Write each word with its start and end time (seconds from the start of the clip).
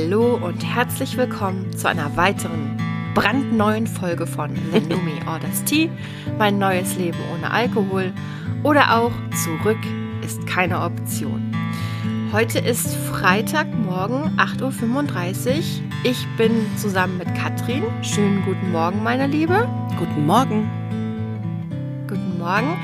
Hallo 0.00 0.36
und 0.36 0.64
herzlich 0.64 1.16
willkommen 1.16 1.76
zu 1.76 1.88
einer 1.88 2.16
weiteren 2.16 2.76
brandneuen 3.14 3.88
Folge 3.88 4.28
von 4.28 4.54
Lenomi 4.70 5.14
Orders 5.26 5.64
Tea, 5.64 5.90
mein 6.38 6.56
neues 6.56 6.96
Leben 6.96 7.18
ohne 7.34 7.50
Alkohol 7.50 8.12
oder 8.62 8.96
auch 8.96 9.10
Zurück 9.42 9.78
ist 10.24 10.46
keine 10.46 10.82
Option. 10.82 11.52
Heute 12.32 12.60
ist 12.60 12.94
Freitagmorgen 12.94 14.38
8.35 14.38 15.48
Uhr. 15.48 15.62
Ich 16.04 16.26
bin 16.36 16.52
zusammen 16.76 17.18
mit 17.18 17.34
Katrin. 17.34 17.82
Schönen 18.02 18.44
guten 18.44 18.70
Morgen, 18.70 19.02
meine 19.02 19.26
Liebe. 19.26 19.68
Guten 19.98 20.26
Morgen. 20.26 20.70
Guten 22.06 22.38
Morgen. 22.38 22.76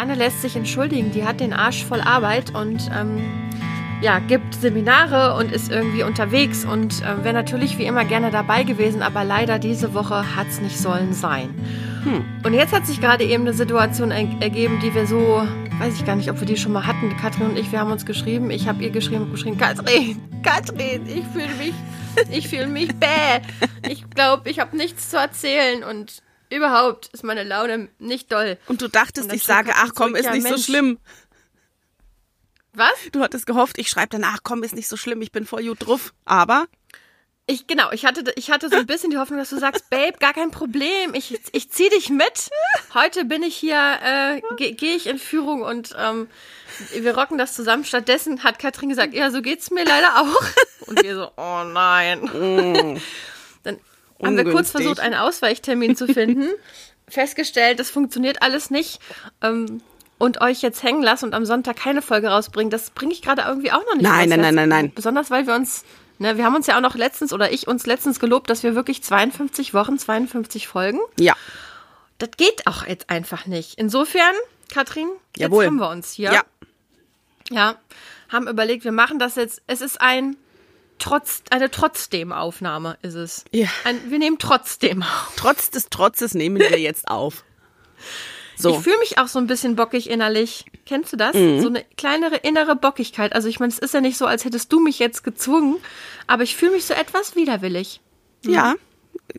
Anne 0.00 0.14
lässt 0.14 0.42
sich 0.42 0.54
entschuldigen, 0.54 1.10
die 1.10 1.24
hat 1.24 1.40
den 1.40 1.54
Arsch 1.54 1.84
voll 1.84 2.00
Arbeit 2.00 2.54
und 2.54 2.88
ähm, 2.96 3.20
ja, 4.02 4.18
gibt 4.18 4.54
Seminare 4.56 5.36
und 5.36 5.52
ist 5.52 5.70
irgendwie 5.70 6.02
unterwegs 6.02 6.64
und 6.64 7.02
äh, 7.02 7.22
wäre 7.24 7.32
natürlich 7.32 7.78
wie 7.78 7.84
immer 7.84 8.04
gerne 8.04 8.30
dabei 8.32 8.64
gewesen, 8.64 9.00
aber 9.00 9.22
leider 9.22 9.60
diese 9.60 9.94
Woche 9.94 10.36
hat 10.36 10.48
es 10.48 10.60
nicht 10.60 10.76
sollen 10.76 11.12
sein. 11.12 11.54
Hm. 12.02 12.24
Und 12.44 12.52
jetzt 12.52 12.72
hat 12.72 12.84
sich 12.84 13.00
gerade 13.00 13.24
eben 13.24 13.44
eine 13.44 13.54
Situation 13.54 14.10
ergeben, 14.10 14.80
die 14.82 14.92
wir 14.92 15.06
so, 15.06 15.46
weiß 15.78 15.94
ich 15.94 16.04
gar 16.04 16.16
nicht, 16.16 16.28
ob 16.30 16.40
wir 16.40 16.46
die 16.46 16.56
schon 16.56 16.72
mal 16.72 16.84
hatten, 16.84 17.16
Katrin 17.16 17.50
und 17.50 17.58
ich, 17.58 17.70
wir 17.70 17.78
haben 17.78 17.92
uns 17.92 18.04
geschrieben, 18.04 18.50
ich 18.50 18.66
habe 18.66 18.82
ihr 18.82 18.90
geschrieben, 18.90 19.30
geschrieben, 19.30 19.56
Katrin, 19.56 20.20
Katrin, 20.42 21.06
ich 21.06 21.24
fühle 21.26 21.54
mich, 21.58 21.74
ich 22.30 22.48
fühle 22.48 22.66
mich 22.66 22.92
bäh. 22.96 23.40
Ich 23.88 24.10
glaube, 24.10 24.50
ich 24.50 24.58
habe 24.58 24.76
nichts 24.76 25.10
zu 25.10 25.16
erzählen 25.16 25.84
und 25.84 26.22
überhaupt 26.50 27.08
ist 27.12 27.24
meine 27.24 27.44
Laune 27.44 27.88
nicht 27.98 28.32
doll. 28.32 28.58
Und 28.66 28.82
du 28.82 28.88
dachtest, 28.88 29.30
und 29.30 29.36
ich 29.36 29.44
sage, 29.44 29.72
ach 29.76 29.90
komm, 29.94 30.14
ist 30.16 30.24
ja, 30.24 30.32
nicht 30.32 30.42
Mensch, 30.42 30.56
so 30.56 30.62
schlimm. 30.62 30.98
Was? 32.74 32.92
Du 33.12 33.20
hattest 33.20 33.46
gehofft, 33.46 33.78
ich 33.78 33.88
schreibe 33.88 34.08
danach, 34.10 34.38
komm, 34.42 34.62
ist 34.62 34.74
nicht 34.74 34.88
so 34.88 34.96
schlimm, 34.96 35.20
ich 35.22 35.32
bin 35.32 35.46
voll 35.46 35.64
gut 35.64 35.86
drauf. 35.86 36.14
Aber 36.24 36.66
ich, 37.46 37.66
genau, 37.66 37.90
ich 37.90 38.06
hatte, 38.06 38.32
ich 38.36 38.50
hatte 38.50 38.68
so 38.68 38.76
ein 38.76 38.86
bisschen 38.86 39.10
die 39.10 39.18
Hoffnung, 39.18 39.38
dass 39.38 39.50
du 39.50 39.58
sagst, 39.58 39.90
Babe, 39.90 40.16
gar 40.20 40.32
kein 40.32 40.52
Problem, 40.52 41.12
ich, 41.12 41.38
ich 41.52 41.70
zieh 41.70 41.88
dich 41.88 42.08
mit. 42.08 42.48
Heute 42.94 43.24
bin 43.24 43.42
ich 43.42 43.56
hier, 43.56 43.98
äh, 44.02 44.40
gehe 44.56 44.74
geh 44.74 44.94
ich 44.94 45.06
in 45.06 45.18
Führung 45.18 45.62
und 45.62 45.94
ähm, 45.98 46.28
wir 46.94 47.16
rocken 47.16 47.38
das 47.38 47.54
zusammen. 47.54 47.84
Stattdessen 47.84 48.44
hat 48.44 48.58
Katrin 48.58 48.88
gesagt, 48.88 49.12
ja, 49.12 49.30
so 49.30 49.42
geht's 49.42 49.70
mir 49.70 49.84
leider 49.84 50.20
auch. 50.20 50.86
Und 50.86 51.02
wir 51.02 51.14
so, 51.14 51.30
oh 51.36 51.64
nein. 51.64 52.20
Mm. 52.22 53.00
Dann 53.64 53.78
haben 54.22 54.36
wir 54.36 54.50
kurz 54.50 54.70
versucht, 54.70 55.00
einen 55.00 55.14
Ausweichtermin 55.14 55.96
zu 55.96 56.06
finden. 56.06 56.48
Festgestellt, 57.08 57.80
das 57.80 57.90
funktioniert 57.90 58.40
alles 58.40 58.70
nicht. 58.70 59.00
Ähm, 59.42 59.82
und 60.22 60.40
euch 60.40 60.62
jetzt 60.62 60.84
hängen 60.84 61.02
lasse 61.02 61.26
und 61.26 61.34
am 61.34 61.44
Sonntag 61.44 61.74
keine 61.74 62.00
Folge 62.00 62.28
rausbringe, 62.28 62.70
das 62.70 62.90
bringe 62.90 63.12
ich 63.12 63.22
gerade 63.22 63.42
irgendwie 63.42 63.72
auch 63.72 63.84
noch 63.86 63.94
nicht. 63.94 64.04
Nein, 64.04 64.28
nein, 64.28 64.40
nein, 64.40 64.54
nein, 64.54 64.68
nein. 64.68 64.92
Besonders 64.94 65.32
weil 65.32 65.48
wir 65.48 65.54
uns, 65.56 65.84
ne, 66.20 66.36
wir 66.36 66.44
haben 66.44 66.54
uns 66.54 66.68
ja 66.68 66.76
auch 66.76 66.80
noch 66.80 66.94
letztens 66.94 67.32
oder 67.32 67.50
ich 67.50 67.66
uns 67.66 67.86
letztens 67.86 68.20
gelobt, 68.20 68.48
dass 68.48 68.62
wir 68.62 68.76
wirklich 68.76 69.02
52 69.02 69.74
Wochen, 69.74 69.98
52 69.98 70.68
Folgen. 70.68 71.00
Ja. 71.18 71.34
Das 72.18 72.30
geht 72.36 72.68
auch 72.68 72.86
jetzt 72.86 73.10
einfach 73.10 73.46
nicht. 73.46 73.74
Insofern, 73.80 74.32
Katrin, 74.72 75.08
jetzt 75.34 75.50
Jawohl. 75.50 75.66
haben 75.66 75.80
wir 75.80 75.88
uns 75.88 76.12
hier. 76.12 76.32
Ja. 76.32 76.42
Ja, 77.50 77.74
haben 78.28 78.46
überlegt, 78.46 78.84
wir 78.84 78.92
machen 78.92 79.18
das 79.18 79.34
jetzt. 79.34 79.60
Es 79.66 79.80
ist 79.80 80.00
ein 80.00 80.36
trotz, 81.00 81.42
eine 81.50 81.68
trotzdem 81.68 82.30
Aufnahme 82.30 82.96
ist 83.02 83.14
es. 83.14 83.44
Ja. 83.50 83.66
Ein, 83.82 83.98
wir 84.08 84.20
nehmen 84.20 84.38
trotzdem 84.38 85.02
auf. 85.02 85.32
Trotz 85.34 85.70
des 85.70 85.90
Trotzes 85.90 86.34
nehmen 86.34 86.60
wir 86.60 86.78
jetzt 86.78 87.08
auf. 87.08 87.42
So. 88.56 88.70
Ich 88.70 88.78
fühle 88.78 88.98
mich 88.98 89.18
auch 89.18 89.28
so 89.28 89.38
ein 89.38 89.46
bisschen 89.46 89.76
bockig 89.76 90.08
innerlich. 90.10 90.64
Kennst 90.86 91.12
du 91.12 91.16
das? 91.16 91.34
Mhm. 91.34 91.60
So 91.60 91.68
eine 91.68 91.84
kleinere 91.96 92.36
innere 92.36 92.76
Bockigkeit. 92.76 93.34
Also 93.34 93.48
ich 93.48 93.60
meine, 93.60 93.72
es 93.72 93.78
ist 93.78 93.94
ja 93.94 94.00
nicht 94.00 94.16
so, 94.16 94.26
als 94.26 94.44
hättest 94.44 94.72
du 94.72 94.80
mich 94.80 94.98
jetzt 94.98 95.24
gezwungen, 95.24 95.76
aber 96.26 96.42
ich 96.42 96.56
fühle 96.56 96.72
mich 96.72 96.84
so 96.84 96.94
etwas 96.94 97.36
widerwillig. 97.36 98.00
Mhm. 98.44 98.52
Ja, 98.52 98.74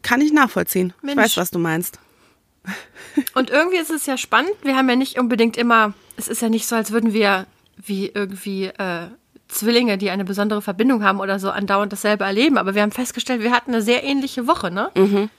kann 0.02 0.22
ich 0.22 0.31
nachvollziehen. 0.31 0.94
Mensch. 1.02 1.14
Ich 1.14 1.25
weiß, 1.25 1.38
was 1.38 1.52
du 1.52 1.59
meinst. 1.59 2.00
Und 3.36 3.50
irgendwie 3.50 3.78
ist 3.78 3.91
es 3.91 4.06
ja 4.06 4.17
spannend. 4.17 4.53
Wir 4.63 4.75
haben 4.75 4.90
ja 4.90 4.96
nicht 4.96 5.19
unbedingt 5.19 5.57
immer, 5.57 5.94
es 6.18 6.28
ist 6.28 6.41
ja 6.41 6.50
nicht 6.50 6.68
so, 6.68 6.75
als 6.75 6.91
würden 6.91 7.13
wir 7.13 7.45
wie 7.78 8.07
irgendwie 8.07 8.66
äh, 8.66 9.07
Zwillinge, 9.47 9.97
die 9.97 10.09
eine 10.09 10.25
besondere 10.25 10.62
Verbindung 10.62 11.03
haben 11.03 11.19
oder 11.19 11.40
so, 11.40 11.50
andauernd 11.50 11.91
dasselbe 11.91 12.24
erleben. 12.24 12.57
Aber 12.57 12.75
wir 12.75 12.81
haben 12.81 12.91
festgestellt, 12.91 13.41
wir 13.41 13.51
hatten 13.51 13.72
eine 13.72 13.81
sehr 13.81 14.03
ähnliche 14.03 14.47
Woche, 14.47 14.72
ne? 14.72 14.91
Mhm. 14.95 15.30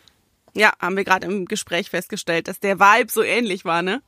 Ja, 0.55 0.73
haben 0.81 0.97
wir 0.97 1.05
gerade 1.05 1.27
im 1.27 1.47
Gespräch 1.47 1.91
festgestellt, 1.91 2.49
dass 2.49 2.61
der 2.61 2.79
Vibe 2.79 3.11
so 3.11 3.23
ähnlich 3.23 3.65
war, 3.65 3.83
ne? 3.83 4.03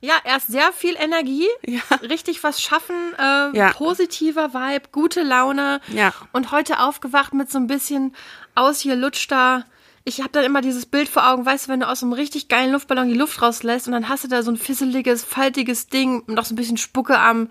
Ja, 0.00 0.14
erst 0.24 0.46
sehr 0.46 0.72
viel 0.72 0.94
Energie, 0.96 1.48
ja. 1.66 1.80
richtig 2.02 2.44
was 2.44 2.62
schaffen, 2.62 2.94
äh, 3.18 3.56
ja. 3.56 3.72
positiver 3.72 4.54
Vibe, 4.54 4.90
gute 4.92 5.24
Laune. 5.24 5.80
Ja. 5.88 6.14
Und 6.32 6.52
heute 6.52 6.78
aufgewacht 6.78 7.34
mit 7.34 7.50
so 7.50 7.58
ein 7.58 7.66
bisschen 7.66 8.14
aus 8.54 8.80
hier 8.80 8.94
lutschter. 8.94 9.64
Ich 10.04 10.20
habe 10.20 10.30
dann 10.30 10.44
immer 10.44 10.60
dieses 10.60 10.86
Bild 10.86 11.08
vor 11.08 11.28
Augen, 11.28 11.44
weißt 11.44 11.66
du, 11.66 11.72
wenn 11.72 11.80
du 11.80 11.88
aus 11.88 12.02
einem 12.04 12.12
richtig 12.12 12.46
geilen 12.48 12.72
Luftballon 12.72 13.08
die 13.08 13.18
Luft 13.18 13.42
rauslässt 13.42 13.88
und 13.88 13.92
dann 13.92 14.08
hast 14.08 14.22
du 14.22 14.28
da 14.28 14.42
so 14.44 14.52
ein 14.52 14.56
fisseliges, 14.56 15.24
faltiges 15.24 15.88
Ding, 15.88 16.22
noch 16.28 16.44
so 16.44 16.54
ein 16.54 16.56
bisschen 16.56 16.76
Spucke 16.76 17.18
am, 17.18 17.50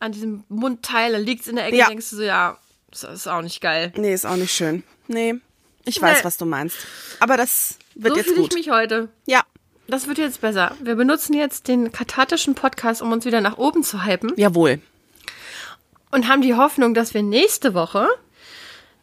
an 0.00 0.10
diesem 0.10 0.42
Mundteil, 0.48 1.12
dann 1.12 1.22
liegt's 1.22 1.46
in 1.46 1.54
der 1.54 1.66
Ecke, 1.66 1.76
ja. 1.76 1.86
denkst 1.86 2.10
du 2.10 2.16
so, 2.16 2.22
ja, 2.22 2.58
das 2.90 3.04
ist 3.04 3.28
auch 3.28 3.42
nicht 3.42 3.60
geil. 3.60 3.92
Nee, 3.96 4.12
ist 4.12 4.26
auch 4.26 4.36
nicht 4.36 4.52
schön. 4.52 4.82
Nee. 5.06 5.36
Ich 5.86 6.02
weiß, 6.02 6.24
was 6.24 6.36
du 6.36 6.44
meinst. 6.44 6.76
Aber 7.20 7.36
das 7.36 7.78
wird 7.94 8.14
so 8.14 8.18
jetzt 8.18 8.26
gut. 8.28 8.36
So 8.36 8.42
fühle 8.42 8.48
ich 8.48 8.66
mich 8.66 8.70
heute. 8.70 9.08
Ja. 9.26 9.42
Das 9.88 10.08
wird 10.08 10.18
jetzt 10.18 10.40
besser. 10.40 10.74
Wir 10.80 10.96
benutzen 10.96 11.32
jetzt 11.32 11.68
den 11.68 11.92
kathartischen 11.92 12.56
Podcast, 12.56 13.02
um 13.02 13.12
uns 13.12 13.24
wieder 13.24 13.40
nach 13.40 13.56
oben 13.56 13.84
zu 13.84 14.04
hypen. 14.04 14.32
Jawohl. 14.36 14.80
Und 16.10 16.28
haben 16.28 16.42
die 16.42 16.54
Hoffnung, 16.54 16.92
dass 16.92 17.14
wir 17.14 17.22
nächste 17.22 17.72
Woche, 17.72 18.08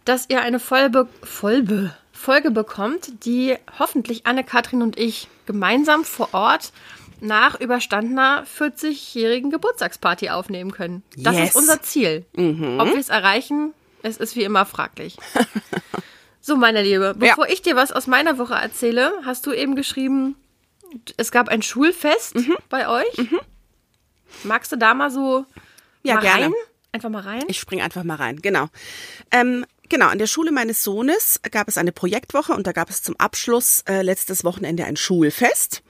dass 0.04 0.30
ihr 0.30 0.42
eine 0.42 0.60
Folge, 0.60 1.08
Folge, 1.22 1.96
Folge 2.12 2.52
bekommt, 2.52 3.26
die 3.26 3.56
hoffentlich 3.80 4.26
Anne-Kathrin 4.26 4.82
und 4.82 5.00
ich 5.00 5.30
gemeinsam 5.46 6.04
vor 6.04 6.34
Ort 6.34 6.74
nach 7.22 7.60
überstandener 7.60 8.44
40-jährigen 8.46 9.50
Geburtstagsparty 9.52 10.30
aufnehmen 10.30 10.72
können. 10.72 11.04
Das 11.16 11.36
yes. 11.38 11.50
ist 11.50 11.56
unser 11.56 11.82
Ziel. 11.82 12.26
Mhm. 12.36 12.80
Ob 12.80 12.90
wir 12.90 13.00
es 13.00 13.08
erreichen, 13.08 13.74
es 14.02 14.18
ist 14.18 14.36
wie 14.36 14.44
immer 14.44 14.66
fraglich. 14.66 15.16
So, 16.46 16.58
meine 16.58 16.84
Liebe, 16.84 17.16
bevor 17.18 17.48
ja. 17.48 17.54
ich 17.54 17.62
dir 17.62 17.78
was 17.78 17.94
aus 17.94 18.06
meiner 18.06 18.38
Woche 18.38 18.56
erzähle, 18.56 19.14
hast 19.24 19.46
du 19.46 19.54
eben 19.54 19.78
geschrieben, 19.78 20.36
es 21.16 21.32
gab 21.32 21.48
ein 21.48 21.62
Schulfest 21.62 22.36
mhm. 22.36 22.58
bei 22.68 22.90
euch. 22.90 23.18
Mhm. 23.18 23.40
Magst 24.44 24.70
du 24.74 24.76
da 24.76 24.94
mal 24.94 25.10
so 25.10 25.46
ja, 26.04 26.16
mal 26.16 26.22
gerne. 26.22 26.44
rein? 26.44 26.54
Einfach 26.92 27.10
mal 27.10 27.22
rein? 27.22 27.44
Ich 27.48 27.62
spring 27.62 27.82
einfach 27.82 28.04
mal 28.04 28.16
rein, 28.16 28.42
genau. 28.42 28.68
Ähm, 29.32 29.66
genau, 29.88 30.08
an 30.08 30.18
der 30.18 30.28
Schule 30.28 30.52
meines 30.52 30.84
Sohnes 30.84 31.40
gab 31.50 31.70
es 31.70 31.78
eine 31.78 31.94
Projektwoche 31.94 32.52
und 32.52 32.68
da 32.68 32.74
gab 32.74 32.90
es 32.90 33.02
zum 33.02 33.16
Abschluss 33.18 33.86
äh, 33.88 34.02
letztes 34.02 34.44
Wochenende 34.44 34.84
ein 34.84 34.98
Schulfest. 34.98 35.82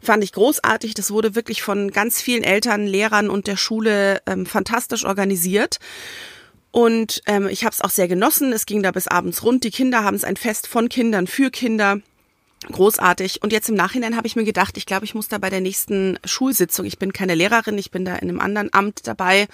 Fand 0.00 0.22
ich 0.22 0.30
großartig. 0.30 0.94
Das 0.94 1.10
wurde 1.10 1.34
wirklich 1.34 1.62
von 1.62 1.90
ganz 1.90 2.22
vielen 2.22 2.44
Eltern, 2.44 2.86
Lehrern 2.86 3.28
und 3.28 3.48
der 3.48 3.56
Schule 3.56 4.22
ähm, 4.26 4.46
fantastisch 4.46 5.04
organisiert. 5.04 5.80
Und 6.76 7.22
ähm, 7.24 7.48
ich 7.48 7.64
habe 7.64 7.72
es 7.72 7.80
auch 7.80 7.88
sehr 7.88 8.06
genossen. 8.06 8.52
Es 8.52 8.66
ging 8.66 8.82
da 8.82 8.90
bis 8.90 9.08
abends 9.08 9.42
rund. 9.42 9.64
Die 9.64 9.70
Kinder 9.70 10.04
haben 10.04 10.14
es 10.14 10.24
ein 10.24 10.36
Fest 10.36 10.66
von 10.66 10.90
Kindern 10.90 11.26
für 11.26 11.50
Kinder. 11.50 12.00
Großartig. 12.70 13.42
Und 13.42 13.50
jetzt 13.50 13.70
im 13.70 13.76
Nachhinein 13.76 14.14
habe 14.14 14.26
ich 14.26 14.36
mir 14.36 14.44
gedacht, 14.44 14.76
ich 14.76 14.84
glaube, 14.84 15.06
ich 15.06 15.14
muss 15.14 15.28
da 15.28 15.38
bei 15.38 15.48
der 15.48 15.62
nächsten 15.62 16.18
Schulsitzung, 16.26 16.84
ich 16.84 16.98
bin 16.98 17.14
keine 17.14 17.34
Lehrerin, 17.34 17.78
ich 17.78 17.90
bin 17.90 18.04
da 18.04 18.16
in 18.16 18.28
einem 18.28 18.40
anderen 18.40 18.74
Amt 18.74 19.06
dabei, 19.06 19.48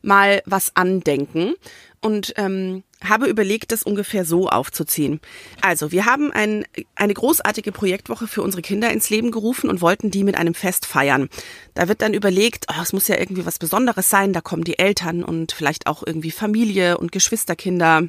mal 0.00 0.40
was 0.46 0.74
andenken 0.74 1.56
und 2.02 2.34
ähm, 2.36 2.82
habe 3.02 3.26
überlegt, 3.26 3.72
das 3.72 3.82
ungefähr 3.82 4.24
so 4.24 4.48
aufzuziehen. 4.48 5.20
Also, 5.60 5.92
wir 5.92 6.04
haben 6.04 6.30
ein, 6.32 6.66
eine 6.94 7.14
großartige 7.14 7.72
Projektwoche 7.72 8.26
für 8.26 8.42
unsere 8.42 8.62
Kinder 8.62 8.90
ins 8.90 9.08
Leben 9.08 9.30
gerufen 9.30 9.70
und 9.70 9.80
wollten 9.80 10.10
die 10.10 10.24
mit 10.24 10.36
einem 10.36 10.54
Fest 10.54 10.84
feiern. 10.84 11.28
Da 11.74 11.88
wird 11.88 12.02
dann 12.02 12.14
überlegt, 12.14 12.66
oh, 12.68 12.82
es 12.82 12.92
muss 12.92 13.08
ja 13.08 13.18
irgendwie 13.18 13.46
was 13.46 13.58
Besonderes 13.58 14.10
sein, 14.10 14.32
da 14.32 14.40
kommen 14.40 14.64
die 14.64 14.78
Eltern 14.78 15.24
und 15.24 15.52
vielleicht 15.52 15.86
auch 15.86 16.02
irgendwie 16.06 16.30
Familie 16.30 16.98
und 16.98 17.12
Geschwisterkinder 17.12 18.08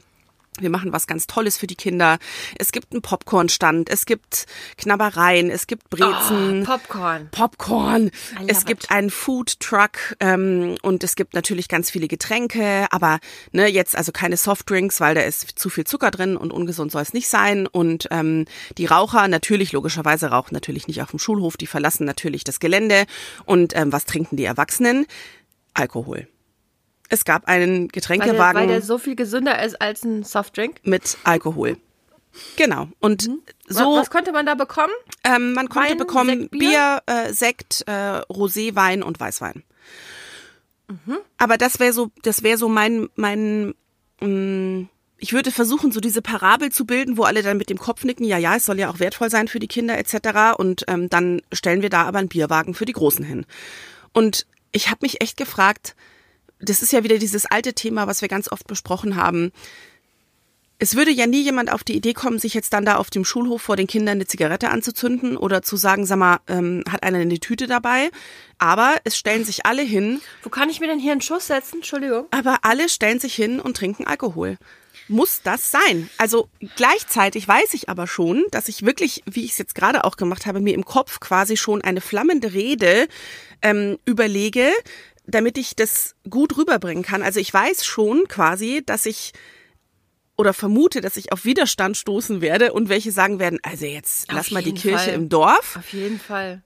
wir 0.59 0.69
machen 0.69 0.93
was 0.93 1.07
ganz 1.07 1.27
Tolles 1.27 1.57
für 1.57 1.67
die 1.67 1.75
Kinder. 1.75 2.19
Es 2.57 2.71
gibt 2.71 2.91
einen 2.91 3.01
Popcornstand, 3.01 3.89
es 3.89 4.05
gibt 4.05 4.45
Knabbereien, 4.77 5.49
es 5.49 5.67
gibt 5.67 5.89
Brezen. 5.89 6.61
Oh, 6.61 6.65
Popcorn. 6.65 7.29
Popcorn. 7.31 8.11
Es 8.47 8.65
gibt 8.65 8.91
einen 8.91 9.09
Food 9.09 9.59
Truck 9.59 10.15
ähm, 10.19 10.75
und 10.81 11.03
es 11.03 11.15
gibt 11.15 11.33
natürlich 11.33 11.67
ganz 11.67 11.89
viele 11.89 12.07
Getränke, 12.07 12.87
aber 12.91 13.19
ne, 13.51 13.67
jetzt 13.67 13.95
also 13.95 14.11
keine 14.11 14.37
Softdrinks, 14.37 14.99
weil 14.99 15.15
da 15.15 15.21
ist 15.21 15.57
zu 15.57 15.69
viel 15.69 15.85
Zucker 15.85 16.11
drin 16.11 16.37
und 16.37 16.51
ungesund 16.51 16.91
soll 16.91 17.01
es 17.01 17.13
nicht 17.13 17.27
sein. 17.27 17.67
Und 17.67 18.07
ähm, 18.11 18.45
die 18.77 18.85
Raucher, 18.85 19.27
natürlich, 19.27 19.71
logischerweise 19.71 20.27
rauchen 20.27 20.53
natürlich 20.53 20.87
nicht 20.87 21.01
auf 21.01 21.09
dem 21.11 21.19
Schulhof, 21.19 21.57
die 21.57 21.67
verlassen 21.67 22.05
natürlich 22.05 22.43
das 22.43 22.59
Gelände. 22.59 23.05
Und 23.45 23.75
ähm, 23.75 23.91
was 23.91 24.05
trinken 24.05 24.37
die 24.37 24.45
Erwachsenen? 24.45 25.05
Alkohol. 25.73 26.27
Es 27.13 27.25
gab 27.25 27.47
einen 27.47 27.89
Getränkewagen. 27.89 28.39
Weil 28.39 28.53
der, 28.53 28.61
weil 28.61 28.67
der 28.67 28.81
so 28.81 28.97
viel 28.97 29.15
gesünder 29.15 29.63
ist 29.63 29.79
als 29.79 30.03
ein 30.03 30.23
Softdrink? 30.23 30.77
Mit 30.83 31.15
Alkohol. 31.23 31.77
Genau. 32.55 32.87
Und 32.99 33.27
mhm. 33.27 33.41
so. 33.67 33.95
Was 33.97 34.09
konnte 34.09 34.31
man 34.31 34.47
da 34.47 34.55
bekommen? 34.55 34.93
Ähm, 35.23 35.53
man 35.53 35.69
konnte 35.69 35.91
Wein, 35.91 35.97
bekommen 35.99 36.39
Sekt, 36.39 36.51
Bier, 36.51 36.59
Bier 36.59 37.01
äh, 37.05 37.31
Sekt, 37.31 37.83
äh, 37.85 38.21
Roséwein 38.31 39.03
und 39.03 39.19
Weißwein. 39.19 39.61
Mhm. 40.87 41.19
Aber 41.37 41.59
das 41.59 41.79
wäre 41.79 41.93
so, 41.93 42.09
das 42.23 42.41
wäre 42.41 42.57
so 42.57 42.67
mein, 42.67 43.09
mein, 43.15 43.75
mh, 44.19 44.87
ich 45.19 45.33
würde 45.33 45.51
versuchen, 45.51 45.91
so 45.91 45.99
diese 45.99 46.23
Parabel 46.23 46.71
zu 46.71 46.85
bilden, 46.85 47.15
wo 47.15 47.23
alle 47.25 47.43
dann 47.43 47.57
mit 47.57 47.69
dem 47.69 47.77
Kopf 47.77 48.03
nicken, 48.05 48.25
ja, 48.25 48.39
ja, 48.39 48.55
es 48.55 48.65
soll 48.65 48.79
ja 48.79 48.89
auch 48.89 48.97
wertvoll 48.97 49.29
sein 49.29 49.47
für 49.47 49.59
die 49.59 49.67
Kinder 49.67 49.99
etc. 49.99 50.57
Und 50.57 50.83
ähm, 50.87 51.09
dann 51.09 51.43
stellen 51.51 51.83
wir 51.83 51.91
da 51.91 52.05
aber 52.05 52.17
einen 52.17 52.27
Bierwagen 52.29 52.73
für 52.73 52.85
die 52.85 52.93
Großen 52.93 53.23
hin. 53.23 53.45
Und 54.13 54.47
ich 54.71 54.89
habe 54.89 54.99
mich 55.03 55.21
echt 55.21 55.37
gefragt, 55.37 55.95
das 56.63 56.81
ist 56.81 56.93
ja 56.93 57.03
wieder 57.03 57.17
dieses 57.17 57.45
alte 57.45 57.73
Thema, 57.73 58.07
was 58.07 58.21
wir 58.21 58.29
ganz 58.29 58.51
oft 58.51 58.67
besprochen 58.67 59.15
haben. 59.15 59.51
Es 60.79 60.95
würde 60.95 61.11
ja 61.11 61.27
nie 61.27 61.41
jemand 61.41 61.71
auf 61.71 61.83
die 61.83 61.95
Idee 61.95 62.13
kommen, 62.13 62.39
sich 62.39 62.53
jetzt 62.53 62.73
dann 62.73 62.83
da 62.83 62.97
auf 62.97 63.09
dem 63.09 63.23
Schulhof 63.23 63.61
vor 63.61 63.77
den 63.77 63.87
Kindern 63.87 64.17
eine 64.17 64.25
Zigarette 64.25 64.69
anzuzünden 64.69 65.37
oder 65.37 65.61
zu 65.61 65.77
sagen, 65.77 66.05
sag 66.05 66.17
mal, 66.17 66.39
ähm, 66.47 66.83
hat 66.89 67.03
einer 67.03 67.19
eine 67.19 67.39
Tüte 67.39 67.67
dabei? 67.67 68.09
Aber 68.57 68.95
es 69.03 69.17
stellen 69.17 69.45
sich 69.45 69.65
alle 69.65 69.81
hin. 69.81 70.19
Wo 70.41 70.49
kann 70.49 70.69
ich 70.69 70.79
mir 70.79 70.87
denn 70.87 70.99
hier 70.99 71.13
einen 71.13 71.21
Schuss 71.21 71.47
setzen? 71.47 71.77
Entschuldigung. 71.77 72.25
Aber 72.31 72.59
alle 72.63 72.89
stellen 72.89 73.19
sich 73.19 73.33
hin 73.35 73.59
und 73.61 73.77
trinken 73.77 74.05
Alkohol. 74.05 74.57
Muss 75.07 75.41
das 75.43 75.71
sein? 75.71 76.09
Also 76.17 76.49
gleichzeitig 76.75 77.47
weiß 77.47 77.73
ich 77.73 77.89
aber 77.89 78.07
schon, 78.07 78.43
dass 78.51 78.67
ich 78.67 78.85
wirklich, 78.85 79.23
wie 79.25 79.43
ich 79.43 79.51
es 79.51 79.57
jetzt 79.57 79.75
gerade 79.75 80.03
auch 80.05 80.17
gemacht 80.17 80.45
habe, 80.45 80.59
mir 80.59 80.73
im 80.73 80.85
Kopf 80.85 81.19
quasi 81.19 81.57
schon 81.57 81.81
eine 81.81 82.01
flammende 82.01 82.53
Rede 82.53 83.07
ähm, 83.61 83.97
überlege, 84.05 84.71
damit 85.25 85.57
ich 85.57 85.75
das 85.75 86.15
gut 86.29 86.57
rüberbringen 86.57 87.03
kann. 87.03 87.21
Also 87.21 87.39
ich 87.39 87.53
weiß 87.53 87.85
schon 87.85 88.27
quasi, 88.27 88.83
dass 88.85 89.05
ich 89.05 89.33
oder 90.35 90.53
vermute, 90.53 91.01
dass 91.01 91.15
ich 91.15 91.31
auf 91.31 91.45
Widerstand 91.45 91.95
stoßen 91.95 92.41
werde 92.41 92.73
und 92.73 92.89
welche 92.89 93.11
sagen 93.11 93.39
werden, 93.39 93.59
also 93.61 93.85
jetzt 93.85 94.29
Auf 94.29 94.35
lass 94.35 94.51
mal 94.51 94.63
die 94.63 94.73
Kirche 94.73 95.05
Fall. 95.05 95.13
im 95.13 95.29
Dorf. 95.29 95.75
Auf 95.77 95.93
jeden 95.93 96.19
Fall. 96.19 96.61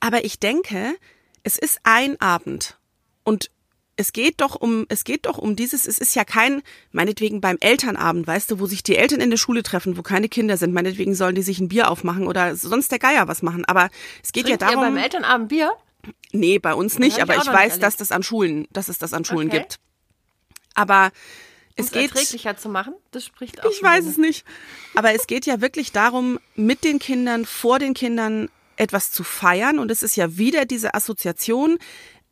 Aber 0.00 0.24
ich 0.24 0.38
denke, 0.38 0.94
es 1.42 1.58
ist 1.58 1.80
ein 1.84 2.18
Abend 2.20 2.78
und 3.22 3.50
es 3.96 4.12
geht 4.12 4.40
doch 4.40 4.56
um, 4.56 4.86
es 4.88 5.04
geht 5.04 5.26
doch 5.26 5.38
um 5.38 5.54
dieses, 5.54 5.86
es 5.86 5.98
ist 5.98 6.16
ja 6.16 6.24
kein, 6.24 6.62
meinetwegen 6.90 7.40
beim 7.40 7.58
Elternabend, 7.60 8.26
weißt 8.26 8.50
du, 8.50 8.58
wo 8.58 8.66
sich 8.66 8.82
die 8.82 8.96
Eltern 8.96 9.20
in 9.20 9.30
der 9.30 9.36
Schule 9.36 9.62
treffen, 9.62 9.96
wo 9.96 10.02
keine 10.02 10.28
Kinder 10.28 10.56
sind, 10.56 10.72
meinetwegen 10.72 11.14
sollen 11.14 11.34
die 11.34 11.42
sich 11.42 11.60
ein 11.60 11.68
Bier 11.68 11.90
aufmachen 11.90 12.26
oder 12.26 12.56
sonst 12.56 12.90
der 12.90 12.98
Geier 12.98 13.28
was 13.28 13.42
machen. 13.42 13.64
Aber 13.66 13.90
es 14.22 14.32
geht 14.32 14.46
Trinkt 14.46 14.62
ja 14.62 14.68
ihr 14.68 14.72
darum. 14.74 14.94
beim 14.94 14.96
Elternabend 14.96 15.48
Bier? 15.48 15.72
Nee, 16.32 16.58
bei 16.58 16.74
uns 16.74 16.98
nicht, 16.98 17.16
ich 17.16 17.22
aber 17.22 17.36
ich 17.36 17.46
weiß, 17.46 17.72
erlebt. 17.72 17.82
dass 17.82 17.96
das 17.96 18.12
an 18.12 18.22
Schulen, 18.22 18.66
dass 18.72 18.88
es 18.88 18.98
das 18.98 19.12
an 19.12 19.24
Schulen 19.24 19.48
Okay. 19.48 19.60
gibt. 19.60 19.78
Aber 20.74 21.10
es 21.76 21.86
Es 21.86 21.92
geht, 21.92 22.10
erträglicher 22.10 22.56
zu 22.56 22.68
machen, 22.68 22.94
das 23.10 23.24
spricht 23.24 23.64
auch 23.64 23.70
ich 23.70 23.82
weiß 23.82 24.06
es 24.06 24.16
nicht. 24.16 24.44
Aber 24.94 25.12
es 25.14 25.26
geht 25.26 25.46
ja 25.46 25.60
wirklich 25.60 25.92
darum, 25.92 26.38
mit 26.54 26.84
den 26.84 26.98
Kindern, 26.98 27.44
vor 27.46 27.78
den 27.78 27.94
Kindern 27.94 28.48
etwas 28.76 29.12
zu 29.12 29.22
feiern. 29.24 29.78
Und 29.78 29.90
es 29.90 30.02
ist 30.02 30.16
ja 30.16 30.36
wieder 30.36 30.64
diese 30.64 30.94
Assoziation. 30.94 31.78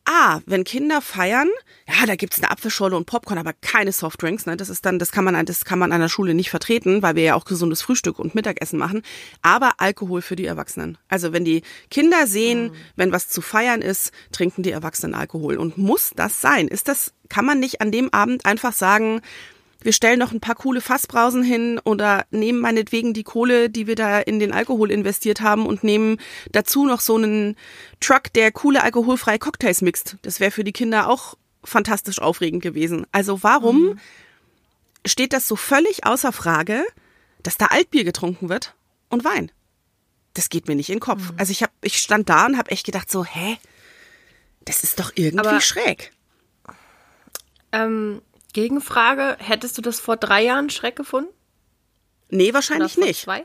Ah, 0.04 0.40
wenn 0.46 0.64
Kinder 0.64 1.00
feiern, 1.00 1.48
ja, 1.86 2.06
da 2.06 2.16
gibt's 2.16 2.38
eine 2.38 2.50
Apfelschorle 2.50 2.96
und 2.96 3.06
Popcorn, 3.06 3.38
aber 3.38 3.52
keine 3.52 3.92
Softdrinks. 3.92 4.46
Ne? 4.46 4.56
Das 4.56 4.68
ist 4.68 4.84
dann, 4.84 4.98
das 4.98 5.12
kann 5.12 5.24
man, 5.24 5.46
das 5.46 5.64
kann 5.64 5.78
man 5.78 5.92
an 5.92 6.00
der 6.00 6.08
Schule 6.08 6.34
nicht 6.34 6.50
vertreten, 6.50 7.02
weil 7.02 7.14
wir 7.14 7.22
ja 7.22 7.34
auch 7.36 7.44
gesundes 7.44 7.82
Frühstück 7.82 8.18
und 8.18 8.34
Mittagessen 8.34 8.80
machen. 8.80 9.02
Aber 9.42 9.74
Alkohol 9.78 10.20
für 10.20 10.34
die 10.34 10.46
Erwachsenen. 10.46 10.98
Also 11.08 11.32
wenn 11.32 11.44
die 11.44 11.62
Kinder 11.88 12.26
sehen, 12.26 12.72
wenn 12.96 13.12
was 13.12 13.28
zu 13.28 13.40
feiern 13.42 13.80
ist, 13.80 14.10
trinken 14.32 14.64
die 14.64 14.72
Erwachsenen 14.72 15.14
Alkohol. 15.14 15.56
Und 15.56 15.78
muss 15.78 16.10
das 16.16 16.40
sein? 16.40 16.66
Ist 16.66 16.88
das, 16.88 17.12
kann 17.28 17.44
man 17.44 17.60
nicht 17.60 17.80
an 17.80 17.92
dem 17.92 18.12
Abend 18.12 18.44
einfach 18.44 18.72
sagen, 18.72 19.20
wir 19.84 19.92
stellen 19.92 20.18
noch 20.18 20.32
ein 20.32 20.40
paar 20.40 20.54
coole 20.54 20.80
Fassbrausen 20.80 21.42
hin 21.42 21.80
oder 21.84 22.24
nehmen 22.30 22.60
meinetwegen 22.60 23.14
die 23.14 23.22
Kohle, 23.24 23.70
die 23.70 23.86
wir 23.86 23.94
da 23.96 24.18
in 24.20 24.38
den 24.38 24.52
Alkohol 24.52 24.90
investiert 24.90 25.40
haben 25.40 25.66
und 25.66 25.84
nehmen 25.84 26.18
dazu 26.52 26.86
noch 26.86 27.00
so 27.00 27.16
einen 27.16 27.56
Truck, 28.00 28.32
der 28.34 28.52
coole 28.52 28.82
alkoholfreie 28.82 29.38
Cocktails 29.38 29.82
mixt. 29.82 30.16
Das 30.22 30.40
wäre 30.40 30.50
für 30.50 30.64
die 30.64 30.72
Kinder 30.72 31.08
auch 31.08 31.36
fantastisch 31.64 32.20
aufregend 32.20 32.62
gewesen. 32.62 33.06
Also 33.12 33.42
warum 33.42 33.98
steht 35.06 35.32
das 35.32 35.48
so 35.48 35.56
völlig 35.56 36.04
außer 36.06 36.32
Frage, 36.32 36.84
dass 37.42 37.56
da 37.56 37.66
Altbier 37.66 38.04
getrunken 38.04 38.48
wird 38.48 38.74
und 39.08 39.24
Wein? 39.24 39.50
Das 40.34 40.48
geht 40.48 40.66
mir 40.68 40.74
nicht 40.76 40.88
in 40.88 40.96
den 40.96 41.00
Kopf. 41.00 41.32
Also 41.36 41.50
ich 41.52 41.62
hab, 41.62 41.70
ich 41.82 41.98
stand 41.98 42.28
da 42.28 42.46
und 42.46 42.56
habe 42.56 42.70
echt 42.70 42.86
gedacht 42.86 43.10
so, 43.10 43.24
hä? 43.24 43.58
Das 44.64 44.82
ist 44.84 44.98
doch 45.00 45.12
irgendwie 45.14 45.46
Aber- 45.48 45.60
schräg. 45.60 46.12
Ähm, 47.72 48.22
Gegenfrage, 48.52 49.36
hättest 49.38 49.78
du 49.78 49.82
das 49.82 50.00
vor 50.00 50.16
drei 50.16 50.42
Jahren 50.44 50.70
Schreck 50.70 50.96
gefunden? 50.96 51.30
Nee, 52.28 52.46
Oder 52.46 52.54
wahrscheinlich 52.54 52.94
vor 52.94 53.04
nicht. 53.04 53.22
zwei? 53.22 53.44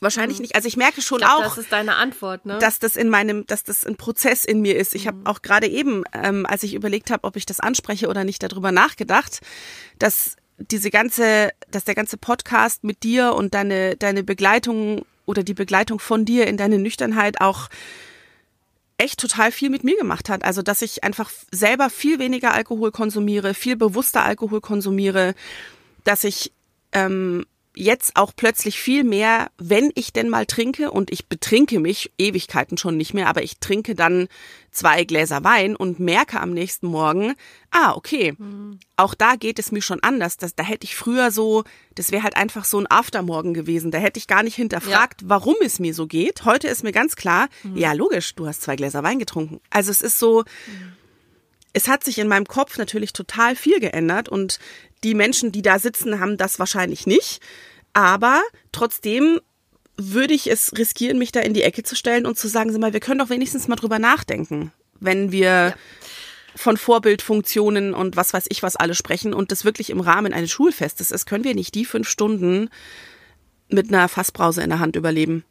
Wahrscheinlich 0.00 0.40
nicht. 0.40 0.56
Also 0.56 0.66
ich 0.66 0.76
merke 0.76 1.00
schon 1.02 1.20
Ich 1.20 1.24
glaube, 1.24 1.46
auch. 1.46 1.54
das 1.54 1.58
ist 1.58 1.72
deine 1.72 1.94
Antwort, 1.96 2.46
ne? 2.46 2.58
dass 2.58 2.78
das 2.80 2.96
in 2.96 3.08
meinem, 3.08 3.46
dass 3.46 3.62
das 3.62 3.86
ein 3.86 3.96
Prozess 3.96 4.44
in 4.44 4.60
mir 4.60 4.76
ist. 4.76 4.94
Ich 4.94 5.06
habe 5.06 5.18
auch 5.24 5.40
gerade 5.42 5.68
eben, 5.68 6.02
ähm, 6.12 6.46
als 6.46 6.64
ich 6.64 6.74
überlegt 6.74 7.10
habe, 7.10 7.24
ob 7.24 7.36
ich 7.36 7.46
das 7.46 7.60
anspreche 7.60 8.08
oder 8.08 8.24
nicht, 8.24 8.42
darüber 8.42 8.72
nachgedacht, 8.72 9.40
dass 9.98 10.36
diese 10.58 10.90
ganze, 10.90 11.50
dass 11.70 11.84
der 11.84 11.94
ganze 11.94 12.16
Podcast 12.16 12.82
mit 12.84 13.02
dir 13.02 13.34
und 13.34 13.54
deine 13.54 13.96
deine 13.96 14.22
Begleitung 14.24 15.04
oder 15.26 15.42
die 15.42 15.54
Begleitung 15.54 15.98
von 16.00 16.24
dir 16.24 16.46
in 16.46 16.56
deine 16.56 16.78
Nüchternheit 16.78 17.40
auch 17.40 17.68
echt 18.98 19.20
total 19.20 19.52
viel 19.52 19.70
mit 19.70 19.84
mir 19.84 19.96
gemacht 19.96 20.28
hat. 20.28 20.44
Also, 20.44 20.62
dass 20.62 20.82
ich 20.82 21.04
einfach 21.04 21.30
selber 21.50 21.90
viel 21.90 22.18
weniger 22.18 22.52
Alkohol 22.52 22.92
konsumiere, 22.92 23.54
viel 23.54 23.76
bewusster 23.76 24.24
Alkohol 24.24 24.60
konsumiere, 24.60 25.34
dass 26.04 26.24
ich 26.24 26.52
ähm, 26.92 27.44
jetzt 27.76 28.16
auch 28.16 28.32
plötzlich 28.34 28.78
viel 28.78 29.04
mehr, 29.04 29.50
wenn 29.58 29.90
ich 29.94 30.12
denn 30.12 30.28
mal 30.28 30.46
trinke, 30.46 30.90
und 30.90 31.12
ich 31.12 31.26
betrinke 31.26 31.80
mich 31.80 32.12
Ewigkeiten 32.18 32.78
schon 32.78 32.96
nicht 32.96 33.14
mehr, 33.14 33.28
aber 33.28 33.42
ich 33.42 33.58
trinke 33.58 33.94
dann 33.94 34.28
zwei 34.70 35.04
Gläser 35.04 35.44
Wein 35.44 35.76
und 35.76 36.00
merke 36.00 36.40
am 36.40 36.50
nächsten 36.52 36.86
Morgen, 36.88 37.34
ah, 37.70 37.92
okay, 37.94 38.36
auch 38.96 39.14
da 39.14 39.36
geht 39.36 39.58
es 39.58 39.72
mir 39.72 39.82
schon 39.82 40.02
anders. 40.02 40.36
Das, 40.36 40.54
da 40.54 40.64
hätte 40.64 40.84
ich 40.84 40.96
früher 40.96 41.30
so, 41.30 41.64
das 41.94 42.10
wäre 42.10 42.22
halt 42.22 42.36
einfach 42.36 42.64
so 42.64 42.78
ein 42.78 42.90
Aftermorgen 42.90 43.54
gewesen. 43.54 43.90
Da 43.90 43.98
hätte 43.98 44.18
ich 44.18 44.26
gar 44.26 44.42
nicht 44.42 44.56
hinterfragt, 44.56 45.22
warum 45.24 45.56
es 45.62 45.78
mir 45.78 45.94
so 45.94 46.06
geht. 46.06 46.44
Heute 46.44 46.68
ist 46.68 46.82
mir 46.82 46.92
ganz 46.92 47.16
klar, 47.16 47.48
ja, 47.74 47.92
logisch, 47.92 48.34
du 48.34 48.46
hast 48.46 48.62
zwei 48.62 48.76
Gläser 48.76 49.02
Wein 49.02 49.18
getrunken. 49.18 49.60
Also 49.70 49.90
es 49.90 50.02
ist 50.02 50.18
so, 50.18 50.44
es 51.72 51.88
hat 51.88 52.04
sich 52.04 52.18
in 52.18 52.28
meinem 52.28 52.46
Kopf 52.46 52.78
natürlich 52.78 53.12
total 53.12 53.56
viel 53.56 53.80
geändert 53.80 54.28
und 54.28 54.58
die 55.04 55.14
Menschen, 55.14 55.52
die 55.52 55.62
da 55.62 55.78
sitzen, 55.78 56.18
haben 56.20 56.36
das 56.36 56.58
wahrscheinlich 56.58 57.06
nicht. 57.06 57.40
Aber 57.92 58.42
trotzdem 58.72 59.40
würde 59.96 60.34
ich 60.34 60.50
es 60.50 60.76
riskieren, 60.76 61.18
mich 61.18 61.30
da 61.30 61.40
in 61.40 61.54
die 61.54 61.62
Ecke 61.62 61.84
zu 61.84 61.94
stellen 61.94 62.26
und 62.26 62.36
zu 62.36 62.48
sagen, 62.48 62.72
sag 62.72 62.80
mal, 62.80 62.92
wir 62.92 63.00
können 63.00 63.20
doch 63.20 63.30
wenigstens 63.30 63.68
mal 63.68 63.76
drüber 63.76 64.00
nachdenken, 64.00 64.72
wenn 64.98 65.30
wir 65.30 65.74
von 66.56 66.76
Vorbildfunktionen 66.76 67.94
und 67.94 68.16
was 68.16 68.32
weiß 68.32 68.46
ich 68.48 68.62
was 68.62 68.76
alle 68.76 68.94
sprechen 68.94 69.34
und 69.34 69.52
das 69.52 69.64
wirklich 69.64 69.90
im 69.90 70.00
Rahmen 70.00 70.32
eines 70.32 70.50
Schulfestes 70.50 71.10
ist, 71.10 71.26
können 71.26 71.44
wir 71.44 71.54
nicht 71.54 71.74
die 71.74 71.84
fünf 71.84 72.08
Stunden 72.08 72.70
mit 73.68 73.88
einer 73.88 74.08
Fassbrause 74.08 74.62
in 74.62 74.70
der 74.70 74.78
Hand 74.78 74.96
überleben. 74.96 75.44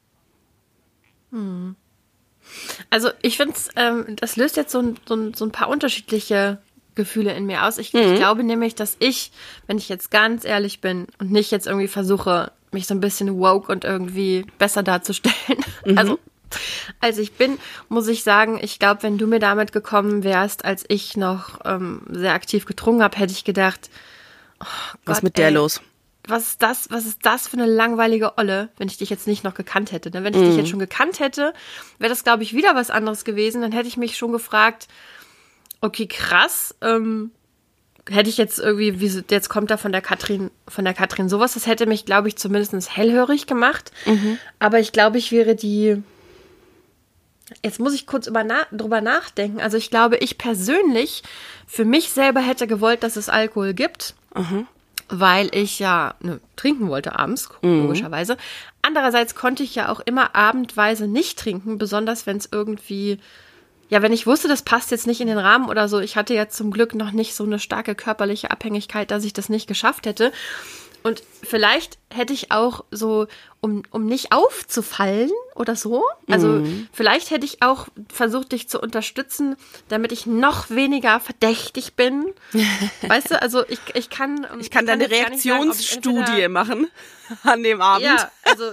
Also 2.90 3.10
ich 3.22 3.38
finde, 3.38 3.56
ähm, 3.76 4.16
das 4.18 4.36
löst 4.36 4.58
jetzt 4.58 4.72
so 4.72 4.80
ein, 4.80 5.00
so, 5.06 5.16
ein, 5.16 5.34
so 5.34 5.46
ein 5.46 5.52
paar 5.52 5.70
unterschiedliche 5.70 6.62
Gefühle 6.96 7.34
in 7.34 7.46
mir 7.46 7.64
aus. 7.66 7.78
Ich, 7.78 7.94
Mhm. 7.94 8.00
ich 8.02 8.16
glaube 8.16 8.44
nämlich, 8.44 8.76
dass 8.76 8.96
ich, 9.00 9.32
wenn 9.68 9.78
ich 9.78 9.90
jetzt 9.90 10.12
ganz 10.12 10.46
ehrlich 10.46 10.82
bin 10.82 11.08
und 11.20 11.32
nicht 11.32 11.52
jetzt 11.52 11.68
irgendwie 11.68 11.88
versuche, 11.88 12.52
mich 12.72 12.88
so 12.88 12.94
ein 12.94 13.00
bisschen 13.00 13.38
woke 13.40 13.72
und 13.72 13.84
irgendwie 13.84 14.46
besser 14.58 14.84
darzustellen, 14.84 15.36
Mhm. 15.86 15.98
also 15.98 16.20
als 17.02 17.18
ich 17.18 17.34
bin, 17.34 17.58
muss 17.90 18.08
ich 18.08 18.24
sagen, 18.24 18.60
ich 18.62 18.78
glaube, 18.78 19.02
wenn 19.04 19.18
du 19.18 19.26
mir 19.26 19.40
damit 19.40 19.72
gekommen 19.72 20.24
wärst, 20.24 20.66
als 20.66 20.86
ich 20.88 21.18
noch 21.18 21.60
ähm, 21.66 22.02
sehr 22.10 22.34
aktiv 22.34 22.66
getrunken 22.66 23.02
habe, 23.02 23.18
hätte 23.18 23.34
ich 23.34 23.44
gedacht, 23.44 23.90
oh 24.62 24.66
Was 25.06 25.18
Gott, 25.18 25.24
mit 25.24 25.38
der 25.40 25.48
ey, 25.48 25.54
los? 25.54 25.82
was 26.28 26.44
ist 26.52 26.62
das, 26.62 26.90
was 26.92 27.06
ist 27.06 27.26
das 27.26 27.48
für 27.48 27.58
eine 27.58 27.66
langweilige 27.66 28.38
Olle, 28.38 28.70
wenn 28.78 28.88
ich 28.88 28.98
dich 28.98 29.10
jetzt 29.10 29.28
nicht 29.28 29.44
noch 29.44 29.56
gekannt 29.56 29.92
hätte. 29.92 30.10
Ne? 30.12 30.24
Wenn 30.24 30.34
ich 30.36 30.40
dich 30.48 30.56
jetzt 30.56 30.70
schon 30.70 30.80
gekannt 30.80 31.20
hätte, 31.20 31.54
wäre 32.00 32.10
das, 32.10 32.24
glaube 32.24 32.44
ich, 32.44 32.54
wieder 32.54 32.76
was 32.76 32.92
anderes 32.92 33.26
gewesen. 33.26 33.62
Dann 33.62 33.72
hätte 33.74 33.88
ich 33.90 33.98
mich 33.98 34.16
schon 34.16 34.32
gefragt, 34.32 34.88
okay, 35.84 36.08
krass, 36.08 36.76
ähm, 36.82 37.32
hätte 38.10 38.30
ich 38.30 38.38
jetzt 38.38 38.60
irgendwie, 38.60 39.00
wie, 39.00 39.24
jetzt 39.30 39.50
kommt 39.50 39.70
da 39.72 39.78
von 39.78 39.92
der 39.92 40.02
Katrin, 40.02 40.50
von 40.68 40.86
der 40.86 40.94
Katrin 40.94 41.30
sowas, 41.30 41.54
das 41.54 41.68
hätte 41.68 41.86
mich, 41.86 42.06
glaube 42.06 42.28
ich, 42.28 42.38
zumindest 42.38 42.96
hellhörig 42.96 43.48
gemacht. 43.48 43.92
Aber 44.60 44.80
ich 44.80 44.92
glaube, 44.92 45.18
ich 45.18 45.32
wäre 45.32 45.56
die, 45.56 46.02
jetzt 47.64 47.80
muss 47.80 47.94
ich 47.94 48.08
kurz 48.08 48.28
über 48.28 48.44
na, 48.44 48.66
drüber 48.72 49.02
nachdenken. 49.02 49.62
Also 49.62 49.78
ich 49.78 49.90
glaube, 49.90 50.18
ich 50.18 50.38
persönlich 50.38 51.24
für 51.68 51.86
mich 51.86 52.10
selber 52.10 52.42
hätte 52.42 52.68
gewollt, 52.68 53.04
dass 53.04 53.16
es 53.16 53.30
Alkohol 53.30 53.74
gibt 53.74 54.16
weil 55.10 55.54
ich 55.56 55.80
ja 55.80 56.16
ne, 56.22 56.40
trinken 56.56 56.90
wollte 56.90 57.18
abends, 57.20 57.50
logischerweise. 57.62 58.38
Andererseits 58.82 59.36
konnte 59.36 59.64
ich 59.64 59.76
ja 59.76 59.90
auch 59.90 60.00
immer 60.00 60.36
abendweise 60.36 61.08
nicht 61.08 61.38
trinken, 61.38 61.78
besonders 61.78 62.26
wenn 62.26 62.38
es 62.38 62.50
irgendwie, 62.52 63.20
ja, 63.90 64.02
wenn 64.02 64.14
ich 64.14 64.26
wusste, 64.26 64.48
das 64.48 64.64
passt 64.64 64.92
jetzt 64.92 65.08
nicht 65.08 65.22
in 65.22 65.28
den 65.28 65.38
Rahmen 65.38 65.70
oder 65.70 65.88
so. 65.88 66.00
Ich 66.00 66.16
hatte 66.16 66.34
ja 66.34 66.50
zum 66.50 66.72
Glück 66.72 66.96
noch 66.96 67.12
nicht 67.12 67.36
so 67.36 67.44
eine 67.44 67.60
starke 67.60 67.96
körperliche 67.96 68.50
Abhängigkeit, 68.52 69.12
dass 69.12 69.24
ich 69.24 69.34
das 69.34 69.50
nicht 69.50 69.68
geschafft 69.68 70.06
hätte. 70.06 70.32
Und 71.04 71.22
vielleicht 71.44 71.98
hätte 72.10 72.32
ich 72.32 72.52
auch 72.54 72.86
so, 72.90 73.28
um, 73.60 73.84
um 73.92 74.06
nicht 74.06 74.32
aufzufallen 74.32 75.30
oder 75.54 75.76
so, 75.76 76.06
also 76.32 76.48
Mhm. 76.48 76.88
vielleicht 76.94 77.30
hätte 77.30 77.46
ich 77.46 77.62
auch 77.62 77.88
versucht, 78.08 78.54
dich 78.54 78.70
zu 78.70 78.80
unterstützen, 78.80 79.58
damit 79.90 80.14
ich 80.14 80.26
noch 80.26 80.70
weniger 80.70 81.20
verdächtig 81.20 81.96
bin. 81.96 82.34
weißt 83.02 83.32
du, 83.32 83.42
also 83.42 83.66
ich, 83.68 83.80
ich 83.96 84.10
kann. 84.10 84.48
Ich 84.62 84.72
kann 84.72 84.86
da 84.86 84.94
eine 84.94 85.10
jetzt 85.10 85.22
gar 85.22 85.30
nicht 85.30 85.44
sagen, 85.44 85.70
ob 85.70 85.76
ich 85.78 85.92
Reaktionsstudie 85.92 86.48
machen 86.48 86.88
an 87.44 87.62
dem 87.64 87.82
Abend. 87.82 88.06
Ja, 88.06 88.32
also. 88.44 88.72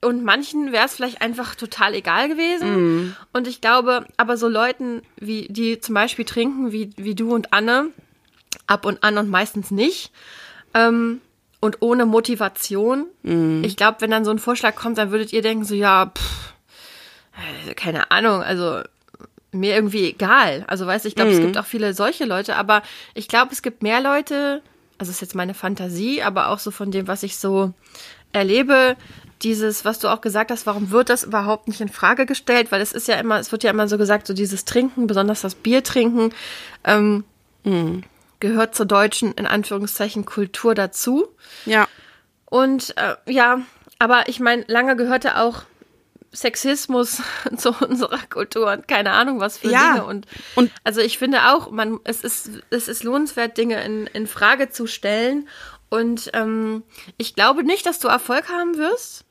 Und 0.00 0.22
manchen 0.22 0.70
wäre 0.70 0.86
es 0.86 0.94
vielleicht 0.94 1.20
einfach 1.20 1.56
total 1.56 1.94
egal 1.94 2.28
gewesen. 2.28 2.76
Mhm. 2.76 3.16
Und 3.32 3.48
ich 3.48 3.60
glaube, 3.60 4.06
aber 4.16 4.36
so 4.36 4.46
Leuten, 4.46 5.02
wie, 5.16 5.48
die 5.50 5.80
zum 5.80 5.94
Beispiel 5.94 6.24
trinken, 6.24 6.70
wie, 6.70 6.90
wie 6.96 7.16
du 7.16 7.34
und 7.34 7.52
Anne, 7.52 7.90
ab 8.66 8.86
und 8.86 9.02
an 9.02 9.18
und 9.18 9.28
meistens 9.28 9.70
nicht, 9.70 10.12
ähm, 10.74 11.20
und 11.60 11.78
ohne 11.80 12.06
Motivation. 12.06 13.06
Mhm. 13.24 13.64
Ich 13.64 13.76
glaube, 13.76 14.00
wenn 14.00 14.10
dann 14.12 14.24
so 14.24 14.30
ein 14.30 14.38
Vorschlag 14.38 14.76
kommt, 14.76 14.98
dann 14.98 15.10
würdet 15.10 15.32
ihr 15.32 15.42
denken, 15.42 15.64
so, 15.64 15.74
ja, 15.74 16.12
pff, 16.16 16.52
äh, 17.68 17.74
keine 17.74 18.10
Ahnung, 18.12 18.42
also 18.42 18.82
mir 19.50 19.74
irgendwie 19.74 20.10
egal. 20.10 20.64
Also 20.68 20.86
weißt 20.86 21.04
du, 21.04 21.08
ich 21.08 21.14
glaube, 21.14 21.30
es 21.30 21.40
gibt 21.40 21.58
auch 21.58 21.66
viele 21.66 21.94
solche 21.94 22.24
Leute, 22.24 22.56
aber 22.56 22.82
ich 23.14 23.28
glaube, 23.28 23.52
es 23.52 23.62
gibt 23.62 23.82
mehr 23.82 24.00
Leute, 24.00 24.62
also 24.98 25.10
ist 25.10 25.20
jetzt 25.20 25.34
meine 25.34 25.54
Fantasie, 25.54 26.22
aber 26.22 26.48
auch 26.48 26.58
so 26.58 26.70
von 26.70 26.90
dem, 26.90 27.08
was 27.08 27.22
ich 27.22 27.38
so 27.38 27.72
erlebe, 28.32 28.96
dieses, 29.42 29.84
was 29.84 29.98
du 29.98 30.08
auch 30.08 30.20
gesagt 30.20 30.50
hast, 30.50 30.66
warum 30.66 30.90
wird 30.90 31.10
das 31.10 31.22
überhaupt 31.24 31.68
nicht 31.68 31.80
in 31.80 31.88
Frage 31.88 32.26
gestellt? 32.26 32.72
Weil 32.72 32.80
es 32.80 32.92
ist 32.92 33.08
ja 33.08 33.16
immer, 33.16 33.38
es 33.38 33.52
wird 33.52 33.62
ja 33.64 33.70
immer 33.70 33.88
so 33.88 33.96
gesagt, 33.98 34.26
so 34.26 34.34
dieses 34.34 34.64
Trinken, 34.64 35.06
besonders 35.06 35.40
das 35.42 35.54
Bier 35.54 35.82
trinken, 35.84 36.32
ähm, 36.84 37.24
gehört 38.40 38.74
zur 38.74 38.86
deutschen, 38.86 39.32
in 39.34 39.46
Anführungszeichen, 39.46 40.24
Kultur 40.24 40.74
dazu. 40.74 41.28
Ja. 41.66 41.86
Und 42.46 42.96
äh, 42.96 43.16
ja, 43.30 43.60
aber 43.98 44.28
ich 44.28 44.40
meine, 44.40 44.64
lange 44.68 44.96
gehörte 44.96 45.38
auch 45.38 45.62
Sexismus 46.32 47.22
zu 47.56 47.72
unserer 47.80 48.20
Kultur 48.30 48.70
und 48.72 48.86
keine 48.88 49.12
Ahnung 49.12 49.40
was 49.40 49.58
für 49.58 49.70
Ja. 49.70 49.92
Dinge. 49.94 50.04
Und, 50.06 50.26
Und- 50.54 50.70
also 50.84 51.00
ich 51.00 51.18
finde 51.18 51.48
auch, 51.52 51.70
man, 51.70 52.00
es 52.04 52.22
ist, 52.22 52.50
es 52.70 52.88
ist 52.88 53.02
lohnenswert, 53.04 53.56
Dinge 53.56 53.82
in, 53.84 54.06
in 54.08 54.26
Frage 54.26 54.70
zu 54.70 54.86
stellen. 54.86 55.48
Und 55.90 56.30
ähm, 56.34 56.82
ich 57.16 57.34
glaube 57.34 57.64
nicht, 57.64 57.86
dass 57.86 57.98
du 57.98 58.08
Erfolg 58.08 58.48
haben 58.50 58.76
wirst, 58.76 59.24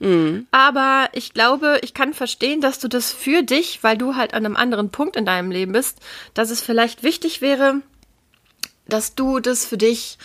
aber 0.51 1.09
ich 1.13 1.33
glaube, 1.33 1.79
ich 1.83 1.93
kann 1.93 2.13
verstehen, 2.15 2.61
dass 2.61 2.79
du 2.79 2.87
das 2.87 3.11
für 3.11 3.43
dich, 3.43 3.83
weil 3.83 3.97
du 3.97 4.15
halt 4.15 4.33
an 4.33 4.45
einem 4.45 4.55
anderen 4.55 4.89
Punkt 4.89 5.15
in 5.15 5.25
deinem 5.25 5.51
Leben 5.51 5.71
bist, 5.73 5.99
dass 6.33 6.49
es 6.49 6.61
vielleicht 6.61 7.03
wichtig 7.03 7.41
wäre, 7.41 7.81
dass 8.87 9.13
du 9.15 9.39
das 9.39 9.65
für 9.65 9.77
dich, 9.77 10.17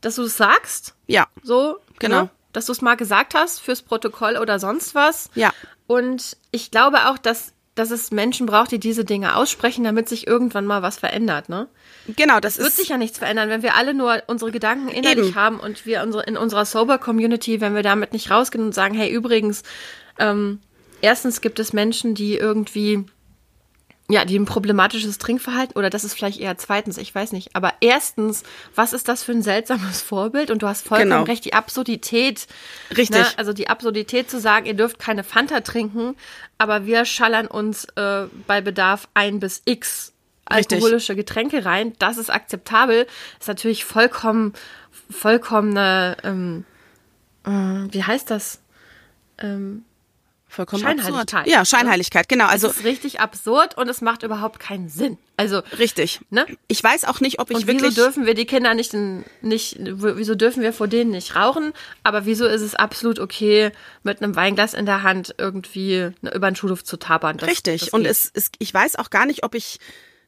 dass 0.00 0.16
du 0.16 0.22
es 0.22 0.36
sagst, 0.36 0.94
Ja. 1.06 1.26
so, 1.42 1.78
Genau. 1.98 2.22
ne? 2.22 2.30
Dass 2.52 2.66
du 2.66 2.72
es 2.72 2.80
mal 2.82 2.94
gesagt 2.94 3.34
hast 3.34 3.60
fürs 3.60 3.82
Protokoll 3.82 4.36
oder 4.36 4.58
sonst 4.60 4.94
was. 4.94 5.28
Ja. 5.34 5.52
Und 5.88 6.36
ich 6.52 6.70
glaube 6.70 7.08
auch, 7.08 7.18
dass, 7.18 7.52
dass 7.74 7.90
es 7.90 8.10
Menschen 8.12 8.46
braucht, 8.46 8.70
die 8.70 8.78
diese 8.78 9.04
Dinge 9.04 9.36
aussprechen, 9.36 9.82
damit 9.84 10.08
sich 10.08 10.26
irgendwann 10.26 10.66
mal 10.66 10.82
was 10.82 10.98
verändert, 10.98 11.48
ne? 11.48 11.68
Genau, 12.06 12.38
das 12.38 12.58
Wird 12.58 12.68
ist. 12.68 12.76
sich 12.76 12.88
ja 12.90 12.98
nichts 12.98 13.18
verändern, 13.18 13.48
wenn 13.48 13.62
wir 13.62 13.74
alle 13.74 13.94
nur 13.94 14.22
unsere 14.26 14.52
Gedanken 14.52 14.88
innerlich 14.88 15.28
Eben. 15.28 15.34
haben 15.34 15.58
und 15.58 15.84
wir 15.86 16.02
unsere, 16.02 16.22
in 16.24 16.36
unserer 16.36 16.64
Sober-Community, 16.64 17.60
wenn 17.60 17.74
wir 17.74 17.82
damit 17.82 18.12
nicht 18.12 18.30
rausgehen 18.30 18.64
und 18.64 18.74
sagen, 18.74 18.94
hey, 18.94 19.10
übrigens, 19.10 19.62
ähm, 20.18 20.60
erstens 21.00 21.40
gibt 21.40 21.58
es 21.58 21.72
Menschen, 21.72 22.14
die 22.14 22.36
irgendwie, 22.36 23.04
ja, 24.10 24.26
die 24.26 24.38
ein 24.38 24.44
problematisches 24.44 25.16
Trinkverhalten, 25.16 25.76
oder 25.78 25.88
das 25.88 26.04
ist 26.04 26.12
vielleicht 26.14 26.38
eher 26.38 26.58
zweitens, 26.58 26.98
ich 26.98 27.14
weiß 27.14 27.32
nicht, 27.32 27.56
aber 27.56 27.72
erstens, 27.80 28.42
was 28.74 28.92
ist 28.92 29.08
das 29.08 29.22
für 29.24 29.32
ein 29.32 29.42
seltsames 29.42 30.02
Vorbild? 30.02 30.50
Und 30.50 30.62
du 30.62 30.68
hast 30.68 30.86
vollkommen 30.86 31.10
Genau. 31.10 31.22
recht, 31.24 31.44
die 31.44 31.54
Absurdität. 31.54 32.46
Richtig. 32.90 33.10
Ne? 33.18 33.26
Also 33.38 33.52
die 33.54 33.68
Absurdität 33.68 34.30
zu 34.30 34.38
sagen, 34.38 34.66
ihr 34.66 34.74
dürft 34.74 34.98
keine 34.98 35.24
Fanta 35.24 35.60
trinken, 35.60 36.16
aber 36.58 36.84
wir 36.84 37.06
schallern 37.06 37.46
uns 37.46 37.86
äh, 37.96 38.26
bei 38.46 38.60
Bedarf 38.60 39.08
ein 39.14 39.40
bis 39.40 39.62
x 39.64 40.12
Richtig. 40.52 40.76
alkoholische 40.76 41.16
Getränke 41.16 41.64
rein, 41.64 41.94
das 41.98 42.18
ist 42.18 42.28
akzeptabel, 42.28 43.06
ist 43.40 43.48
natürlich 43.48 43.86
vollkommen, 43.86 44.52
vollkommene, 45.10 46.18
ähm, 46.22 46.64
äh, 47.46 47.50
wie 47.50 48.04
heißt 48.04 48.30
das? 48.30 48.60
Ähm, 49.38 49.84
Vollkommen 50.54 50.82
Scheinheiligkeit, 50.82 51.34
absurd. 51.34 51.46
Ja, 51.48 51.64
Scheinheiligkeit, 51.64 52.28
genau. 52.28 52.46
also, 52.46 52.68
es 52.68 52.76
ist 52.76 52.84
richtig 52.84 53.20
absurd 53.20 53.76
und 53.76 53.88
es 53.88 54.00
macht 54.00 54.22
überhaupt 54.22 54.60
keinen 54.60 54.88
Sinn. 54.88 55.18
Also, 55.36 55.62
richtig. 55.78 56.20
ne? 56.30 56.46
Ich 56.68 56.82
weiß 56.82 57.04
auch 57.06 57.18
nicht, 57.20 57.40
ob 57.40 57.50
ich 57.50 57.56
Und 57.56 57.66
wieso 57.66 57.78
wirklich. 57.80 57.94
dürfen 57.96 58.24
wir 58.24 58.34
die 58.34 58.44
Kinder 58.44 58.72
nicht, 58.74 58.94
in, 58.94 59.24
nicht, 59.40 59.76
wieso 59.80 60.36
dürfen 60.36 60.62
wir 60.62 60.72
vor 60.72 60.86
denen 60.86 61.10
nicht 61.10 61.34
rauchen? 61.34 61.72
Aber 62.04 62.24
wieso 62.24 62.46
ist 62.46 62.62
es 62.62 62.76
absolut 62.76 63.18
okay, 63.18 63.72
mit 64.04 64.22
einem 64.22 64.36
Weinglas 64.36 64.74
in 64.74 64.86
der 64.86 65.02
Hand 65.02 65.34
irgendwie 65.38 66.12
ne, 66.22 66.32
über 66.32 66.48
den 66.48 66.54
Schulhof 66.54 66.84
zu 66.84 66.98
tabern? 66.98 67.36
Das, 67.36 67.48
Richtig. 67.48 67.80
das 67.80 67.88
und 67.88 68.04
es, 68.04 68.30
es, 68.32 68.50
ich 68.58 68.72
weiß 68.72 68.94
auch 68.96 69.10
gar 69.10 69.26
nicht, 69.26 69.42
ob 69.42 69.56
ich 69.56 69.80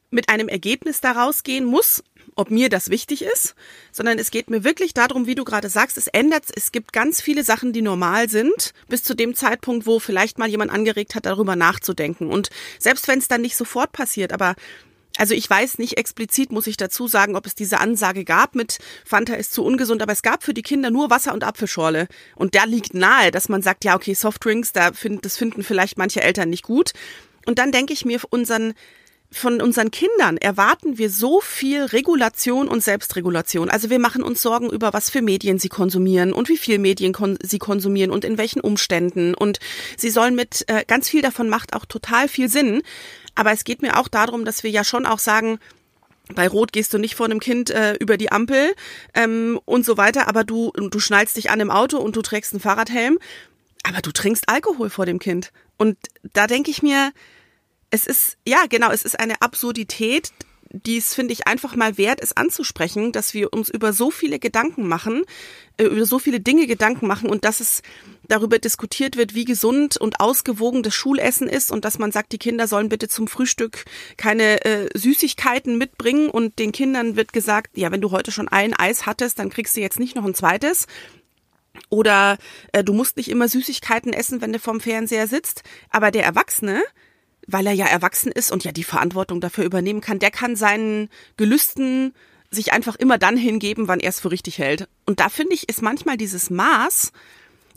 mit 0.09 0.27
einem 0.27 0.49
Ergebnis 0.49 0.99
da 0.99 1.13
rausgehen 1.13 1.63
muss, 1.63 2.03
ob 2.37 2.51
mir 2.51 2.69
das 2.69 2.89
wichtig 2.89 3.23
ist, 3.23 3.55
sondern 3.91 4.19
es 4.19 4.31
geht 4.31 4.49
mir 4.49 4.63
wirklich 4.63 4.93
darum, 4.93 5.25
wie 5.25 5.35
du 5.35 5.43
gerade 5.43 5.69
sagst, 5.69 5.97
es 5.97 6.07
ändert, 6.07 6.45
es 6.55 6.71
gibt 6.71 6.93
ganz 6.93 7.19
viele 7.21 7.43
Sachen, 7.43 7.73
die 7.73 7.81
normal 7.81 8.29
sind, 8.29 8.73
bis 8.87 9.03
zu 9.03 9.15
dem 9.15 9.35
Zeitpunkt, 9.35 9.85
wo 9.85 9.99
vielleicht 9.99 10.37
mal 10.37 10.47
jemand 10.47 10.71
angeregt 10.71 11.15
hat, 11.15 11.25
darüber 11.25 11.55
nachzudenken. 11.55 12.29
Und 12.29 12.49
selbst 12.79 13.07
wenn 13.07 13.19
es 13.19 13.27
dann 13.27 13.41
nicht 13.41 13.57
sofort 13.57 13.91
passiert, 13.91 14.31
aber 14.31 14.55
also 15.17 15.33
ich 15.33 15.49
weiß 15.49 15.79
nicht 15.79 15.97
explizit, 15.97 16.51
muss 16.51 16.67
ich 16.67 16.77
dazu 16.77 17.07
sagen, 17.07 17.35
ob 17.35 17.47
es 17.47 17.55
diese 17.55 17.79
Ansage 17.79 18.23
gab 18.23 18.53
mit 18.53 18.77
Fanta 19.03 19.33
ist 19.33 19.51
zu 19.51 19.65
ungesund, 19.65 20.03
aber 20.03 20.11
es 20.11 20.21
gab 20.21 20.43
für 20.43 20.53
die 20.53 20.61
Kinder 20.61 20.91
nur 20.91 21.09
Wasser 21.09 21.33
und 21.33 21.43
Apfelschorle. 21.43 22.07
Und 22.35 22.53
da 22.53 22.65
liegt 22.65 22.93
nahe, 22.93 23.31
dass 23.31 23.49
man 23.49 23.63
sagt, 23.63 23.83
ja, 23.83 23.95
okay, 23.95 24.13
Softdrinks, 24.13 24.73
da 24.73 24.93
find, 24.93 25.25
das 25.25 25.37
finden 25.37 25.63
vielleicht 25.63 25.97
manche 25.97 26.21
Eltern 26.21 26.51
nicht 26.51 26.63
gut. 26.63 26.93
Und 27.47 27.57
dann 27.57 27.71
denke 27.71 27.93
ich 27.93 28.05
mir, 28.05 28.19
unseren, 28.29 28.75
von 29.31 29.61
unseren 29.61 29.91
Kindern 29.91 30.37
erwarten 30.37 30.97
wir 30.97 31.09
so 31.09 31.41
viel 31.41 31.83
Regulation 31.83 32.67
und 32.67 32.81
Selbstregulation. 32.81 33.69
Also 33.69 33.89
wir 33.89 33.99
machen 33.99 34.23
uns 34.23 34.41
Sorgen 34.41 34.69
über, 34.69 34.93
was 34.93 35.09
für 35.09 35.21
Medien 35.21 35.59
sie 35.59 35.69
konsumieren 35.69 36.31
und 36.31 36.47
wie 36.47 36.57
viel 36.57 36.79
Medien 36.79 37.13
kon 37.13 37.37
sie 37.41 37.59
konsumieren 37.59 38.11
und 38.11 38.23
in 38.23 38.37
welchen 38.37 38.61
Umständen. 38.61 39.33
Und 39.33 39.59
sie 39.97 40.09
sollen 40.09 40.35
mit, 40.35 40.63
äh, 40.67 40.85
ganz 40.87 41.09
viel 41.09 41.21
davon 41.21 41.49
macht 41.49 41.73
auch 41.73 41.85
total 41.85 42.29
viel 42.29 42.47
Sinn. 42.47 42.81
Aber 43.35 43.51
es 43.51 43.65
geht 43.65 43.81
mir 43.81 43.99
auch 43.99 44.07
darum, 44.07 44.45
dass 44.45 44.63
wir 44.63 44.71
ja 44.71 44.83
schon 44.83 45.05
auch 45.05 45.19
sagen, 45.19 45.59
bei 46.33 46.47
Rot 46.47 46.73
gehst 46.73 46.93
du 46.93 46.97
nicht 46.97 47.15
vor 47.15 47.25
einem 47.25 47.39
Kind 47.39 47.69
äh, 47.69 47.93
über 47.95 48.17
die 48.17 48.31
Ampel 48.31 48.73
ähm, 49.13 49.59
und 49.65 49.85
so 49.85 49.97
weiter, 49.97 50.27
aber 50.27 50.43
du, 50.43 50.71
du 50.71 50.99
schnallst 50.99 51.37
dich 51.37 51.49
an 51.49 51.59
im 51.59 51.71
Auto 51.71 51.99
und 51.99 52.15
du 52.15 52.21
trägst 52.21 52.53
einen 52.53 52.59
Fahrradhelm, 52.59 53.17
aber 53.83 54.01
du 54.01 54.11
trinkst 54.11 54.49
Alkohol 54.49 54.89
vor 54.89 55.05
dem 55.05 55.19
Kind. 55.19 55.51
Und 55.77 55.97
da 56.33 56.47
denke 56.47 56.71
ich 56.71 56.81
mir, 56.81 57.11
es 57.97 58.05
ist, 58.05 58.37
ja, 58.47 58.65
genau, 58.69 58.91
es 58.91 59.03
ist 59.03 59.19
eine 59.19 59.41
Absurdität, 59.41 60.31
die 60.69 60.97
es, 60.97 61.15
finde 61.15 61.33
ich, 61.33 61.47
einfach 61.47 61.75
mal 61.75 61.97
wert 61.97 62.19
ist 62.19 62.37
anzusprechen, 62.37 63.11
dass 63.11 63.33
wir 63.33 63.53
uns 63.53 63.69
über 63.69 63.93
so 63.93 64.11
viele 64.11 64.37
Gedanken 64.37 64.87
machen, 64.87 65.23
äh, 65.77 65.85
über 65.85 66.05
so 66.05 66.19
viele 66.19 66.39
Dinge 66.39 66.67
Gedanken 66.67 67.07
machen 67.07 67.29
und 67.29 67.45
dass 67.45 67.59
es 67.59 67.81
darüber 68.27 68.59
diskutiert 68.59 69.15
wird, 69.15 69.33
wie 69.33 69.45
gesund 69.45 69.97
und 69.97 70.19
ausgewogen 70.19 70.83
das 70.83 70.93
Schulessen 70.93 71.47
ist 71.47 71.71
und 71.71 71.85
dass 71.85 71.97
man 71.97 72.11
sagt, 72.11 72.33
die 72.33 72.37
Kinder 72.37 72.67
sollen 72.67 72.89
bitte 72.89 73.07
zum 73.07 73.27
Frühstück 73.27 73.85
keine 74.17 74.63
äh, 74.65 74.89
Süßigkeiten 74.93 75.77
mitbringen 75.77 76.29
und 76.29 76.59
den 76.59 76.73
Kindern 76.73 77.15
wird 77.15 77.33
gesagt, 77.33 77.77
ja, 77.77 77.91
wenn 77.91 78.01
du 78.01 78.11
heute 78.11 78.31
schon 78.31 78.49
ein 78.49 78.73
Eis 78.73 79.05
hattest, 79.05 79.39
dann 79.39 79.49
kriegst 79.49 79.75
du 79.75 79.81
jetzt 79.81 79.99
nicht 79.99 80.15
noch 80.15 80.25
ein 80.25 80.35
zweites. 80.35 80.85
Oder 81.89 82.37
äh, 82.73 82.83
du 82.83 82.93
musst 82.93 83.17
nicht 83.17 83.29
immer 83.29 83.47
Süßigkeiten 83.47 84.13
essen, 84.13 84.41
wenn 84.41 84.53
du 84.53 84.59
vorm 84.59 84.81
Fernseher 84.81 85.27
sitzt. 85.27 85.63
Aber 85.89 86.11
der 86.11 86.23
Erwachsene, 86.23 86.83
weil 87.47 87.65
er 87.65 87.73
ja 87.73 87.85
erwachsen 87.85 88.31
ist 88.31 88.51
und 88.51 88.63
ja 88.63 88.71
die 88.71 88.83
Verantwortung 88.83 89.41
dafür 89.41 89.63
übernehmen 89.63 90.01
kann, 90.01 90.19
der 90.19 90.31
kann 90.31 90.55
seinen 90.55 91.09
Gelüsten 91.37 92.13
sich 92.51 92.71
einfach 92.71 92.95
immer 92.95 93.17
dann 93.17 93.37
hingeben, 93.37 93.87
wann 93.87 93.99
er 93.99 94.09
es 94.09 94.19
für 94.19 94.31
richtig 94.31 94.57
hält. 94.57 94.87
Und 95.05 95.19
da 95.19 95.29
finde 95.29 95.53
ich, 95.53 95.67
ist 95.67 95.81
manchmal 95.81 96.17
dieses 96.17 96.49
Maß, 96.49 97.11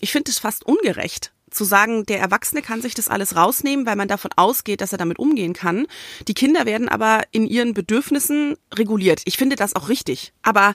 ich 0.01 0.13
finde 0.13 0.31
es 0.31 0.39
fast 0.39 0.65
ungerecht 0.65 1.33
zu 1.51 1.65
sagen, 1.65 2.07
der 2.07 2.21
Erwachsene 2.21 2.63
kann 2.63 2.81
sich 2.81 2.95
das 2.95 3.09
alles 3.09 3.37
rausnehmen, 3.37 3.87
weil 3.87 3.97
man 3.97 4.09
davon 4.09 4.31
ausgeht, 4.37 4.81
dass 4.81 4.93
er 4.93 4.99
damit 4.99 5.19
umgehen 5.19 5.53
kann. 5.53 5.87
Die 6.29 6.35
Kinder 6.35 6.65
werden 6.65 6.89
aber 6.89 7.23
in 7.33 7.47
ihren 7.47 7.75
Bedürfnissen 7.75 8.57
reguliert. 8.73 9.23
Ich 9.25 9.37
finde 9.37 9.57
das 9.57 9.75
auch 9.75 9.89
richtig. 9.89 10.33
Aber 10.43 10.75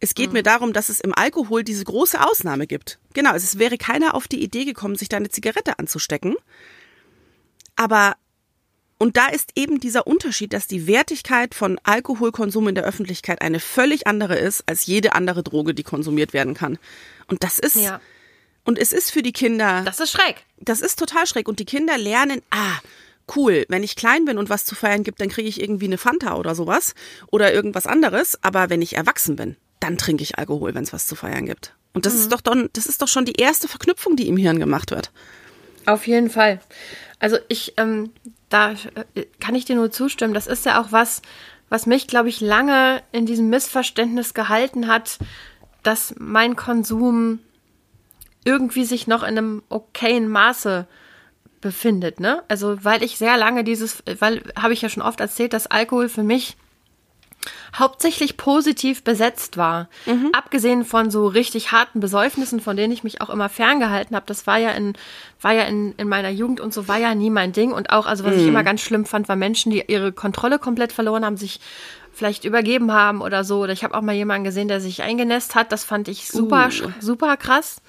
es 0.00 0.14
geht 0.14 0.32
mir 0.32 0.42
darum, 0.42 0.72
dass 0.74 0.90
es 0.90 1.00
im 1.00 1.14
Alkohol 1.14 1.64
diese 1.64 1.84
große 1.84 2.20
Ausnahme 2.20 2.66
gibt. 2.66 2.98
Genau, 3.14 3.34
es 3.34 3.58
wäre 3.58 3.78
keiner 3.78 4.14
auf 4.14 4.28
die 4.28 4.42
Idee 4.42 4.66
gekommen, 4.66 4.96
sich 4.96 5.08
da 5.08 5.16
eine 5.16 5.30
Zigarette 5.30 5.78
anzustecken. 5.78 6.36
Aber, 7.76 8.16
und 8.98 9.16
da 9.16 9.28
ist 9.28 9.50
eben 9.56 9.80
dieser 9.80 10.06
Unterschied, 10.06 10.52
dass 10.52 10.66
die 10.66 10.86
Wertigkeit 10.86 11.54
von 11.54 11.78
Alkoholkonsum 11.82 12.68
in 12.68 12.74
der 12.74 12.84
Öffentlichkeit 12.84 13.42
eine 13.42 13.60
völlig 13.60 14.06
andere 14.06 14.36
ist 14.36 14.62
als 14.66 14.86
jede 14.86 15.14
andere 15.14 15.42
Droge, 15.42 15.74
die 15.74 15.82
konsumiert 15.82 16.32
werden 16.32 16.54
kann. 16.54 16.78
Und 17.26 17.42
das 17.42 17.58
ist, 17.58 17.76
Ja, 17.76 18.00
und 18.64 18.78
es 18.78 18.92
ist 18.92 19.10
für 19.10 19.22
die 19.22 19.32
Kinder, 19.32 19.82
das 19.84 20.00
ist 20.00 20.12
schräg. 20.12 20.36
das 20.58 20.80
ist 20.80 20.98
total 20.98 21.26
schräg. 21.26 21.48
Und 21.48 21.58
die 21.58 21.66
Kinder 21.66 21.98
lernen, 21.98 22.40
ah, 22.50 22.78
cool, 23.36 23.64
wenn 23.68 23.82
ich 23.82 23.96
klein 23.96 24.24
bin 24.24 24.38
und 24.38 24.48
was 24.48 24.64
zu 24.64 24.74
feiern 24.74 25.04
gibt, 25.04 25.20
dann 25.20 25.28
kriege 25.28 25.48
ich 25.48 25.60
irgendwie 25.60 25.86
eine 25.86 25.98
Fanta 25.98 26.36
oder 26.36 26.54
sowas 26.54 26.94
oder 27.30 27.52
irgendwas 27.52 27.86
anderes. 27.86 28.38
Aber 28.42 28.70
wenn 28.70 28.82
ich 28.82 28.96
erwachsen 28.96 29.36
bin, 29.36 29.56
dann 29.80 29.98
trinke 29.98 30.22
ich 30.22 30.38
Alkohol, 30.38 30.74
wenn 30.74 30.84
es 30.84 30.92
was 30.92 31.06
zu 31.06 31.14
feiern 31.14 31.46
gibt. 31.46 31.74
Und 31.92 32.06
das 32.06 32.14
mhm. 32.14 32.20
ist 32.20 32.32
doch 32.32 32.40
dann, 32.40 32.70
das 32.72 32.86
ist 32.86 33.02
doch 33.02 33.08
schon 33.08 33.26
die 33.26 33.34
erste 33.34 33.68
Verknüpfung, 33.68 34.16
die 34.16 34.28
im 34.28 34.36
Hirn 34.36 34.58
gemacht 34.58 34.90
wird. 34.90 35.12
Auf 35.86 36.06
jeden 36.06 36.30
Fall. 36.30 36.60
Also 37.18 37.38
ich, 37.48 37.74
ähm, 37.76 38.10
da 38.48 38.72
äh, 39.14 39.24
kann 39.40 39.54
ich 39.54 39.64
dir 39.64 39.76
nur 39.76 39.90
zustimmen. 39.90 40.34
Das 40.34 40.46
ist 40.46 40.66
ja 40.66 40.80
auch 40.80 40.92
was, 40.92 41.22
was 41.68 41.86
mich, 41.86 42.06
glaube 42.06 42.28
ich, 42.28 42.40
lange 42.40 43.02
in 43.12 43.26
diesem 43.26 43.48
Missverständnis 43.48 44.34
gehalten 44.34 44.88
hat, 44.88 45.18
dass 45.82 46.14
mein 46.18 46.56
Konsum 46.56 47.40
irgendwie 48.44 48.84
sich 48.84 49.06
noch 49.06 49.22
in 49.22 49.38
einem 49.38 49.62
okayen 49.68 50.28
Maße 50.28 50.86
befindet, 51.60 52.20
ne? 52.20 52.42
Also, 52.48 52.84
weil 52.84 53.02
ich 53.02 53.16
sehr 53.16 53.38
lange 53.38 53.64
dieses, 53.64 54.02
weil, 54.20 54.42
habe 54.60 54.74
ich 54.74 54.82
ja 54.82 54.90
schon 54.90 55.02
oft 55.02 55.20
erzählt, 55.20 55.54
dass 55.54 55.66
Alkohol 55.66 56.10
für 56.10 56.22
mich 56.22 56.56
hauptsächlich 57.78 58.36
positiv 58.36 59.04
besetzt 59.04 59.56
war. 59.56 59.88
Mhm. 60.06 60.30
Abgesehen 60.32 60.84
von 60.84 61.10
so 61.10 61.26
richtig 61.26 61.72
harten 61.72 62.00
Besäufnissen, 62.00 62.60
von 62.60 62.76
denen 62.76 62.92
ich 62.92 63.04
mich 63.04 63.20
auch 63.20 63.30
immer 63.30 63.48
ferngehalten 63.48 64.16
habe. 64.16 64.26
Das 64.26 64.46
war 64.46 64.58
ja 64.58 64.70
in, 64.70 64.94
war 65.40 65.52
ja 65.52 65.64
in, 65.64 65.92
in 65.96 66.08
meiner 66.08 66.30
Jugend 66.30 66.60
und 66.60 66.72
so 66.72 66.88
war 66.88 66.98
ja 66.98 67.14
nie 67.14 67.30
mein 67.30 67.52
Ding. 67.52 67.72
Und 67.72 67.90
auch, 67.90 68.06
also 68.06 68.24
was 68.24 68.34
mhm. 68.34 68.40
ich 68.40 68.46
immer 68.46 68.64
ganz 68.64 68.80
schlimm 68.80 69.04
fand, 69.06 69.28
war 69.28 69.36
Menschen, 69.36 69.70
die 69.70 69.82
ihre 69.86 70.12
Kontrolle 70.12 70.58
komplett 70.58 70.92
verloren 70.92 71.24
haben, 71.24 71.36
sich 71.36 71.60
vielleicht 72.12 72.44
übergeben 72.44 72.92
haben 72.92 73.20
oder 73.20 73.44
so. 73.44 73.62
Oder 73.62 73.72
ich 73.72 73.84
habe 73.84 73.94
auch 73.94 74.02
mal 74.02 74.14
jemanden 74.14 74.44
gesehen, 74.44 74.68
der 74.68 74.80
sich 74.80 75.02
eingenässt 75.02 75.54
hat. 75.54 75.72
Das 75.72 75.84
fand 75.84 76.08
ich 76.08 76.28
super, 76.28 76.68
uh. 76.68 76.90
super 77.00 77.36
krass. 77.36 77.82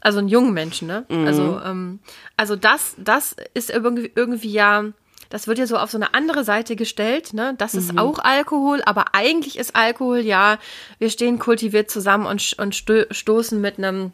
Also 0.00 0.18
einen 0.18 0.28
jungen 0.28 0.52
Menschen, 0.52 0.86
ne? 0.86 1.04
Mhm. 1.08 1.26
Also, 1.26 1.60
ähm, 1.64 2.00
also 2.36 2.54
das, 2.54 2.94
das 2.96 3.34
ist 3.54 3.70
irgendwie, 3.70 4.12
irgendwie 4.14 4.52
ja 4.52 4.84
das 5.28 5.46
wird 5.46 5.58
ja 5.58 5.66
so 5.66 5.76
auf 5.76 5.90
so 5.90 5.98
eine 5.98 6.14
andere 6.14 6.44
Seite 6.44 6.76
gestellt, 6.76 7.32
ne? 7.32 7.54
Das 7.58 7.74
mhm. 7.74 7.80
ist 7.80 7.98
auch 7.98 8.18
Alkohol, 8.18 8.82
aber 8.84 9.14
eigentlich 9.14 9.58
ist 9.58 9.74
Alkohol 9.74 10.20
ja, 10.20 10.58
wir 10.98 11.10
stehen 11.10 11.38
kultiviert 11.38 11.90
zusammen 11.90 12.26
und, 12.26 12.56
und 12.58 12.74
stoßen 12.74 13.60
mit 13.60 13.78
einem 13.78 14.12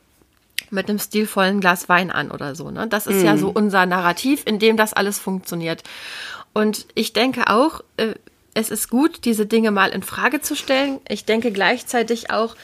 mit 0.70 0.88
einem 0.88 0.98
stilvollen 0.98 1.60
Glas 1.60 1.90
Wein 1.90 2.10
an 2.10 2.30
oder 2.30 2.54
so, 2.54 2.70
ne? 2.70 2.86
Das 2.88 3.06
ist 3.06 3.20
mhm. 3.20 3.24
ja 3.26 3.36
so 3.36 3.50
unser 3.50 3.84
Narrativ, 3.84 4.42
in 4.46 4.58
dem 4.58 4.76
das 4.76 4.92
alles 4.94 5.18
funktioniert. 5.18 5.82
Und 6.54 6.86
ich 6.94 7.12
denke 7.12 7.48
auch, 7.48 7.82
äh, 7.96 8.14
es 8.54 8.70
ist 8.70 8.88
gut, 8.90 9.24
diese 9.24 9.46
Dinge 9.46 9.70
mal 9.70 9.90
in 9.90 10.02
Frage 10.02 10.40
zu 10.40 10.54
stellen. 10.54 11.00
Ich 11.08 11.24
denke 11.24 11.52
gleichzeitig 11.52 12.30
auch, 12.30 12.54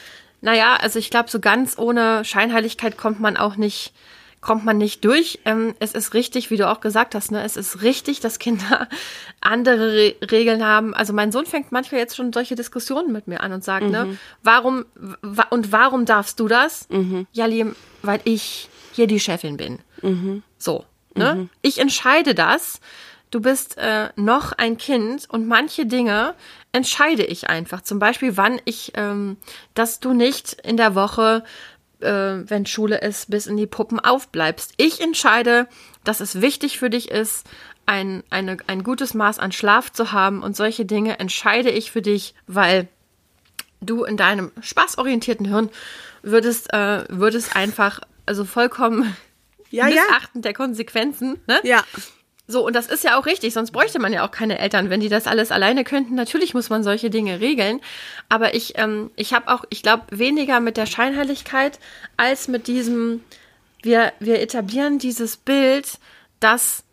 naja, 0.41 0.75
also 0.75 0.99
ich 0.99 1.09
glaube, 1.09 1.29
so 1.29 1.39
ganz 1.39 1.77
ohne 1.77 2.23
Scheinheiligkeit 2.23 2.97
kommt 2.97 3.19
man 3.19 3.37
auch 3.37 3.55
nicht 3.55 3.93
kommt 4.41 4.63
man 4.65 4.77
nicht 4.77 5.03
durch. 5.03 5.39
Ähm, 5.45 5.75
es 5.79 5.93
ist 5.93 6.13
richtig, 6.13 6.49
wie 6.49 6.57
du 6.57 6.69
auch 6.69 6.79
gesagt 6.79 7.15
hast, 7.15 7.31
ne? 7.31 7.43
es 7.43 7.57
ist 7.57 7.81
richtig, 7.81 8.19
dass 8.19 8.39
Kinder 8.39 8.87
andere 9.41 9.93
Re 9.93 10.15
Regeln 10.31 10.65
haben. 10.65 10.93
Also 10.93 11.13
mein 11.13 11.31
Sohn 11.31 11.45
fängt 11.45 11.71
manchmal 11.71 11.99
jetzt 11.99 12.15
schon 12.15 12.31
solche 12.31 12.55
Diskussionen 12.55 13.11
mit 13.11 13.27
mir 13.27 13.41
an 13.41 13.51
und 13.51 13.63
sagt, 13.63 13.89
ne, 13.89 14.05
mhm. 14.05 14.11
ne, 14.11 14.17
warum 14.43 14.85
wa 15.21 15.43
und 15.49 15.71
warum 15.71 16.05
darfst 16.05 16.39
du 16.39 16.47
das? 16.47 16.87
Mhm. 16.89 17.27
Ja, 17.33 17.45
Liam, 17.45 17.75
weil 18.01 18.21
ich 18.23 18.69
hier 18.93 19.07
die 19.07 19.19
Chefin 19.19 19.57
bin. 19.57 19.79
Mhm. 20.01 20.43
So, 20.57 20.85
ne? 21.15 21.35
Mhm. 21.35 21.49
Ich 21.61 21.79
entscheide 21.79 22.33
das. 22.33 22.79
Du 23.31 23.41
bist 23.41 23.77
äh, 23.77 24.09
noch 24.15 24.53
ein 24.53 24.77
Kind 24.77 25.29
und 25.29 25.47
manche 25.47 25.85
Dinge 25.85 26.33
entscheide 26.71 27.23
ich 27.23 27.47
einfach. 27.47 27.81
Zum 27.81 27.99
Beispiel, 27.99 28.37
wann 28.37 28.59
ich, 28.65 28.93
ähm, 28.95 29.37
dass 29.75 29.99
du 29.99 30.13
nicht 30.13 30.53
in 30.63 30.77
der 30.77 30.95
Woche 30.95 31.43
äh, 32.01 32.49
wenn 32.49 32.65
Schule 32.65 32.99
ist, 33.01 33.29
bis 33.29 33.47
in 33.47 33.57
die 33.57 33.67
Puppen 33.67 33.99
aufbleibst. 33.99 34.73
Ich 34.77 35.01
entscheide, 35.01 35.67
dass 36.03 36.19
es 36.19 36.41
wichtig 36.41 36.79
für 36.79 36.89
dich 36.89 37.11
ist, 37.11 37.45
ein, 37.85 38.23
eine, 38.29 38.57
ein 38.67 38.83
gutes 38.83 39.13
Maß 39.13 39.39
an 39.39 39.51
Schlaf 39.51 39.91
zu 39.91 40.11
haben 40.11 40.43
und 40.43 40.55
solche 40.55 40.85
Dinge 40.85 41.19
entscheide 41.19 41.71
ich 41.71 41.91
für 41.91 42.01
dich, 42.01 42.35
weil 42.45 42.87
du 43.81 44.03
in 44.03 44.17
deinem 44.17 44.51
spaßorientierten 44.61 45.47
Hirn 45.47 45.69
würdest, 46.21 46.71
äh, 46.73 47.05
würdest 47.09 47.55
einfach, 47.55 48.01
also 48.25 48.45
vollkommen 48.45 49.15
ja, 49.71 49.85
missachtend 49.85 50.45
ja. 50.45 50.49
der 50.49 50.53
Konsequenzen, 50.53 51.39
ne? 51.47 51.59
Ja. 51.63 51.83
So, 52.51 52.65
und 52.65 52.75
das 52.75 52.87
ist 52.87 53.03
ja 53.03 53.19
auch 53.19 53.27
richtig, 53.27 53.53
sonst 53.53 53.69
bräuchte 53.69 53.99
man 53.99 54.11
ja 54.11 54.25
auch 54.25 54.31
keine 54.31 54.57
Eltern, 54.57 54.89
wenn 54.89 55.01
die 55.01 55.07
das 55.07 55.27
alles 55.27 55.51
alleine 55.51 55.83
könnten. 55.83 56.15
Natürlich 56.15 56.55
muss 56.55 56.71
man 56.71 56.83
solche 56.83 57.11
Dinge 57.11 57.39
regeln. 57.39 57.79
Aber 58.27 58.55
ich, 58.55 58.73
ähm, 58.79 59.11
ich 59.15 59.35
habe 59.35 59.49
auch, 59.53 59.65
ich 59.69 59.83
glaube, 59.83 60.05
weniger 60.09 60.59
mit 60.59 60.75
der 60.75 60.87
Scheinheiligkeit 60.87 61.77
als 62.17 62.47
mit 62.47 62.65
diesem, 62.65 63.23
wir, 63.83 64.13
wir 64.19 64.41
etablieren 64.41 64.97
dieses 64.97 65.37
Bild, 65.37 65.99
dass 66.39 66.83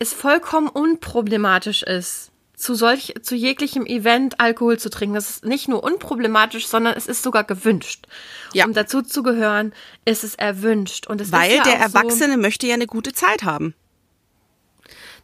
es 0.00 0.12
vollkommen 0.12 0.66
unproblematisch 0.66 1.84
ist, 1.84 2.32
zu 2.56 2.74
solch, 2.74 3.14
zu 3.22 3.36
jeglichem 3.36 3.86
Event 3.86 4.40
Alkohol 4.40 4.80
zu 4.80 4.90
trinken. 4.90 5.14
Das 5.14 5.30
ist 5.30 5.44
nicht 5.44 5.68
nur 5.68 5.84
unproblematisch, 5.84 6.66
sondern 6.66 6.94
es 6.96 7.06
ist 7.06 7.22
sogar 7.22 7.44
gewünscht. 7.44 8.08
Ja. 8.52 8.64
Um 8.64 8.72
dazu 8.72 9.02
zu 9.02 9.22
gehören, 9.22 9.72
ist 10.04 10.24
es 10.24 10.34
erwünscht. 10.34 11.06
Und 11.06 11.20
es 11.20 11.30
Weil 11.30 11.58
ja 11.58 11.62
der 11.62 11.78
Erwachsene 11.78 12.34
so, 12.34 12.40
möchte 12.40 12.66
ja 12.66 12.74
eine 12.74 12.88
gute 12.88 13.12
Zeit 13.12 13.44
haben. 13.44 13.76